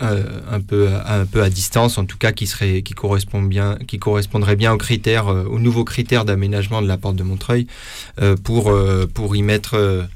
[0.00, 3.78] Euh, un peu un peu à distance en tout cas qui serait qui correspond bien
[3.86, 7.68] qui correspondrait bien aux critères euh, aux nouveaux critères d'aménagement de la porte de Montreuil
[8.20, 10.08] euh, pour euh, pour y mettre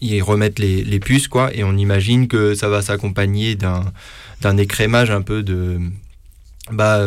[0.00, 1.54] y remettre les, les puces quoi.
[1.54, 3.92] Et on imagine que ça va s'accompagner d'un
[4.40, 5.78] d'un écrémage un peu de
[6.70, 7.00] bah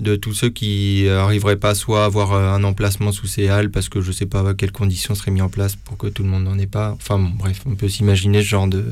[0.00, 3.88] de tous ceux qui arriveraient pas soit à avoir un emplacement sous ces halles parce
[3.88, 6.44] que je sais pas quelles conditions seraient mises en place pour que tout le monde
[6.44, 6.90] n'en ait pas.
[6.96, 8.84] Enfin bon, bref on peut s'imaginer ce genre de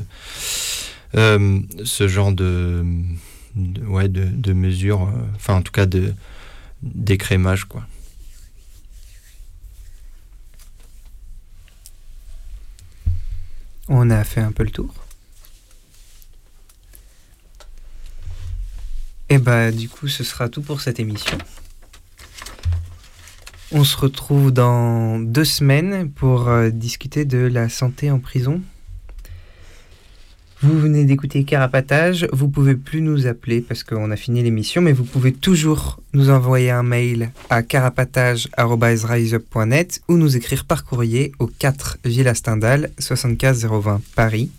[1.15, 2.83] euh, ce genre de,
[3.55, 6.13] ouais de, mesures euh, enfin en tout cas de
[6.81, 7.85] d'écrémage quoi
[13.89, 14.93] On a fait un peu le tour.
[19.29, 21.37] Et bah du coup ce sera tout pour cette émission.
[23.71, 28.61] On se retrouve dans deux semaines pour euh, discuter de la santé en prison.
[30.63, 34.93] Vous venez d'écouter Carapatage, vous pouvez plus nous appeler parce qu'on a fini l'émission, mais
[34.93, 41.47] vous pouvez toujours nous envoyer un mail à carapatage.riseup.net ou nous écrire par courrier au
[41.47, 44.51] 4 Villa Stendhal, 75020 Paris.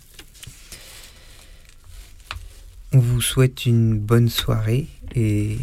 [2.93, 5.57] On vous souhaite une bonne soirée et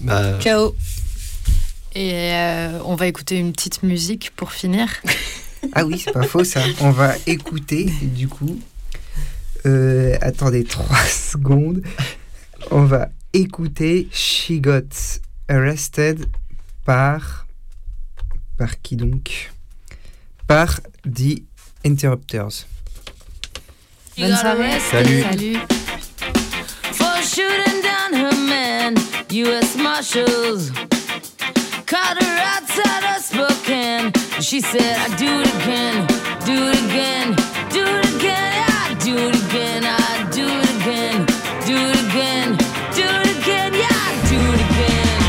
[0.00, 0.74] bah, Ciao.
[1.94, 4.88] Et euh, on va écouter une petite musique pour finir.
[5.74, 6.60] Ah oui, c'est pas faux ça.
[6.80, 8.58] On va écouter du coup.
[9.66, 11.82] Euh, attendez trois secondes.
[12.70, 16.26] On va écouter She Got Arrested
[16.84, 17.46] par.
[18.56, 19.52] Par qui donc?
[20.46, 21.42] Par The
[21.84, 22.66] Interrupters.
[24.18, 24.80] Bonne soirée.
[24.90, 25.22] Salut.
[25.22, 25.58] Salut.
[26.92, 28.94] for shooting down her man.
[29.30, 29.76] U.S.
[29.76, 30.70] Marshals
[31.84, 34.12] caught her outside of Spokane.
[34.38, 36.06] She said, I do it again,
[36.44, 37.34] do it again,
[37.70, 41.26] do it again, I do it again, I do it again,
[41.66, 42.56] do it again,
[42.94, 45.20] do it again, yeah, do it again.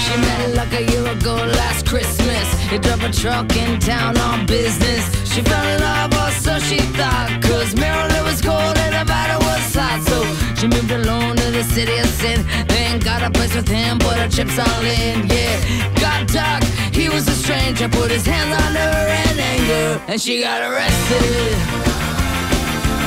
[0.00, 2.46] She met like a year ago last Christmas.
[2.70, 5.21] He drove a truck in town on business.
[5.32, 7.30] She fell in love, or so she thought.
[7.40, 10.00] Cause Maryland was cold and Nevada was hot.
[10.04, 10.18] So
[10.60, 12.44] she moved alone to the city of sin.
[12.68, 15.26] Then got a place with him, put her chips all in.
[15.28, 15.56] Yeah,
[16.00, 17.88] got dark, he was a stranger.
[17.88, 20.02] Put his hands on her in anger.
[20.06, 21.56] And she got arrested.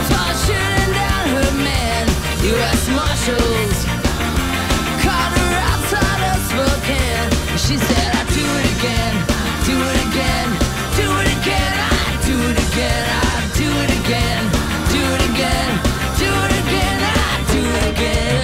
[0.09, 2.03] For shooting down her man.
[2.45, 2.81] U.S.
[2.89, 3.77] Marshals
[5.05, 7.29] caught her outside of Spokane.
[7.57, 9.14] She said, I'd do it again,
[12.77, 14.43] I do it again,
[14.91, 15.69] do it again,
[16.19, 18.43] do it again, I do it again.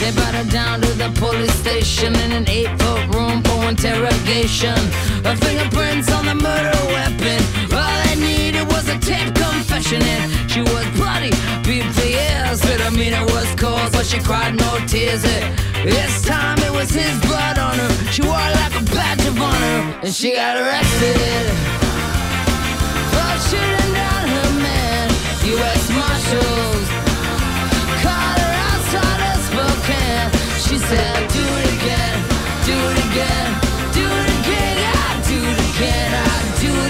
[0.00, 4.76] They brought her down to the police station in an eight-foot room for interrogation.
[5.24, 7.40] Her fingerprints on the murder weapon.
[7.72, 11.32] All they needed was a tape confession, and she was bloody,
[11.64, 12.60] beat for years.
[12.60, 15.22] Vitamin was cold, but she cried no tears.
[15.22, 18.12] This time it was his blood on her.
[18.12, 21.89] She wore it like a badge of honor, and she got arrested
[31.30, 32.16] Do it again,
[32.66, 33.60] do it again,
[33.92, 36.89] do it again, yeah, do it again, I do it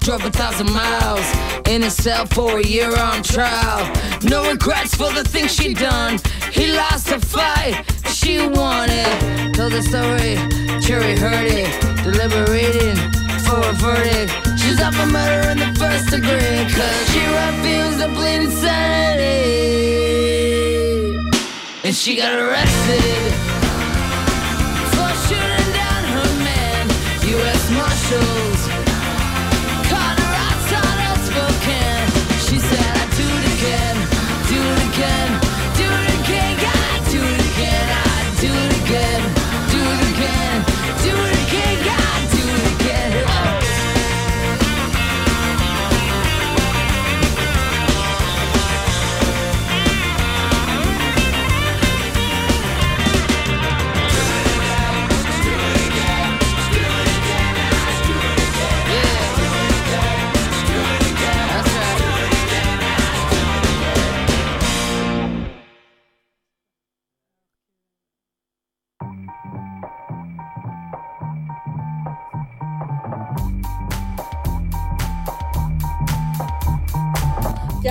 [0.00, 1.26] drove a thousand miles
[1.68, 3.84] in a cell for a year on trial.
[4.22, 6.18] No regrets for the things she done.
[6.50, 9.54] He lost a fight, she won it.
[9.54, 10.36] Told the story,
[10.80, 11.70] jury heard it,
[12.02, 12.96] deliberating
[13.44, 14.32] for a verdict.
[14.58, 19.30] She's up for murder in the first degree, cause she refused to plead insanity.
[21.84, 23.32] And she got arrested
[24.94, 26.88] for shooting down her man,
[27.28, 27.70] U.S.
[27.70, 28.49] Marshals.